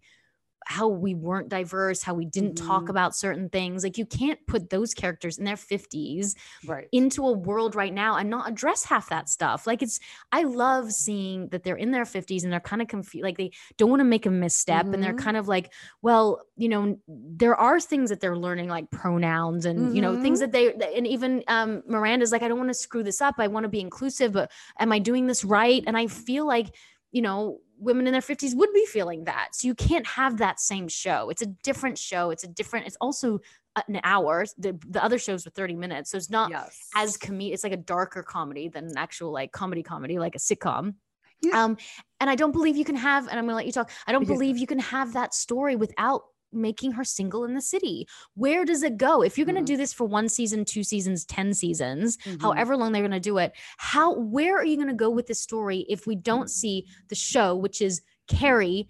how 0.67 0.89
we 0.89 1.15
weren't 1.15 1.49
diverse, 1.49 2.03
how 2.03 2.15
we 2.15 2.25
didn't 2.25 2.55
talk 2.57 2.89
Mhm. 2.89 2.89
about 2.89 3.15
certain 3.17 3.49
things. 3.49 3.85
Like 3.85 3.99
you 3.99 4.07
can't 4.07 4.45
put 4.47 4.71
those 4.71 4.95
characters 4.95 5.39
in 5.39 5.45
their 5.45 5.57
50s 5.57 6.35
right. 6.63 6.91
into 6.93 7.27
a 7.27 7.33
world 7.33 7.75
right 7.75 7.93
now 7.93 8.17
and 8.17 8.29
not 8.31 8.49
address 8.51 8.85
half 8.85 9.09
that 9.09 9.29
stuff. 9.29 9.67
Like 9.67 9.83
it's 9.83 9.99
I 10.31 10.43
love 10.43 10.93
seeing 10.93 11.49
that 11.49 11.63
they're 11.63 11.77
in 11.77 11.91
their 11.91 12.05
50s 12.05 12.45
and 12.45 12.53
they're 12.53 12.61
kind 12.61 12.83
of 12.83 12.89
confused 12.89 13.25
like 13.25 13.39
they 13.39 13.53
don't 13.79 13.91
want 13.91 14.01
to 14.01 14.05
make 14.05 14.27
a 14.27 14.31
misstep 14.31 14.93
and 14.93 15.03
they're 15.03 15.13
Mhm. 15.13 15.15
kind 15.15 15.37
of 15.37 15.49
like, 15.49 15.73
well, 16.03 16.43
you 16.57 16.69
know, 16.69 16.99
there 17.09 17.57
are 17.57 17.81
things 17.81 18.11
that 18.11 18.21
they're 18.21 18.37
learning 18.37 18.69
like 18.69 18.91
pronouns 18.91 19.65
and 19.65 19.93
you 19.95 20.01
know, 20.01 20.17
things 20.17 20.39
Mhm. 20.39 20.41
that 20.41 20.53
they 20.53 20.73
and 20.75 21.07
even 21.07 21.43
um 21.49 21.83
Miranda's 21.87 22.33
like 22.33 22.43
I 22.43 22.49
don't 22.49 22.59
want 22.59 22.71
to 22.71 22.75
screw 22.75 23.03
this 23.03 23.21
up. 23.21 23.37
I 23.39 23.49
want 23.49 23.65
to 23.65 23.69
be 23.69 23.81
inclusive, 23.81 24.33
but 24.33 24.51
am 24.79 24.93
I 24.93 24.99
doing 24.99 25.27
this 25.27 25.45
right? 25.45 25.83
And 25.87 25.97
I 25.97 26.07
feel 26.07 26.47
like, 26.47 26.75
you 27.13 27.23
know, 27.23 27.59
women 27.79 28.07
in 28.07 28.13
their 28.13 28.23
50s 28.23 28.57
would 28.57 28.73
be 28.73 28.87
feeling 28.87 29.25
that. 29.25 29.51
So 29.55 29.69
you 29.69 29.75
can't 29.75 30.07
have 30.07 30.39
that 30.39 30.59
same 30.59 30.89
show. 30.89 31.31
It's 31.31 31.43
a 31.43 31.47
different 31.47 31.99
show. 31.99 32.31
It's 32.31 32.45
a 32.45 32.49
different 32.49 32.87
it's 32.87 32.97
also 33.01 33.41
an 33.89 34.01
hour. 34.05 34.45
The 34.59 34.79
the 34.89 35.03
other 35.03 35.19
shows 35.19 35.45
were 35.45 35.51
30 35.51 35.77
minutes. 35.77 36.11
So 36.11 36.17
it's 36.17 36.31
not 36.31 36.51
yes. 36.51 36.79
as 36.97 37.17
comedy 37.17 37.53
it's 37.53 37.65
like 37.65 37.73
a 37.73 37.77
darker 37.77 38.23
comedy 38.23 38.69
than 38.69 38.87
an 38.87 38.97
actual 38.97 39.33
like 39.33 39.53
comedy 39.53 39.83
comedy 39.83 40.19
like 40.19 40.35
a 40.35 40.39
sitcom 40.39 40.95
Yeah. 41.41 41.65
um 41.65 41.77
and 42.21 42.31
i 42.31 42.37
don't 42.37 42.53
believe 42.53 42.77
you 42.77 42.85
can 42.85 42.95
have 42.97 43.27
and 43.29 43.39
i'm 43.39 43.45
gonna 43.47 43.57
let 43.57 43.67
you 43.67 43.73
talk 43.73 43.91
i 44.07 44.13
don't 44.13 44.27
believe 44.27 44.59
you 44.59 44.67
can 44.67 44.79
have 44.79 45.15
that 45.15 45.35
story 45.35 45.75
without 45.77 46.23
making 46.53 46.93
her 46.93 47.05
single 47.05 47.45
in 47.45 47.55
the 47.55 47.61
city 47.61 48.07
where 48.35 48.65
does 48.65 48.83
it 48.83 48.97
go 48.97 49.23
if 49.23 49.37
you're 49.37 49.47
gonna 49.47 49.61
Mhm. 49.63 49.67
do 49.67 49.77
this 49.77 49.93
for 49.93 50.05
one 50.07 50.29
season 50.29 50.65
two 50.65 50.85
seasons 50.85 51.25
ten 51.25 51.55
seasons 51.55 52.17
Mhm. 52.19 52.41
however 52.43 52.77
long 52.77 52.93
they're 52.93 53.03
gonna 53.03 53.21
do 53.21 53.39
it 53.39 53.53
how 53.79 54.15
where 54.15 54.57
are 54.57 54.65
you 54.65 54.77
gonna 54.77 54.95
go 54.95 55.11
with 55.11 55.27
this 55.27 55.41
story 55.41 55.87
if 55.89 56.07
we 56.07 56.15
don't 56.15 56.51
see 56.51 56.87
the 57.09 57.15
show 57.15 57.55
which 57.57 57.81
is 57.81 58.03
carrie 58.29 58.89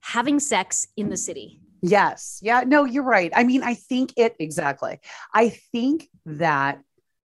having 0.00 0.38
sex 0.40 0.86
in 0.96 1.08
the 1.08 1.16
city 1.16 1.60
Yes. 1.86 2.38
Yeah. 2.42 2.64
No, 2.66 2.84
you're 2.84 3.02
right. 3.02 3.30
I 3.36 3.44
mean, 3.44 3.62
I 3.62 3.74
think 3.74 4.14
it 4.16 4.34
exactly. 4.38 5.00
I 5.34 5.50
think 5.50 6.08
that 6.24 6.82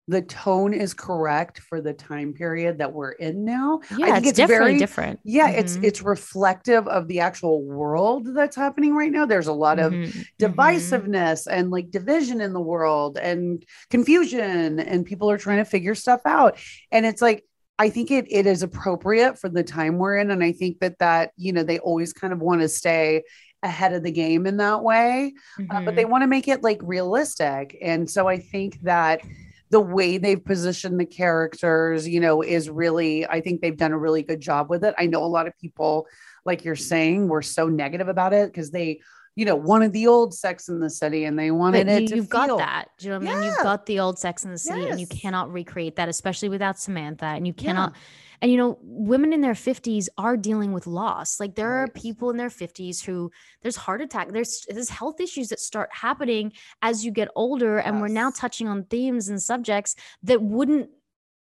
the 0.08 0.22
tone 0.22 0.72
is 0.72 0.94
correct 0.94 1.58
for 1.58 1.80
the 1.80 1.92
time 1.92 2.32
period 2.32 2.78
that 2.78 2.92
we're 2.92 3.10
in 3.12 3.44
now. 3.44 3.80
yeah 3.98 4.06
I 4.06 4.12
think 4.14 4.26
it's, 4.28 4.38
it's 4.38 4.48
very- 4.48 4.78
different 4.78 5.18
Yeah, 5.24 5.48
it's 5.50 5.76
Mhm. 5.76 5.84
it's 5.84 6.02
reflective 6.02 6.86
of 6.86 7.08
the 7.08 7.20
actual 7.20 7.62
world 7.64 8.28
that's 8.34 8.54
happening 8.56 8.94
right 8.94 9.10
now. 9.10 9.26
There's 9.26 9.48
a 9.48 9.52
lot 9.52 9.78
of 9.80 9.92
Mhm. 9.92 10.04
Mhm. 10.06 10.24
divisiveness 10.38 11.46
and 11.50 11.70
like 11.70 11.90
division 11.90 12.40
in 12.40 12.52
the 12.52 12.60
world 12.60 13.18
and 13.18 13.64
confusion 13.90 14.78
and 14.78 15.04
people 15.04 15.30
are 15.30 15.38
trying 15.38 15.58
to 15.58 15.64
figure 15.64 15.94
stuff 15.94 16.20
out 16.24 16.58
and 16.92 17.04
it's 17.06 17.20
like 17.22 17.44
i 17.78 17.88
think 17.90 18.10
it 18.10 18.26
it 18.30 18.46
is 18.46 18.62
appropriate 18.62 19.38
for 19.38 19.48
the 19.48 19.62
time 19.64 19.98
we're 19.98 20.16
in 20.16 20.30
and 20.30 20.42
i 20.44 20.52
think 20.52 20.78
that 20.80 20.98
that 20.98 21.30
you 21.36 21.52
know 21.52 21.62
they 21.62 21.78
always 21.80 22.12
kind 22.12 22.32
of 22.32 22.38
want 22.40 22.60
to 22.60 22.68
stay 22.68 23.22
ahead 23.62 23.92
of 23.92 24.02
the 24.02 24.10
game 24.12 24.46
in 24.46 24.56
that 24.58 24.82
way 24.82 25.32
uh, 25.70 25.82
but 25.84 25.96
they 25.96 26.04
want 26.04 26.22
to 26.22 26.26
make 26.28 26.46
it 26.48 26.62
like 26.62 26.78
realistic 26.82 27.76
and 27.82 28.08
so 28.08 28.26
i 28.28 28.38
think 28.38 28.78
that 28.82 29.20
the 29.70 29.80
way 29.80 30.18
they've 30.18 30.44
positioned 30.44 30.98
the 30.98 31.06
characters 31.06 32.06
you 32.06 32.20
know 32.20 32.42
is 32.42 32.70
really 32.70 33.26
i 33.26 33.40
think 33.40 33.60
they've 33.60 33.76
done 33.76 33.92
a 33.92 33.98
really 33.98 34.22
good 34.22 34.40
job 34.40 34.70
with 34.70 34.84
it. 34.84 34.94
I 34.98 35.06
know 35.06 35.24
a 35.24 35.26
lot 35.26 35.46
of 35.46 35.58
people 35.58 36.06
like 36.44 36.64
you're 36.64 36.76
saying 36.76 37.28
were 37.28 37.42
so 37.42 37.68
negative 37.68 38.08
about 38.08 38.32
it 38.32 38.52
because 38.52 38.70
they 38.70 39.00
you 39.36 39.44
know 39.44 39.54
wanted 39.54 39.92
the 39.92 40.06
old 40.06 40.34
sex 40.34 40.68
in 40.68 40.80
the 40.80 40.90
city 40.90 41.24
and 41.26 41.38
they 41.38 41.50
wanted 41.50 41.86
But 41.86 41.92
it 41.94 42.02
you, 42.02 42.08
to 42.08 42.16
you've 42.16 42.30
feel- 42.30 42.56
got 42.56 42.58
that. 42.58 42.86
Do 42.98 43.06
you 43.06 43.12
know 43.12 43.20
what 43.20 43.28
I 43.28 43.34
mean? 43.34 43.44
You've 43.44 43.62
got 43.62 43.86
the 43.86 44.00
old 44.00 44.18
Sex 44.18 44.44
in 44.44 44.50
the 44.50 44.58
City, 44.58 44.86
and 44.88 44.98
you 44.98 45.06
cannot 45.06 45.52
recreate 45.52 45.96
that, 45.96 46.08
especially 46.08 46.48
without 46.48 46.78
Samantha. 46.78 47.26
And 47.26 47.46
you 47.46 47.54
Yeah. 47.56 47.64
cannot. 47.64 47.94
And 48.42 48.50
you 48.50 48.56
know, 48.58 48.78
women 48.82 49.32
in 49.32 49.40
their 49.42 49.54
fifties 49.54 50.08
are 50.18 50.36
dealing 50.36 50.72
with 50.72 50.86
loss. 50.86 51.38
Like 51.40 51.54
there 51.54 51.72
are 51.82 51.88
people 51.88 52.28
in 52.30 52.36
their 52.36 52.50
fifties 52.50 53.02
who 53.02 53.30
there's 53.62 53.76
heart 53.76 54.00
attack. 54.00 54.28
There's 54.32 54.66
there's 54.68 54.90
health 54.90 55.20
issues 55.20 55.48
that 55.48 55.60
start 55.60 55.90
happening 55.92 56.52
as 56.82 57.04
you 57.04 57.10
get 57.12 57.28
older, 57.34 57.78
and 57.78 58.00
we're 58.00 58.08
now 58.08 58.30
touching 58.30 58.68
on 58.68 58.84
themes 58.84 59.28
and 59.28 59.40
subjects 59.40 59.96
that 60.22 60.42
wouldn't 60.42 60.90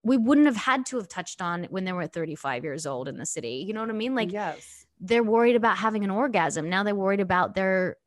we 0.04 0.16
wouldn't 0.18 0.48
have 0.48 0.56
had 0.56 0.86
to 0.88 0.98
have 0.98 1.10
touched 1.10 1.42
on 1.42 1.66
when 1.66 1.84
they 1.84 1.92
were 1.92 2.08
35 2.08 2.64
years 2.64 2.86
old 2.86 3.10
in 3.10 3.18
the 3.18 3.26
city. 3.26 3.66
You 3.68 3.74
know 3.74 3.82
what 3.82 3.90
I 3.90 3.94
mean? 3.94 4.16
Like 4.16 4.32
yes 4.32 4.86
they're 5.00 5.24
worried 5.24 5.56
about 5.56 5.78
having 5.78 6.04
an 6.04 6.10
orgasm. 6.10 6.70
Now 6.70 6.84
they're 6.84 6.96
worried 6.96 7.20
about 7.20 7.56
their 7.56 7.98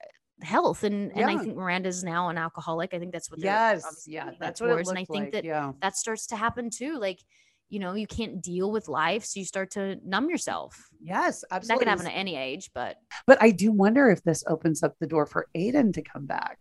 health. 0.42 0.85
And 0.85 1.12
and 1.12 1.26
I 1.26 1.33
Yeah. 1.35 1.38
think 1.42 1.57
Miranda's 1.57 2.03
now 2.03 2.29
an 2.31 2.38
alcoholic. 2.38 2.94
I 2.94 2.98
think 2.98 3.12
that's 3.12 3.31
what 3.31 3.40
yes 3.40 3.85
obviously 3.85 4.14
yeah 4.14 4.31
that's 4.40 4.61
what 4.61 4.68
it 4.68 4.72
towards. 4.72 4.88
looks 4.88 4.98
and 4.98 4.98
I 4.98 5.05
think 5.05 5.24
like. 5.26 5.33
that 5.33 5.44
yeah 5.44 5.72
that 5.83 5.96
starts 5.96 6.26
to 6.29 6.37
happen 6.37 6.70
too. 6.70 6.98
Like, 6.98 7.20
you 7.68 7.79
know, 7.79 7.94
you 7.94 8.07
can't 8.07 8.42
deal 8.42 8.72
with 8.72 8.88
life. 8.88 9.24
So 9.24 9.38
you 9.38 9.46
start 9.46 9.70
to 9.72 9.96
numb 10.05 10.29
yourself. 10.31 10.88
yes 11.00 11.44
absolutely. 11.50 11.85
That 11.85 11.90
can 11.90 11.98
happen 11.98 12.12
at 12.12 12.18
any 12.18 12.37
age, 12.37 12.70
but 12.74 12.96
but 13.26 13.40
i 13.42 13.50
do 13.50 13.70
wonder 13.70 14.11
if 14.11 14.22
this 14.22 14.42
opens 14.48 14.83
up 14.83 14.94
the 14.98 15.07
door 15.07 15.26
for 15.26 15.46
Aidan 15.55 15.92
to 15.92 16.03
come 16.03 16.26
back 16.26 16.59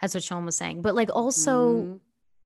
that's 0.00 0.14
what 0.14 0.22
Sean 0.24 0.44
was 0.44 0.56
saying. 0.56 0.82
But 0.82 0.94
like 0.96 1.10
also 1.14 1.54
Mhm. 1.84 2.00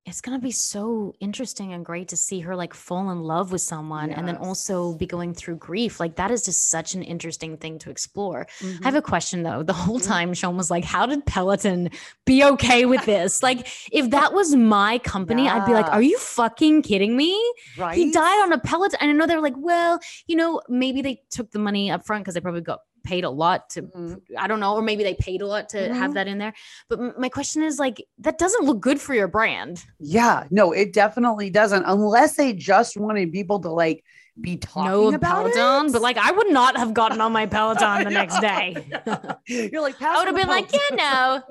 It's 0.07 0.21
gonna 0.21 0.39
be 0.39 0.51
so 0.51 1.13
interesting 1.19 1.73
and 1.73 1.85
great 1.85 2.07
to 2.07 2.17
see 2.17 2.39
her 2.39 2.55
like 2.55 2.73
fall 2.73 3.11
in 3.11 3.21
love 3.21 3.51
with 3.51 3.61
someone 3.61 4.09
and 4.11 4.25
then 4.27 4.37
also 4.37 4.93
be 4.95 5.05
going 5.05 5.33
through 5.33 5.57
grief. 5.57 5.99
Like 5.99 6.15
that 6.15 6.31
is 6.31 6.43
just 6.43 6.69
such 6.69 6.95
an 6.95 7.03
interesting 7.03 7.57
thing 7.57 7.77
to 7.79 7.89
explore. 7.89 8.47
Mhm. 8.61 8.79
I 8.81 8.85
have 8.85 8.95
a 8.95 9.01
question 9.01 9.43
though. 9.43 9.63
The 9.63 9.73
whole 9.73 9.99
Mhm. 9.99 10.07
time 10.07 10.33
Sean 10.33 10.55
was 10.55 10.71
like, 10.71 10.85
How 10.85 11.05
did 11.05 11.25
Peloton 11.25 11.89
be 12.25 12.43
okay 12.43 12.85
with 12.85 13.03
this? 13.05 13.43
like, 13.43 13.67
if 13.91 14.09
that 14.11 14.33
was 14.33 14.55
my 14.55 14.97
company, 14.99 15.47
I'd 15.49 15.65
be 15.65 15.73
like, 15.73 15.91
Are 15.91 16.01
you 16.01 16.17
fucking 16.17 16.83
kidding 16.83 17.15
me? 17.17 17.37
right? 17.77 17.95
He 17.97 18.11
died 18.11 18.43
on 18.43 18.53
a 18.53 18.59
Peloton. 18.59 18.97
And 19.01 19.09
I 19.11 19.13
know 19.13 19.25
they're 19.27 19.41
like, 19.41 19.55
Well, 19.57 19.99
you 20.25 20.35
know, 20.37 20.61
maybe 20.69 21.01
they 21.01 21.21
took 21.29 21.51
the 21.51 21.59
money 21.59 21.91
up 21.91 22.05
front 22.05 22.23
because 22.23 22.33
they 22.33 22.41
probably 22.41 22.61
got 22.61 22.79
paid 23.07 23.23
a 23.23 23.29
lot 23.29 23.69
to 23.71 23.81
Mhm. 23.83 24.21
I 24.37 24.47
don't 24.47 24.59
know, 24.59 24.73
or 24.75 24.81
maybe 24.81 25.03
they 25.03 25.13
paid 25.15 25.41
a 25.41 25.47
lot 25.47 25.69
to 25.69 25.93
have 25.93 26.11
Mhm. 26.11 26.13
that 26.15 26.27
in 26.27 26.37
there. 26.37 26.53
But 26.89 26.99
m- 26.99 27.13
my 27.17 27.29
question 27.29 27.63
is 27.63 27.79
like, 27.79 28.05
that 28.19 28.37
doesn't 28.37 28.65
look 28.65 28.79
good 28.81 28.99
for 28.99 29.13
your 29.13 29.29
brand. 29.29 29.83
Yeah, 29.99 30.43
no, 30.51 30.71
it 30.73 30.91
definitely 30.93 31.49
doesn't, 31.49 31.83
unless 31.85 32.35
they 32.35 32.51
just 32.53 32.97
wanted 32.97 33.31
people 33.31 33.59
to 33.61 33.69
like 33.69 34.03
be 34.39 34.57
talking 34.57 34.91
no 34.91 35.07
about 35.15 35.51
Peloton, 35.53 35.87
it. 35.87 35.93
but 35.93 36.01
like 36.01 36.17
I 36.17 36.31
would 36.31 36.51
not 36.51 36.77
have 36.77 36.93
gotten 36.93 37.21
on 37.21 37.31
my 37.31 37.45
Peloton 37.55 38.03
the 38.03 38.11
next 38.11 38.39
day. 38.39 38.85
You're 39.71 39.81
like, 39.81 39.99
I 40.01 40.17
would 40.19 40.27
have 40.27 40.35
been 40.35 40.47
like, 40.47 40.69
yeah, 40.73 40.95
no. 40.95 41.43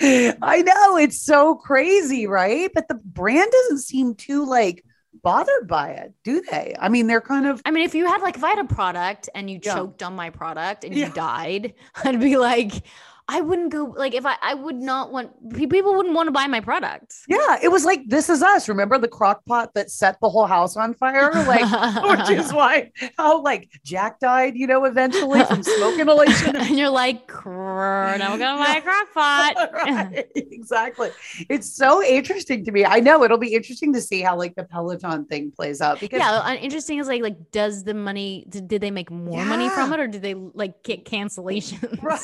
I 0.42 0.62
know 0.62 0.96
it's 0.96 1.20
so 1.22 1.54
crazy, 1.54 2.26
right? 2.26 2.70
But 2.74 2.88
the 2.88 2.96
brand 2.96 3.50
doesn't 3.52 3.78
seem 3.78 4.14
too 4.14 4.44
like 4.44 4.84
bothered 5.24 5.66
by 5.66 5.88
it, 5.90 6.12
do 6.22 6.40
they? 6.42 6.76
I 6.78 6.88
mean, 6.88 7.08
they're 7.08 7.20
kind 7.20 7.46
of 7.46 7.60
I 7.64 7.72
mean, 7.72 7.84
if 7.84 7.94
you 7.94 8.06
had 8.06 8.20
like 8.22 8.36
if 8.36 8.44
I 8.44 8.50
had 8.50 8.60
a 8.60 8.64
product 8.64 9.28
and 9.34 9.50
you 9.50 9.58
Yeah. 9.62 9.74
choked 9.74 10.02
on 10.04 10.14
my 10.14 10.30
product 10.30 10.84
and 10.84 10.94
Yeah. 10.94 11.06
you 11.06 11.12
died, 11.12 11.74
I'd 12.04 12.20
be 12.20 12.36
like, 12.36 12.84
I 13.26 13.40
wouldn't 13.40 13.72
go 13.72 13.94
like 13.96 14.12
if 14.12 14.26
I 14.26 14.36
I 14.42 14.52
would 14.52 14.76
not 14.76 15.10
want 15.10 15.54
people 15.54 15.94
wouldn't 15.94 16.14
want 16.14 16.26
to 16.26 16.30
buy 16.30 16.46
my 16.46 16.60
product. 16.60 17.14
yeah. 17.26 17.58
It 17.62 17.68
was 17.68 17.84
like 17.84 18.02
this 18.06 18.28
is 18.28 18.42
us. 18.42 18.68
Remember 18.68 18.98
the 18.98 19.08
crock 19.08 19.44
pot 19.46 19.72
that 19.74 19.90
set 19.90 20.20
the 20.20 20.28
whole 20.28 20.46
house 20.46 20.76
on 20.76 20.92
fire? 20.92 21.32
Like, 21.32 22.18
which 22.28 22.38
is 22.38 22.52
why 22.52 22.92
how 23.16 23.40
like 23.40 23.70
Jack 23.82 24.20
died, 24.20 24.56
you 24.56 24.66
know, 24.66 24.84
eventually 24.84 25.42
from 25.44 25.62
smoke 25.62 25.98
inhalation. 25.98 26.54
and 26.56 26.78
you're 26.78 26.90
like, 26.90 27.26
"Crrr, 27.26 28.18
now 28.18 28.32
we're 28.32 28.38
gonna 28.38 28.62
buy 28.62 28.74
a 28.76 28.82
crock 28.82 29.14
pot. 29.14 29.72
right, 29.72 30.26
exactly. 30.36 31.10
It's 31.48 31.74
so 31.74 32.02
interesting 32.02 32.62
to 32.66 32.72
me. 32.72 32.84
I 32.84 33.00
know 33.00 33.24
it'll 33.24 33.38
be 33.38 33.54
interesting 33.54 33.94
to 33.94 34.02
see 34.02 34.20
how 34.20 34.36
like 34.36 34.54
the 34.54 34.64
Peloton 34.64 35.24
thing 35.24 35.50
plays 35.50 35.80
out 35.80 35.98
because 35.98 36.20
yeah, 36.20 36.40
uh, 36.40 36.54
interesting 36.56 36.98
is 36.98 37.08
like 37.08 37.22
like 37.22 37.50
does 37.52 37.84
the 37.84 37.94
money 37.94 38.44
did, 38.50 38.68
did 38.68 38.82
they 38.82 38.90
make 38.90 39.10
more 39.10 39.44
money 39.46 39.70
from 39.70 39.94
it 39.94 40.00
or 40.00 40.08
did 40.08 40.20
they 40.20 40.34
like 40.34 40.82
get 40.82 41.06
cancellations? 41.06 42.02
Right. 42.02 42.20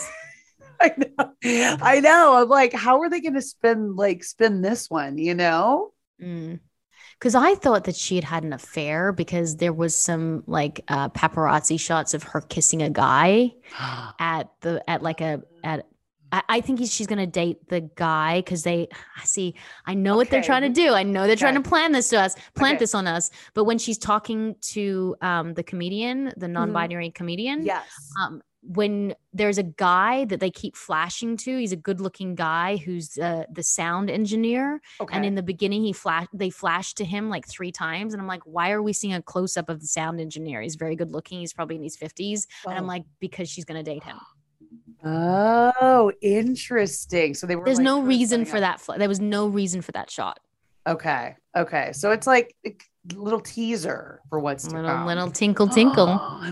I 0.82 0.94
know. 0.96 1.78
I 1.82 2.00
know. 2.00 2.36
I'm 2.36 2.48
like, 2.48 2.72
how 2.72 3.00
are 3.00 3.10
they 3.10 3.20
going 3.20 3.34
to 3.34 3.42
spin 3.42 3.96
like 3.96 4.24
spin 4.24 4.62
this 4.62 4.88
one? 4.88 5.18
You 5.18 5.34
know? 5.34 5.92
Because 6.18 7.34
I 7.34 7.54
thought 7.54 7.84
that 7.84 7.96
she 7.96 8.14
had 8.14 8.24
had 8.24 8.44
an 8.44 8.52
affair 8.52 9.12
because 9.12 9.56
there 9.56 9.72
was 9.72 9.94
some 9.94 10.42
like 10.46 10.82
uh, 10.88 11.10
paparazzi 11.10 11.78
shots 11.78 12.14
of 12.14 12.22
her 12.22 12.40
kissing 12.40 12.82
a 12.82 12.90
guy 12.90 13.52
at 14.18 14.48
the 14.62 14.82
at 14.88 15.02
like 15.02 15.20
a 15.20 15.42
at. 15.62 15.86
I, 16.32 16.42
I 16.48 16.60
think 16.60 16.78
he's, 16.78 16.94
she's 16.94 17.08
gonna 17.08 17.26
date 17.26 17.68
the 17.68 17.80
guy 17.80 18.38
because 18.38 18.62
they 18.62 18.88
see. 19.24 19.54
I 19.84 19.94
know 19.94 20.16
what 20.16 20.30
they're 20.30 20.42
trying 20.42 20.62
to 20.62 20.68
do. 20.68 20.94
I 20.94 21.02
know 21.02 21.26
they're 21.26 21.34
trying 21.36 21.60
to 21.60 21.68
plan 21.68 21.90
this 21.92 22.08
to 22.10 22.20
us, 22.20 22.36
plant 22.54 22.76
Okay. 22.76 22.84
this 22.84 22.94
on 22.94 23.06
us. 23.08 23.30
But 23.52 23.64
when 23.64 23.78
she's 23.78 23.98
talking 23.98 24.54
to 24.74 25.16
um, 25.20 25.54
the 25.54 25.64
comedian, 25.64 26.32
the 26.36 26.46
non-binary 26.46 27.10
comedian, 27.10 27.64
yes. 27.66 27.84
um, 28.22 28.42
when 28.62 29.14
there's 29.32 29.56
a 29.58 29.62
guy 29.62 30.24
that 30.26 30.38
they 30.38 30.50
keep 30.50 30.76
flashing 30.76 31.36
to, 31.38 31.56
he's 31.58 31.72
a 31.72 31.76
good-looking 31.76 32.34
guy 32.34 32.76
who's 32.76 33.16
uh, 33.18 33.44
the 33.50 33.62
sound 33.62 34.10
engineer, 34.10 34.80
Okay. 35.00 35.16
and 35.16 35.24
in 35.24 35.34
the 35.34 35.42
beginning 35.42 35.82
he 35.82 35.92
flash 35.94 36.26
they 36.34 36.50
flashed 36.50 36.96
to 36.98 37.04
him 37.04 37.30
like 37.30 37.48
three 37.48 37.72
times, 37.72 38.12
and 38.12 38.20
I'm 38.20 38.28
like, 38.28 38.42
why 38.44 38.70
are 38.72 38.82
we 38.82 38.92
seeing 38.92 39.14
a 39.14 39.22
close-up 39.22 39.68
of 39.70 39.80
the 39.80 39.86
sound 39.86 40.20
engineer? 40.20 40.60
He's 40.60 40.74
very 40.76 40.94
good-looking. 40.94 41.40
He's 41.40 41.52
probably 41.54 41.76
in 41.76 41.82
his 41.82 41.96
50s, 41.96 42.46
and 42.66 42.74
I'm 42.76 42.84
Oh. 42.84 42.88
like, 42.88 43.04
because 43.18 43.48
she's 43.48 43.64
gonna 43.64 43.82
date 43.82 44.04
him. 44.04 44.18
oh, 45.04 46.12
interesting. 46.20 47.34
So 47.34 47.46
they 47.46 47.56
were. 47.56 47.64
There's 47.64 47.78
like, 47.78 47.84
no 47.84 48.02
reason 48.02 48.44
for 48.44 48.56
up- 48.56 48.60
that. 48.62 48.80
Fl- 48.80 48.98
there 48.98 49.08
was 49.08 49.20
no 49.20 49.46
reason 49.48 49.80
for 49.82 49.92
that 49.92 50.10
shot. 50.10 50.40
Okay. 50.86 51.36
Okay. 51.56 51.92
So 51.92 52.10
it's 52.10 52.26
like 52.26 52.54
little 53.14 53.40
teaser 53.40 54.20
for 54.28 54.38
what's 54.40 54.66
to 54.68 54.74
Little 54.76 54.90
come. 54.90 55.06
little 55.06 55.30
tinkle 55.30 55.68
tinkle. 55.78 56.06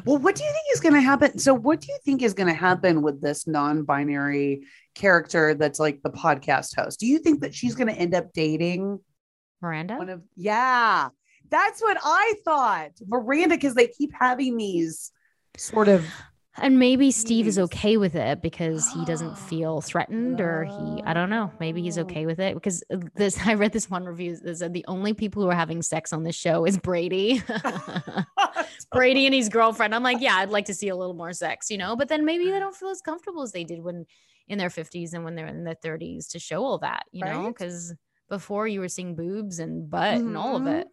well, 0.07 0.19
what 0.19 0.35
do 0.35 0.45
you 0.45 0.51
think 0.51 0.65
is 0.73 0.81
going 0.81 0.95
to 0.95 1.01
happen? 1.01 1.39
So, 1.39 1.53
what 1.55 1.81
do 1.81 1.89
you 1.93 1.99
think 2.05 2.23
is 2.23 2.35
going 2.35 2.47
to 2.49 2.55
happen 2.55 3.03
with 3.03 3.21
this 3.21 3.47
non-binary 3.47 4.63
character 4.95 5.55
that's 5.55 5.79
like 5.79 6.01
the 6.03 6.11
podcast 6.11 6.75
host? 6.77 7.01
Do 7.01 7.07
you 7.07 7.19
think 7.19 7.41
that 7.43 7.55
she's 7.55 7.75
going 7.75 7.89
to 7.89 7.95
end 7.95 8.15
up 8.15 8.33
dating 8.33 8.99
Miranda. 9.61 9.97
one 9.97 10.09
of? 10.09 10.23
Yeah, 10.37 11.09
that's 11.51 11.81
what 11.83 11.99
I 12.03 12.35
thought, 12.45 12.91
Miranda, 13.07 13.55
because 13.57 13.75
they 13.75 13.87
keep 13.89 14.13
having 14.19 14.57
these 14.57 15.13
sort 15.57 15.89
of. 15.89 16.05
And 16.61 16.79
maybe 16.79 17.11
Steve 17.11 17.47
is 17.47 17.59
okay 17.59 17.97
with 17.97 18.15
it 18.15 18.43
because 18.43 18.89
he 18.93 19.05
doesn't 19.05 19.39
feel 19.39 19.81
threatened, 19.81 20.41
or 20.41 20.65
he, 20.65 21.03
I 21.05 21.15
don't 21.15 21.31
know, 21.31 21.53
maybe 21.61 21.83
he's 21.83 21.99
okay 21.99 22.27
with 22.27 22.41
it 22.41 22.55
because 22.55 22.83
this. 23.15 23.39
I 23.47 23.55
read 23.55 23.73
this 23.73 23.89
one 23.89 24.05
review 24.05 24.37
that 24.37 24.59
said 24.59 24.73
the 24.73 24.85
only 24.89 25.15
people 25.15 25.43
who 25.43 25.49
are 25.49 25.55
having 25.55 25.83
sex 25.83 26.13
on 26.13 26.25
this 26.25 26.35
show 26.37 26.65
is 26.65 26.77
Brady, 26.79 27.43
Brady 28.93 29.27
and 29.27 29.35
his 29.35 29.49
girlfriend. 29.49 29.95
I'm 29.95 30.03
like, 30.03 30.21
yeah, 30.21 30.37
I'd 30.37 30.51
like 30.51 30.67
to 30.67 30.75
see 30.75 30.89
a 30.89 30.97
little 30.97 31.15
more 31.15 31.33
sex, 31.33 31.71
you 31.71 31.79
know. 31.79 31.97
But 31.97 32.09
then 32.09 32.25
maybe 32.25 32.51
they 32.51 32.59
don't 32.59 32.75
feel 32.77 32.89
as 32.91 33.01
comfortable 33.01 33.43
as 33.43 33.53
they 33.53 33.65
did 33.65 33.83
when 33.83 34.07
in 34.49 34.59
their 34.59 34.71
50s 34.71 35.13
and 35.13 35.25
when 35.25 35.35
they're 35.35 35.47
in 35.47 35.65
their 35.65 35.75
30s 35.75 36.29
to 36.29 36.39
show 36.39 36.65
all 36.65 36.79
that, 36.79 37.05
you 37.13 37.25
know, 37.25 37.49
because 37.49 37.95
before 38.29 38.67
you 38.67 38.81
were 38.81 38.89
seeing 38.89 39.15
boobs 39.15 39.59
and 39.59 39.89
butt 39.91 40.19
and 40.21 40.37
all 40.37 40.57
of 40.57 40.63
Mhm. 40.63 40.81
it. 40.81 40.89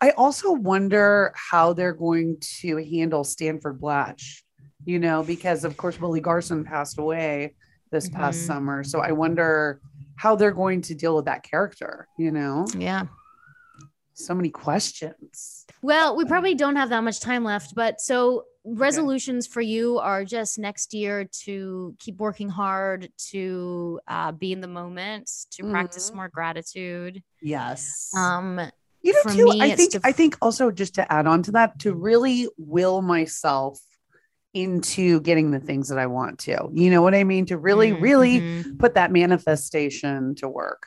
I 0.00 0.10
also 0.10 0.52
wonder 0.52 1.32
how 1.34 1.72
they're 1.72 1.94
going 1.94 2.36
to 2.60 2.76
handle 2.84 3.24
Stanford 3.24 3.80
Blatch, 3.80 4.44
you 4.84 4.98
know, 4.98 5.22
because 5.22 5.64
of 5.64 5.76
course 5.76 6.00
Willie 6.00 6.20
Garson 6.20 6.64
passed 6.64 6.98
away 6.98 7.54
this 7.90 8.08
past 8.08 8.40
Mhm. 8.40 8.46
summer. 8.46 8.84
So 8.84 9.00
I 9.00 9.12
wonder 9.12 9.80
how 10.16 10.34
they're 10.36 10.52
going 10.52 10.80
to 10.82 10.94
deal 10.94 11.16
with 11.16 11.26
that 11.26 11.42
character, 11.42 12.06
you 12.18 12.30
know? 12.30 12.66
Yeah. 12.76 13.04
So 14.14 14.34
many 14.34 14.50
questions. 14.50 15.66
Well, 15.82 16.16
we 16.16 16.24
probably 16.24 16.54
don't 16.54 16.76
have 16.76 16.90
that 16.90 17.02
much 17.02 17.20
time 17.20 17.44
left, 17.44 17.74
but 17.74 18.00
so 18.00 18.44
resolutions 18.64 19.46
for 19.46 19.60
you 19.60 19.98
are 19.98 20.24
just 20.24 20.58
next 20.58 20.94
year 20.94 21.24
to 21.44 21.96
keep 21.98 22.18
working 22.18 22.48
hard, 22.48 23.08
to 23.30 23.98
uh, 24.06 24.30
be 24.32 24.52
in 24.52 24.60
the 24.60 24.68
moment, 24.68 25.28
to 25.52 25.64
practice 25.70 26.10
Mhm. 26.10 26.14
more 26.16 26.28
gratitude. 26.28 27.22
Yes. 27.40 28.10
Um, 28.16 28.60
you 29.00 29.12
know, 29.24 29.32
too, 29.32 29.44
me, 29.46 29.60
I 29.62 29.74
think 29.74 29.92
to- 29.92 30.00
I 30.04 30.12
think 30.12 30.36
also 30.40 30.70
just 30.70 30.94
to 30.94 31.12
add 31.12 31.26
on 31.26 31.42
to 31.44 31.50
that, 31.52 31.78
to 31.80 31.92
really 31.94 32.48
will 32.56 33.02
myself 33.02 33.80
into 34.54 35.20
getting 35.22 35.50
the 35.50 35.60
things 35.60 35.88
that 35.88 35.98
I 35.98 36.06
want 36.06 36.38
to. 36.40 36.68
You 36.72 36.90
know 36.90 37.02
what 37.02 37.14
I 37.14 37.24
mean? 37.24 37.46
To 37.46 37.56
really, 37.56 37.90
mhm, 37.90 38.02
really 38.02 38.40
mhm. 38.40 38.78
put 38.78 38.94
that 38.94 39.10
manifestation 39.12 40.34
to 40.36 40.48
work. 40.48 40.86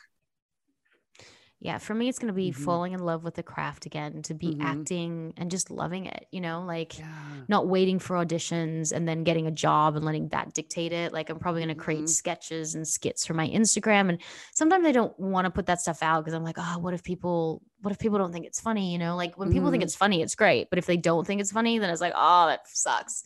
yeah, 1.58 1.78
for 1.78 1.94
me, 1.94 2.08
it's 2.08 2.18
going 2.18 2.28
to 2.28 2.34
be 2.34 2.52
Mhm. 2.52 2.54
falling 2.54 2.92
in 2.92 3.00
love 3.00 3.24
with 3.24 3.34
the 3.34 3.42
craft 3.42 3.86
again, 3.86 4.22
to 4.24 4.34
be 4.34 4.54
Mhm. 4.54 4.60
acting 4.60 5.32
and 5.38 5.50
just 5.50 5.70
loving 5.70 6.04
it, 6.04 6.26
you 6.30 6.40
know, 6.40 6.62
like 6.62 6.98
Yeah. 6.98 7.06
not 7.48 7.66
waiting 7.66 7.98
for 7.98 8.14
auditions 8.16 8.92
and 8.92 9.08
then 9.08 9.24
getting 9.24 9.46
a 9.46 9.50
job 9.50 9.96
and 9.96 10.04
letting 10.04 10.28
that 10.28 10.52
dictate 10.52 10.92
it. 10.92 11.14
Like 11.14 11.30
I'm 11.30 11.38
probably 11.38 11.62
going 11.62 11.74
to 11.74 11.82
create 11.82 12.04
Mhm. 12.04 12.08
sketches 12.10 12.74
and 12.74 12.86
skits 12.86 13.24
for 13.26 13.32
my 13.34 13.48
Instagram. 13.48 14.10
And 14.10 14.18
sometimes 14.52 14.86
I 14.86 14.92
don't 14.92 15.18
want 15.18 15.46
to 15.46 15.50
put 15.50 15.66
that 15.66 15.80
stuff 15.80 16.02
out 16.02 16.20
because 16.20 16.34
I'm 16.34 16.44
like, 16.44 16.58
oh, 16.58 16.78
what 16.78 16.92
if 16.92 17.02
people, 17.02 17.62
what 17.82 17.92
if 17.92 17.98
people 17.98 18.18
don't 18.18 18.32
think 18.32 18.46
it's 18.46 18.60
funny? 18.60 18.92
You 18.92 18.98
know, 18.98 19.16
like 19.16 19.36
when 19.38 19.52
people 19.52 19.70
think 19.70 19.82
Mhm. 19.82 19.86
it's 19.86 19.94
funny, 19.94 20.22
it's 20.22 20.34
great. 20.34 20.70
But 20.70 20.78
if 20.78 20.86
they 20.86 20.96
don't 20.96 21.26
think 21.26 21.40
it's 21.40 21.52
funny, 21.52 21.78
then 21.78 21.90
it's 21.90 22.00
like, 22.00 22.14
oh, 22.16 22.46
that 22.46 22.60
sucks. 22.68 23.22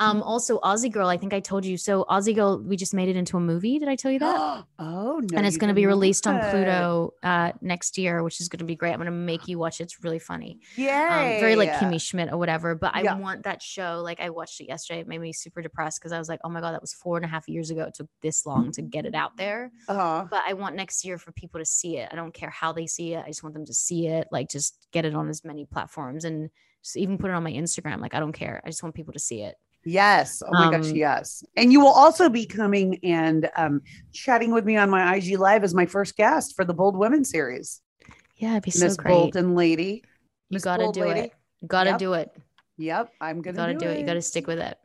Um, 0.00 0.24
also 0.24 0.58
Aussie 0.58 0.90
Girl, 0.90 1.06
I 1.06 1.16
think 1.16 1.32
I 1.32 1.38
told 1.38 1.64
you. 1.64 1.76
So 1.76 2.04
Aussie 2.10 2.34
Girl, 2.34 2.60
we 2.60 2.76
just 2.76 2.92
made 2.94 3.08
it 3.08 3.14
into 3.14 3.36
a 3.36 3.40
movie. 3.40 3.78
Did 3.78 3.88
I 3.88 3.94
tell 3.94 4.10
you 4.10 4.18
that? 4.18 4.64
oh 4.80 5.20
no. 5.22 5.36
and 5.38 5.46
it's 5.46 5.56
going 5.56 5.68
to 5.68 5.74
be 5.74 5.86
released 5.86 6.26
on. 6.26 6.40
Pluto 6.50 7.14
uh, 7.22 7.52
next 7.60 7.96
year, 7.96 8.24
which 8.24 8.40
is 8.40 8.48
going 8.48 8.58
to 8.58 8.64
be 8.64 8.74
great. 8.74 8.90
I'm 8.90 8.96
going 8.98 9.06
to 9.06 9.12
make 9.12 9.46
you 9.46 9.56
watch 9.56 9.80
it. 9.80 9.84
It's 9.84 10.02
really 10.02 10.18
funny 10.18 10.58
Yeah. 10.76 11.34
um, 11.36 11.40
very 11.40 11.54
like 11.54 11.70
Kimmy 11.74 12.00
Schmidt 12.02 12.32
or 12.32 12.38
whatever. 12.38 12.74
But 12.74 12.96
I 12.96 13.02
Yeah. 13.02 13.16
want 13.18 13.44
that 13.44 13.62
show. 13.62 14.00
Like 14.02 14.20
I 14.20 14.30
watched 14.30 14.60
it 14.60 14.66
yesterday. 14.66 15.00
It 15.00 15.06
made 15.06 15.20
me 15.20 15.32
super 15.32 15.62
depressed 15.62 16.00
because 16.00 16.10
I 16.10 16.18
was 16.18 16.28
like, 16.28 16.40
oh 16.42 16.48
my 16.48 16.60
God, 16.60 16.72
that 16.72 16.80
was 16.80 16.92
four 16.92 17.16
and 17.16 17.24
a 17.24 17.28
half 17.28 17.48
years 17.48 17.70
ago. 17.70 17.84
It 17.84 17.94
took 17.94 18.08
this 18.20 18.44
long 18.44 18.72
to 18.72 18.82
get 18.82 19.06
it 19.06 19.14
out 19.14 19.36
there. 19.36 19.70
Uh-huh. 19.88 20.26
But 20.28 20.42
I 20.44 20.54
want 20.54 20.74
next 20.74 21.04
year 21.04 21.18
for 21.18 21.30
people 21.30 21.60
to 21.60 21.64
see 21.64 21.98
it. 21.98 22.08
I 22.10 22.16
don't 22.16 22.34
care 22.34 22.50
how 22.50 22.72
they 22.72 22.88
see 22.88 23.14
it. 23.14 23.22
I 23.24 23.28
just 23.28 23.44
want 23.44 23.54
them 23.54 23.64
to 23.66 23.72
see 23.84 24.06
it. 24.08 24.28
Like 24.32 24.48
just 24.48 24.76
get 24.92 25.04
it 25.04 25.14
on 25.14 25.28
as 25.28 25.44
many 25.44 25.64
platforms 25.66 26.24
and 26.24 26.50
just 26.82 26.96
even 26.96 27.18
put 27.18 27.30
it 27.30 27.34
on 27.34 27.42
my 27.42 27.52
Instagram. 27.52 28.00
Like 28.00 28.14
I 28.14 28.20
don't 28.20 28.32
care. 28.32 28.60
I 28.64 28.68
just 28.68 28.82
want 28.82 28.94
people 28.94 29.12
to 29.12 29.18
see 29.18 29.42
it. 29.42 29.56
Yes. 29.86 30.42
Oh 30.46 30.50
my 30.52 30.70
gosh, 30.70 30.90
Um, 30.90 30.96
yes. 30.96 31.44
And 31.56 31.70
you 31.70 31.80
will 31.80 31.88
also 31.92 32.30
be 32.30 32.46
coming 32.46 32.98
and 33.04 33.50
um, 33.56 33.82
chatting 34.12 34.50
with 34.52 34.64
me 34.64 34.76
on 34.78 34.88
my 34.88 35.14
IG 35.16 35.38
live 35.38 35.62
as 35.62 35.74
my 35.74 35.84
first 35.86 36.16
guest 36.16 36.56
for 36.56 36.64
the 36.64 36.72
Bold 36.72 36.96
Women 36.96 37.22
series. 37.24 37.82
Yeah, 38.36 38.52
it'd 38.52 38.62
be 38.62 38.70
so 38.70 38.86
Miss 38.86 38.96
great. 38.96 39.12
Bolton 39.12 39.54
lady. 39.54 40.02
you 40.48 40.54
Miss 40.54 40.64
gotta 40.64 40.84
Bold 40.84 40.94
do 40.94 41.02
lady. 41.04 41.20
it. 41.20 41.32
Gotta 41.66 41.90
Yep. 41.90 41.98
do 41.98 42.12
it. 42.14 42.30
Yep, 42.78 43.12
I'm 43.20 43.42
gonna 43.42 43.56
gotta 43.56 43.72
do, 43.74 43.78
do 43.80 43.88
it. 43.88 44.00
You 44.00 44.06
gotta 44.06 44.22
stick 44.22 44.46
with 44.46 44.58
it. 44.58 44.76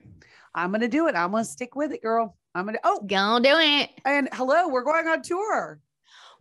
I'm 0.54 0.72
gonna 0.72 0.88
do 0.90 1.08
it. 1.08 1.16
I'm 1.16 1.32
gonna 1.32 1.44
stick 1.46 1.76
with 1.76 1.92
it, 1.94 2.02
girl. 2.02 2.36
I'm 2.54 2.66
gonna. 2.66 2.80
Oh, 2.84 3.00
Go 3.00 3.40
do 3.40 3.58
it. 3.58 3.90
and 4.06 4.28
hello, 4.34 4.68
we're 4.68 4.84
going 4.84 5.08
on 5.08 5.22
tour. 5.22 5.80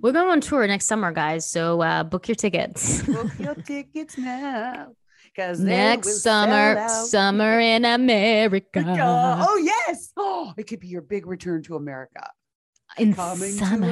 We're 0.01 0.12
going 0.12 0.28
on 0.28 0.40
tour 0.40 0.66
next 0.66 0.86
summer, 0.86 1.11
guys. 1.11 1.44
So 1.44 1.80
uh, 1.80 2.05
book 2.05 2.28
your 2.28 2.36
tickets. 2.36 3.03
Book 3.07 3.32
your 3.38 3.55
tickets 3.66 4.16
now. 4.16 4.92
Because 5.24 5.61
next 5.61 6.22
summer, 6.22 6.88
summer 6.88 7.59
in 7.59 7.84
America. 7.84 8.84
Oh 9.01 9.57
yes. 9.57 10.12
Oh, 10.16 10.53
it 10.57 10.64
could 10.64 10.80
be 10.80 10.88
your 10.88 11.03
big 11.03 11.26
return 11.26 11.62
to 11.64 11.76
America. 11.76 12.28
In 12.96 13.14
Coming 13.14 13.51
summer. 13.51 13.86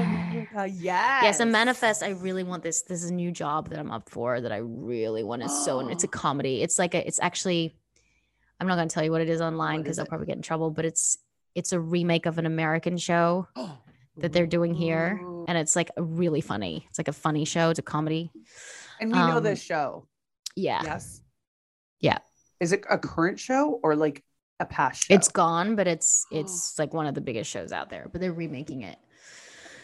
Yes. 0.67 1.23
Yes, 1.23 1.41
and 1.41 1.53
manifest. 1.53 2.03
I 2.03 2.11
really 2.11 2.43
want 2.43 2.63
this. 2.63 2.83
This 2.83 3.05
is 3.05 3.11
a 3.11 3.15
new 3.15 3.31
job 3.31 3.69
that 3.71 3.79
I'm 3.79 3.91
up 3.91 4.09
for 4.09 4.41
that 4.41 4.51
I 4.51 4.59
really 4.59 5.23
want 5.23 5.43
to 5.43 5.49
so. 5.49 5.81
And 5.81 5.91
it's 5.91 6.05
a 6.05 6.09
comedy. 6.25 6.63
It's 6.63 6.79
like 6.79 6.95
a. 6.95 7.07
It's 7.07 7.21
actually. 7.21 7.77
I'm 8.59 8.67
not 8.67 8.77
going 8.77 8.89
to 8.89 8.95
tell 8.95 9.05
you 9.05 9.11
what 9.11 9.21
it 9.21 9.29
is 9.29 9.41
online 9.41 9.83
because 9.83 9.99
I'll 9.99 10.07
it? 10.07 10.09
probably 10.09 10.27
get 10.27 10.37
in 10.37 10.43
trouble. 10.43 10.71
But 10.71 10.85
it's 10.87 11.19
it's 11.55 11.73
a 11.73 11.81
remake 11.81 12.27
of 12.27 12.39
an 12.39 12.47
American 12.47 12.97
show 12.97 13.47
that 14.19 14.33
they're 14.33 14.47
doing 14.47 14.75
here, 14.75 15.21
Ooh. 15.23 15.45
and 15.49 15.59
it's 15.59 15.77
like 15.77 15.91
really 15.97 16.41
funny. 16.41 16.87
It's 16.89 16.99
like 16.99 17.09
a 17.09 17.13
funny 17.13 17.45
show. 17.45 17.71
It's 17.71 17.79
a 17.79 17.83
comedy. 17.83 18.31
And 19.01 19.13
we 19.13 19.19
know 19.19 19.37
um, 19.37 19.43
this 19.43 19.63
show. 19.63 20.07
Yeah, 20.55 20.83
Yes. 20.85 21.21
Yeah. 22.01 22.19
Is 22.61 22.73
it 22.73 22.85
a 22.89 22.99
current 22.99 23.39
show 23.39 23.81
or 23.83 23.97
like 23.97 24.23
a 24.61 24.65
past 24.65 25.05
show? 25.05 25.15
it's 25.15 25.29
gone, 25.29 25.77
but 25.77 25.87
it's 25.87 26.27
it's 26.33 26.79
like 26.79 26.95
one 26.95 27.07
of 27.07 27.15
the 27.15 27.21
biggest 27.21 27.51
shows 27.51 27.73
out 27.73 27.91
there. 27.91 28.09
But 28.11 28.21
they're 28.21 28.33
remaking 28.33 28.83
it. 28.83 28.99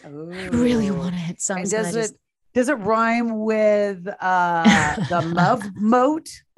I 0.03 0.07
really 0.07 0.91
want 0.91 1.15
it. 1.29 1.41
So 1.41 1.55
does 1.55 1.71
just 1.71 2.13
it 2.13 2.19
does 2.53 2.69
it 2.69 2.73
rhyme 2.73 3.39
with 3.39 4.07
uh 4.19 4.95
the 5.09 5.21
love 5.33 5.63
moat? 5.75 6.29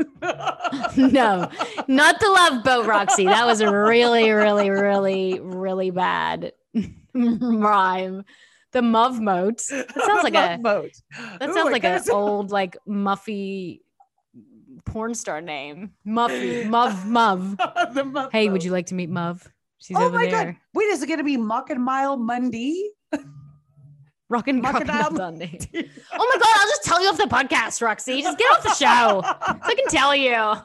no, 0.97 1.49
not 1.87 2.19
the 2.19 2.29
love 2.29 2.63
boat, 2.63 2.85
Roxy. 2.85 3.25
That 3.25 3.45
was 3.45 3.63
really, 3.63 4.31
really, 4.31 4.69
really, 4.69 5.39
really 5.39 5.91
bad 5.91 6.53
rhyme. 7.59 8.23
The 8.73 8.81
Muv 8.81 9.19
Moat. 9.19 9.61
That 9.69 9.91
sounds 10.05 10.23
like 10.23 10.35
a 10.35 10.57
moat. 10.61 10.91
that 11.39 11.53
sounds 11.53 11.69
it 11.69 11.71
like 11.71 11.83
an 11.85 12.01
old 12.11 12.51
like 12.51 12.75
Muffy 12.87 13.79
porn 14.85 15.13
star 15.15 15.39
name. 15.41 15.91
Muffy. 16.05 16.65
Muv 16.65 16.91
Muv. 17.05 17.57
the 17.93 18.03
Muv 18.03 18.31
Hey, 18.31 18.49
would 18.49 18.63
you 18.63 18.71
like 18.71 18.87
to 18.87 18.95
meet 18.95 19.09
Muv? 19.09 19.47
She's 19.77 19.95
Oh 19.97 20.05
over 20.05 20.17
my 20.17 20.27
there. 20.29 20.45
god. 20.45 20.55
Wait, 20.73 20.85
is 20.85 21.01
it 21.01 21.07
gonna 21.07 21.23
be 21.23 21.37
Muck 21.37 21.69
and 21.69 21.81
Mile 21.83 22.17
Mundy? 22.17 22.91
Rockin' 24.27 24.59
Crocodile 24.61 25.09
Crocodile 25.11 25.31
Dundee. 25.31 25.59
Oh 26.13 26.31
my 26.33 26.39
god, 26.39 26.53
I'll 26.55 26.67
just 26.67 26.83
tell 26.83 27.01
you 27.01 27.09
off 27.09 27.17
the 27.17 27.25
podcast, 27.25 27.79
Roxy. 27.83 28.23
Just 28.23 28.39
get 28.39 28.51
off 28.57 28.63
the 28.63 28.73
show. 28.73 29.21
so 29.21 29.59
I 29.61 29.75
can 29.75 29.87
tell 29.87 30.15
you. 30.15 30.55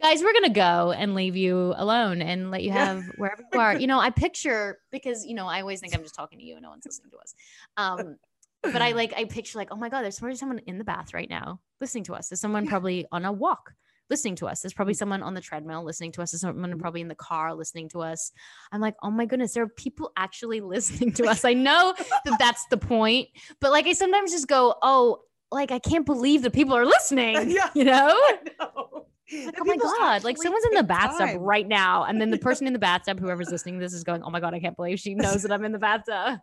Guys, 0.00 0.22
we're 0.22 0.32
gonna 0.32 0.48
go 0.50 0.92
and 0.92 1.14
leave 1.14 1.36
you 1.36 1.74
alone 1.76 2.22
and 2.22 2.50
let 2.50 2.62
you 2.62 2.68
Yeah. 2.70 2.84
have 2.86 3.04
wherever 3.16 3.42
you 3.52 3.60
are. 3.60 3.76
You 3.76 3.86
know, 3.86 3.98
I 4.00 4.10
picture 4.10 4.78
because 4.90 5.26
you 5.26 5.34
know 5.34 5.46
I 5.46 5.60
always 5.60 5.80
think 5.80 5.94
I'm 5.94 6.02
just 6.02 6.14
talking 6.14 6.38
to 6.38 6.44
you 6.44 6.54
and 6.54 6.62
no 6.62 6.70
one's 6.70 6.86
listening 6.86 7.10
to 7.10 7.18
us. 7.18 7.34
Um, 7.76 8.16
but 8.62 8.80
I 8.82 8.92
like 8.92 9.12
I 9.16 9.24
picture 9.24 9.58
like, 9.58 9.68
oh 9.70 9.76
my 9.76 9.88
god, 9.90 10.02
there's 10.02 10.18
probably 10.18 10.36
someone 10.36 10.60
in 10.60 10.78
the 10.78 10.84
bath 10.84 11.12
right 11.12 11.28
now 11.28 11.60
listening 11.80 12.04
to 12.04 12.14
us. 12.14 12.28
There's 12.28 12.40
someone 12.40 12.66
probably 12.66 13.06
on 13.12 13.24
a 13.24 13.32
walk 13.32 13.72
listening 14.08 14.34
to 14.36 14.46
us. 14.46 14.60
There's 14.60 14.72
probably 14.72 14.94
Mm. 14.94 14.98
someone 14.98 15.22
on 15.22 15.34
the 15.34 15.40
treadmill 15.40 15.84
listening 15.84 16.12
to 16.12 16.22
us. 16.22 16.32
There's 16.32 16.40
someone 16.40 16.72
Mhm. 16.74 16.80
probably 16.80 17.00
in 17.00 17.06
the 17.08 17.14
car 17.14 17.54
listening 17.54 17.88
to 17.90 18.00
us. 18.00 18.32
I'm 18.72 18.80
like, 18.80 18.96
oh 19.04 19.10
my 19.10 19.24
goodness, 19.24 19.52
there 19.54 19.62
are 19.62 19.68
people 19.68 20.10
actually 20.16 20.60
listening 20.60 21.12
to 21.12 21.26
us. 21.26 21.44
I 21.44 21.52
know 21.54 21.94
that 22.24 22.36
that's 22.38 22.64
the 22.70 22.76
point, 22.78 23.28
but 23.60 23.70
like 23.70 23.86
I 23.86 23.92
sometimes 23.92 24.32
just 24.32 24.48
go, 24.48 24.74
oh, 24.82 25.20
like 25.52 25.70
I 25.70 25.78
can't 25.78 26.06
believe 26.06 26.42
that 26.42 26.52
people 26.52 26.74
are 26.76 26.86
listening. 26.86 27.50
Yeah. 27.50 27.70
You 27.74 27.84
know? 27.84 28.18
Know. 28.58 29.06
Like, 29.32 29.54
oh 29.60 29.64
my 29.64 29.76
god, 29.76 30.24
like 30.24 30.36
someone's 30.42 30.64
in 30.64 30.74
the 30.74 30.82
bathtub 30.82 31.28
time. 31.28 31.38
right 31.38 31.66
now, 31.66 32.04
and 32.04 32.20
then 32.20 32.30
the 32.30 32.38
person 32.48 32.66
in 32.66 32.72
the 32.72 32.78
bathtub, 32.78 33.20
whoever's 33.20 33.50
listening 33.50 33.76
to 33.78 33.80
this, 33.84 33.92
is 33.92 34.02
going, 34.04 34.22
"Oh 34.22 34.30
my 34.30 34.40
god, 34.40 34.54
I 34.54 34.60
can't 34.60 34.76
believe 34.76 34.98
she 34.98 35.14
knows 35.16 35.42
that 35.42 35.52
I'm 35.52 35.64
in 35.64 35.72
the 35.72 35.78
bathtub 35.78 36.40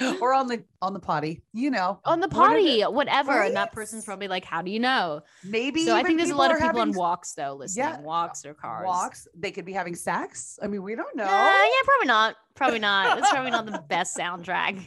or 0.20 0.34
on 0.34 0.46
the 0.46 0.62
on 0.82 0.92
the 0.92 1.00
potty, 1.00 1.42
you 1.52 1.70
know. 1.70 2.00
on 2.04 2.20
the 2.20 2.28
What 2.28 2.48
potty, 2.48 2.82
whatever." 2.82 3.42
And 3.42 3.56
that 3.56 3.72
person's 3.72 4.04
probably 4.04 4.28
like, 4.28 4.44
"How 4.44 4.60
do 4.62 4.70
you 4.70 4.78
know?" 4.80 5.22
Maybe 5.44 5.84
so 5.86 5.96
I 5.96 6.02
think 6.02 6.18
there's 6.18 6.30
a 6.30 6.36
lot 6.36 6.52
of 6.52 6.60
people 6.60 6.80
on 6.80 6.92
walks 6.92 7.32
though, 7.34 7.54
listening, 7.54 7.84
Yeah, 7.86 8.00
walks 8.00 8.44
or 8.44 8.54
cars. 8.54 8.84
walks. 8.84 9.26
They 9.34 9.50
could 9.50 9.64
be 9.64 9.72
having 9.72 9.94
sex. 9.94 10.58
I 10.62 10.66
mean, 10.66 10.82
we 10.82 10.94
don't 10.94 11.16
know. 11.16 11.24
Uh, 11.24 11.26
yeah, 11.28 11.82
probably 11.84 12.06
not. 12.06 12.36
Probably 12.54 12.78
not. 12.80 13.18
It's 13.18 13.30
probably 13.30 13.52
not 13.52 13.66
the 13.66 13.82
best 13.88 14.16
soundtrack. 14.16 14.84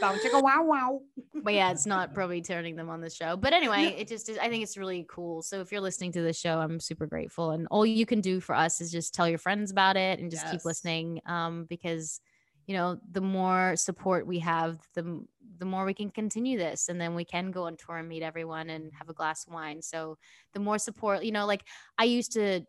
Bow, 0.00 0.14
chicka, 0.14 0.42
wow, 0.42 0.64
wow. 0.64 1.00
but 1.42 1.54
yeah, 1.54 1.70
it's 1.70 1.86
not 1.86 2.14
probably 2.14 2.40
turning 2.40 2.76
them 2.76 2.90
on 2.90 3.00
the 3.00 3.10
show. 3.10 3.36
But 3.36 3.52
anyway, 3.52 3.94
it 3.98 4.08
just 4.08 4.28
is, 4.28 4.38
I 4.38 4.48
think 4.48 4.62
it's 4.62 4.76
really 4.76 5.06
cool. 5.08 5.42
So 5.42 5.60
if 5.60 5.72
you're 5.72 5.80
listening 5.80 6.12
to 6.12 6.22
this 6.22 6.38
show, 6.38 6.58
I'm 6.60 6.80
super 6.80 7.06
grateful. 7.06 7.50
And 7.50 7.66
all 7.70 7.84
you 7.84 8.06
can 8.06 8.20
do 8.20 8.40
for 8.40 8.54
us 8.54 8.80
is 8.80 8.90
just 8.90 9.14
tell 9.14 9.28
your 9.28 9.38
friends 9.38 9.70
about 9.70 9.96
it 9.96 10.18
and 10.20 10.30
just 10.30 10.50
keep 10.50 10.64
listening. 10.64 11.20
Um, 11.26 11.66
because 11.68 12.20
you 12.66 12.74
know, 12.74 12.98
the 13.10 13.20
more 13.20 13.76
support 13.76 14.26
we 14.26 14.38
have, 14.38 14.78
the 14.94 15.24
the 15.58 15.64
more 15.64 15.84
we 15.84 15.94
can 15.94 16.10
continue 16.10 16.58
this, 16.58 16.88
and 16.88 17.00
then 17.00 17.14
we 17.14 17.24
can 17.24 17.50
go 17.50 17.64
on 17.64 17.76
tour 17.76 17.98
and 17.98 18.08
meet 18.08 18.22
everyone 18.22 18.70
and 18.70 18.90
have 18.98 19.08
a 19.08 19.14
glass 19.14 19.46
of 19.46 19.52
wine. 19.52 19.82
So 19.82 20.18
the 20.52 20.60
more 20.60 20.78
support, 20.78 21.24
you 21.24 21.32
know, 21.32 21.46
like 21.46 21.64
I 21.98 22.04
used 22.04 22.32
to 22.32 22.62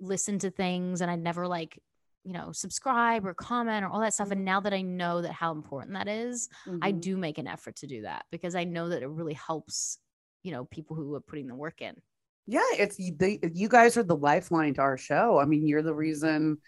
listen 0.00 0.38
to 0.38 0.50
things 0.50 1.00
and 1.00 1.10
I'd 1.10 1.22
never 1.22 1.48
like 1.48 1.80
you 2.28 2.34
know 2.34 2.52
subscribe 2.52 3.24
or 3.26 3.32
comment 3.32 3.82
or 3.84 3.88
all 3.88 4.00
that 4.00 4.12
stuff 4.12 4.30
and 4.30 4.44
now 4.44 4.60
that 4.60 4.74
i 4.74 4.82
know 4.82 5.22
that 5.22 5.32
how 5.32 5.50
important 5.50 5.94
that 5.94 6.08
is 6.08 6.50
I 6.82 6.92
Mhm. 6.92 7.00
do 7.00 7.16
make 7.16 7.38
an 7.38 7.46
effort 7.46 7.76
to 7.76 7.86
do 7.86 8.02
that 8.02 8.26
because 8.30 8.54
I 8.54 8.64
know 8.64 8.90
that 8.90 9.02
it 9.02 9.08
really 9.08 9.32
helps, 9.32 9.98
you 10.42 10.52
know, 10.52 10.66
people 10.66 10.94
who 10.94 11.14
are 11.14 11.20
putting 11.30 11.46
the 11.46 11.54
work 11.54 11.80
in. 11.80 11.94
Yeah, 12.46 12.68
it's 12.76 12.96
the, 12.96 13.38
you 13.54 13.68
guys 13.68 13.96
are 13.96 14.02
the 14.02 14.16
lifeline 14.16 14.74
to 14.74 14.82
our 14.82 14.98
show. 14.98 15.38
I 15.38 15.46
mean, 15.46 15.66
you're 15.66 15.82
the 15.82 15.94
reason 15.94 16.58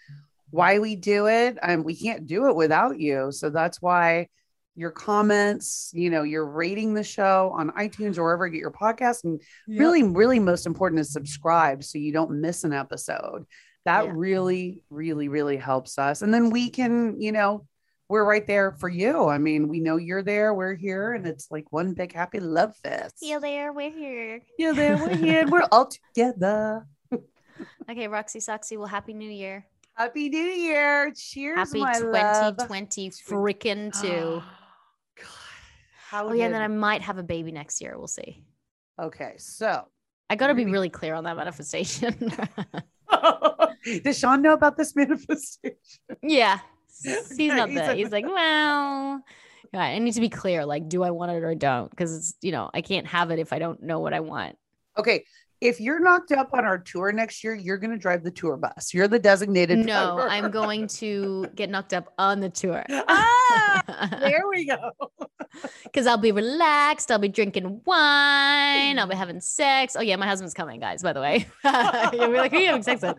why 0.49 0.79
we 0.79 0.95
do 0.95 1.27
it, 1.27 1.57
and 1.61 1.85
we 1.85 1.95
can't 1.95 2.25
do 2.25 2.47
it 2.49 2.55
without 2.55 2.99
you. 2.99 3.31
So 3.31 3.49
that's 3.51 3.81
why 3.81 4.27
your 4.75 4.91
comments, 4.91 5.91
you 5.93 6.09
know, 6.09 6.23
you're 6.23 6.45
rating 6.63 6.93
the 6.95 7.03
show 7.03 7.51
on 7.55 7.69
iTunes 7.71 8.17
or 8.17 8.23
wherever 8.23 8.47
you 8.47 8.53
get 8.53 8.59
your 8.59 8.71
podcast, 8.71 9.23
and 9.25 9.39
really, 9.67 10.01
really 10.03 10.39
most 10.39 10.65
important 10.65 10.99
is 11.01 11.11
subscribe 11.13 11.83
so 11.83 11.97
you 11.99 12.11
don't 12.11 12.31
miss 12.41 12.63
an 12.63 12.73
episode. 12.73 13.45
That 13.85 14.05
Yeah. 14.05 14.11
really, 14.13 14.83
really, 14.89 15.27
really 15.27 15.57
helps 15.57 15.97
us. 15.97 16.21
And 16.21 16.33
then 16.33 16.49
we 16.51 16.69
can, 16.69 17.19
you 17.19 17.31
know, 17.31 17.65
we're 18.09 18.25
right 18.25 18.45
there 18.45 18.73
for 18.73 18.89
you. 18.89 19.27
I 19.29 19.37
mean, 19.37 19.67
we 19.69 19.79
know 19.79 19.95
you're 19.97 20.21
there, 20.23 20.53
we're 20.53 20.75
here, 20.75 21.13
and 21.13 21.25
it's 21.25 21.49
like 21.49 21.71
one 21.71 21.93
big 21.93 22.13
happy 22.13 22.39
love 22.39 22.75
fest. 22.77 23.15
Yeah, 23.21 23.39
there, 23.39 23.71
we're 23.73 23.89
here. 23.89 24.41
You're 24.59 24.73
there, 24.75 24.97
we're 24.97 25.15
here, 25.15 25.47
we're 25.47 25.67
all 25.71 25.87
together. 25.89 26.85
Okay, 27.89 28.07
Roxy 28.07 28.39
Soxy, 28.39 28.77
well, 28.77 28.87
happy 28.87 29.13
new 29.13 29.29
year. 29.29 29.65
Happy 29.93 30.29
New 30.29 30.37
Year. 30.39 31.11
Cheers, 31.15 31.57
Happy 31.57 31.79
my 31.81 31.97
love. 31.99 32.57
2020 32.57 33.09
freaking 33.09 33.91
two. 34.01 34.41
God, 35.17 35.25
how 36.09 36.29
Oh, 36.29 36.33
yeah, 36.33 36.45
and 36.45 36.53
then 36.53 36.61
I 36.61 36.67
might 36.69 37.01
have 37.01 37.17
a 37.17 37.23
baby 37.23 37.51
next 37.51 37.81
year. 37.81 37.95
We'll 37.97 38.07
see. 38.07 38.43
Okay, 38.99 39.33
so 39.37 39.85
I 40.29 40.35
got 40.35 40.47
to 40.47 40.53
be 40.55 40.61
Really? 40.63 40.71
really 40.71 40.89
clear 40.89 41.13
on 41.13 41.25
that 41.25 41.35
manifestation. 41.35 42.31
does 44.03 44.17
Sean 44.17 44.41
know 44.41 44.53
about 44.53 44.77
this 44.77 44.95
manifestation? 44.95 45.77
yeah. 46.21 46.59
He's 47.03 47.31
Okay, 47.31 47.47
not 47.47 47.69
he's 47.69 47.77
that. 47.79 47.97
He's 47.97 48.11
like, 48.11 48.25
well, 48.25 49.23
I 49.73 49.97
need 49.99 50.13
to 50.13 50.21
be 50.21 50.29
clear. 50.29 50.65
Like, 50.65 50.87
do 50.87 51.01
I 51.03 51.09
want 51.09 51.31
it 51.31 51.43
or 51.43 51.55
don't? 51.55 51.89
Because 51.89 52.15
it's, 52.15 52.33
you 52.41 52.51
know, 52.51 52.69
I 52.73 52.81
can't 52.81 53.07
have 53.07 53.31
it 53.31 53.39
if 53.39 53.53
I 53.53 53.59
don't 53.59 53.81
know 53.81 53.99
what 53.99 54.13
I 54.13 54.19
want. 54.19 54.55
Okay, 54.97 55.23
if 55.61 55.79
you're 55.79 55.99
knocked 55.99 56.31
up 56.31 56.49
on 56.53 56.65
our 56.65 56.77
tour 56.77 57.11
next 57.11 57.43
year, 57.43 57.55
you're 57.55 57.77
going 57.77 57.91
to 57.91 57.97
drive 57.97 58.23
the 58.23 58.29
tour 58.31 58.57
bus. 58.57 58.93
You're 58.93 59.07
the 59.07 59.17
designated. 59.19 59.79
No, 59.79 60.15
driver. 60.15 60.29
I'm 60.29 60.51
going 60.51 60.87
to 60.87 61.47
get 61.55 61.69
knocked 61.69 61.93
up 61.93 62.13
on 62.19 62.39
the 62.39 62.49
tour. 62.49 62.83
ah, 62.89 64.17
there 64.19 64.43
we 64.49 64.65
go. 64.65 64.91
Because 65.83 66.07
I'll 66.07 66.17
be 66.17 66.31
relaxed. 66.31 67.11
I'll 67.11 67.19
be 67.19 67.27
drinking 67.27 67.81
wine. 67.85 68.97
I'll 68.97 69.07
be 69.07 69.15
having 69.15 69.41
sex. 69.41 69.95
Oh, 69.97 70.01
yeah, 70.01 70.15
my 70.15 70.25
husband's 70.25 70.53
coming, 70.53 70.79
guys, 70.79 71.03
by 71.03 71.11
the 71.11 71.19
way. 71.19 71.45
You'll 72.13 72.29
be 72.29 72.37
like, 72.37 72.51
who 72.51 72.57
are 72.57 72.61
you 72.61 72.67
having 72.67 72.83
sex 72.83 73.01
with? 73.01 73.17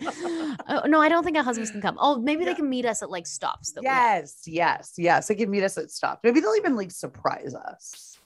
Oh, 0.68 0.82
no, 0.86 1.00
I 1.02 1.08
don't 1.10 1.22
think 1.22 1.36
our 1.36 1.42
husbands 1.42 1.70
can 1.70 1.82
come. 1.82 1.98
Oh, 2.00 2.18
maybe 2.18 2.44
Yeah. 2.44 2.50
they 2.50 2.54
can 2.54 2.70
meet 2.70 2.86
us 2.86 3.02
at 3.02 3.10
like 3.10 3.26
stops. 3.26 3.74
Yes, 3.82 4.42
yes, 4.46 4.94
yes. 4.96 5.28
They 5.28 5.34
can 5.34 5.50
meet 5.50 5.62
us 5.64 5.76
at 5.76 5.90
stops. 5.90 6.20
Maybe 6.24 6.40
they'll 6.40 6.54
even 6.56 6.76
like 6.76 6.90
surprise 6.90 7.54
us. 7.54 8.16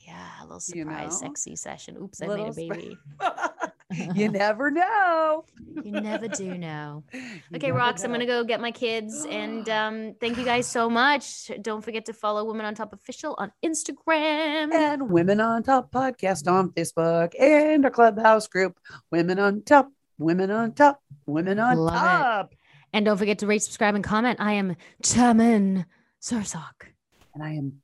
Yeah, 0.00 0.14
a 0.40 0.44
little 0.44 0.62
You 0.72 0.82
surprise 0.84 1.20
know? 1.20 1.28
sexy 1.28 1.56
session. 1.56 1.96
Oops, 2.00 2.22
I 2.22 2.26
made 2.26 2.32
Little 2.32 2.46
a 2.46 2.52
sp- 2.54 2.56
baby. 2.70 2.98
you 3.90 4.28
never 4.30 4.70
know. 4.70 5.44
You 5.82 6.00
never 6.00 6.28
do 6.28 6.56
know. 6.56 7.04
Okay, 7.54 7.70
Rox, 7.70 8.04
I'm 8.04 8.10
gonna 8.10 8.26
go 8.26 8.44
get 8.44 8.60
my 8.60 8.72
kids, 8.72 9.24
and 9.30 9.68
um, 9.80 10.14
thank 10.20 10.36
you 10.36 10.44
guys 10.44 10.66
so 10.66 10.90
much. 10.90 11.50
Don't 11.62 11.82
forget 11.82 12.06
to 12.06 12.12
follow 12.12 12.44
Women 12.44 12.66
on 12.66 12.74
Top 12.74 12.92
Official 12.92 13.34
on 13.38 13.52
Instagram. 13.64 14.72
and 14.74 15.10
Women 15.10 15.40
on 15.40 15.62
Top 15.62 15.90
podcast 15.92 16.50
on 16.50 16.70
Facebook 16.70 17.32
and 17.40 17.84
our 17.84 17.90
clubhouse 17.90 18.48
group, 18.48 18.78
Women 19.10 19.38
on 19.38 19.62
Top, 19.62 19.90
Women 20.18 20.50
on 20.50 20.72
Top, 20.72 21.00
Women 21.26 21.58
on 21.58 21.76
Love 21.76 21.94
it. 21.94 21.98
Top. 21.98 22.54
And 22.92 23.04
don't 23.04 23.16
forget 23.16 23.38
to 23.40 23.46
rate, 23.46 23.62
subscribe, 23.62 23.94
and 23.94 24.04
comment. 24.04 24.40
I 24.40 24.54
am 24.54 24.76
Chaman 25.02 25.86
Sursock. 26.20 26.88
And 27.34 27.42
I 27.42 27.52
am 27.52 27.80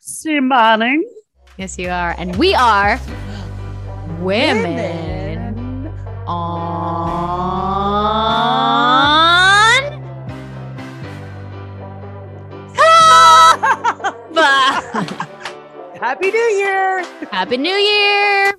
Simaning. 0.00 1.02
Yes, 1.56 1.78
you 1.78 1.90
are. 1.90 2.14
And 2.18 2.36
we 2.36 2.54
are 2.54 2.98
women, 4.22 5.88
on. 6.26 6.82
Happy 15.98 16.30
New 16.30 16.38
Year! 16.38 17.04
Happy 17.30 17.56
New 17.56 17.74
Year! 17.74 18.52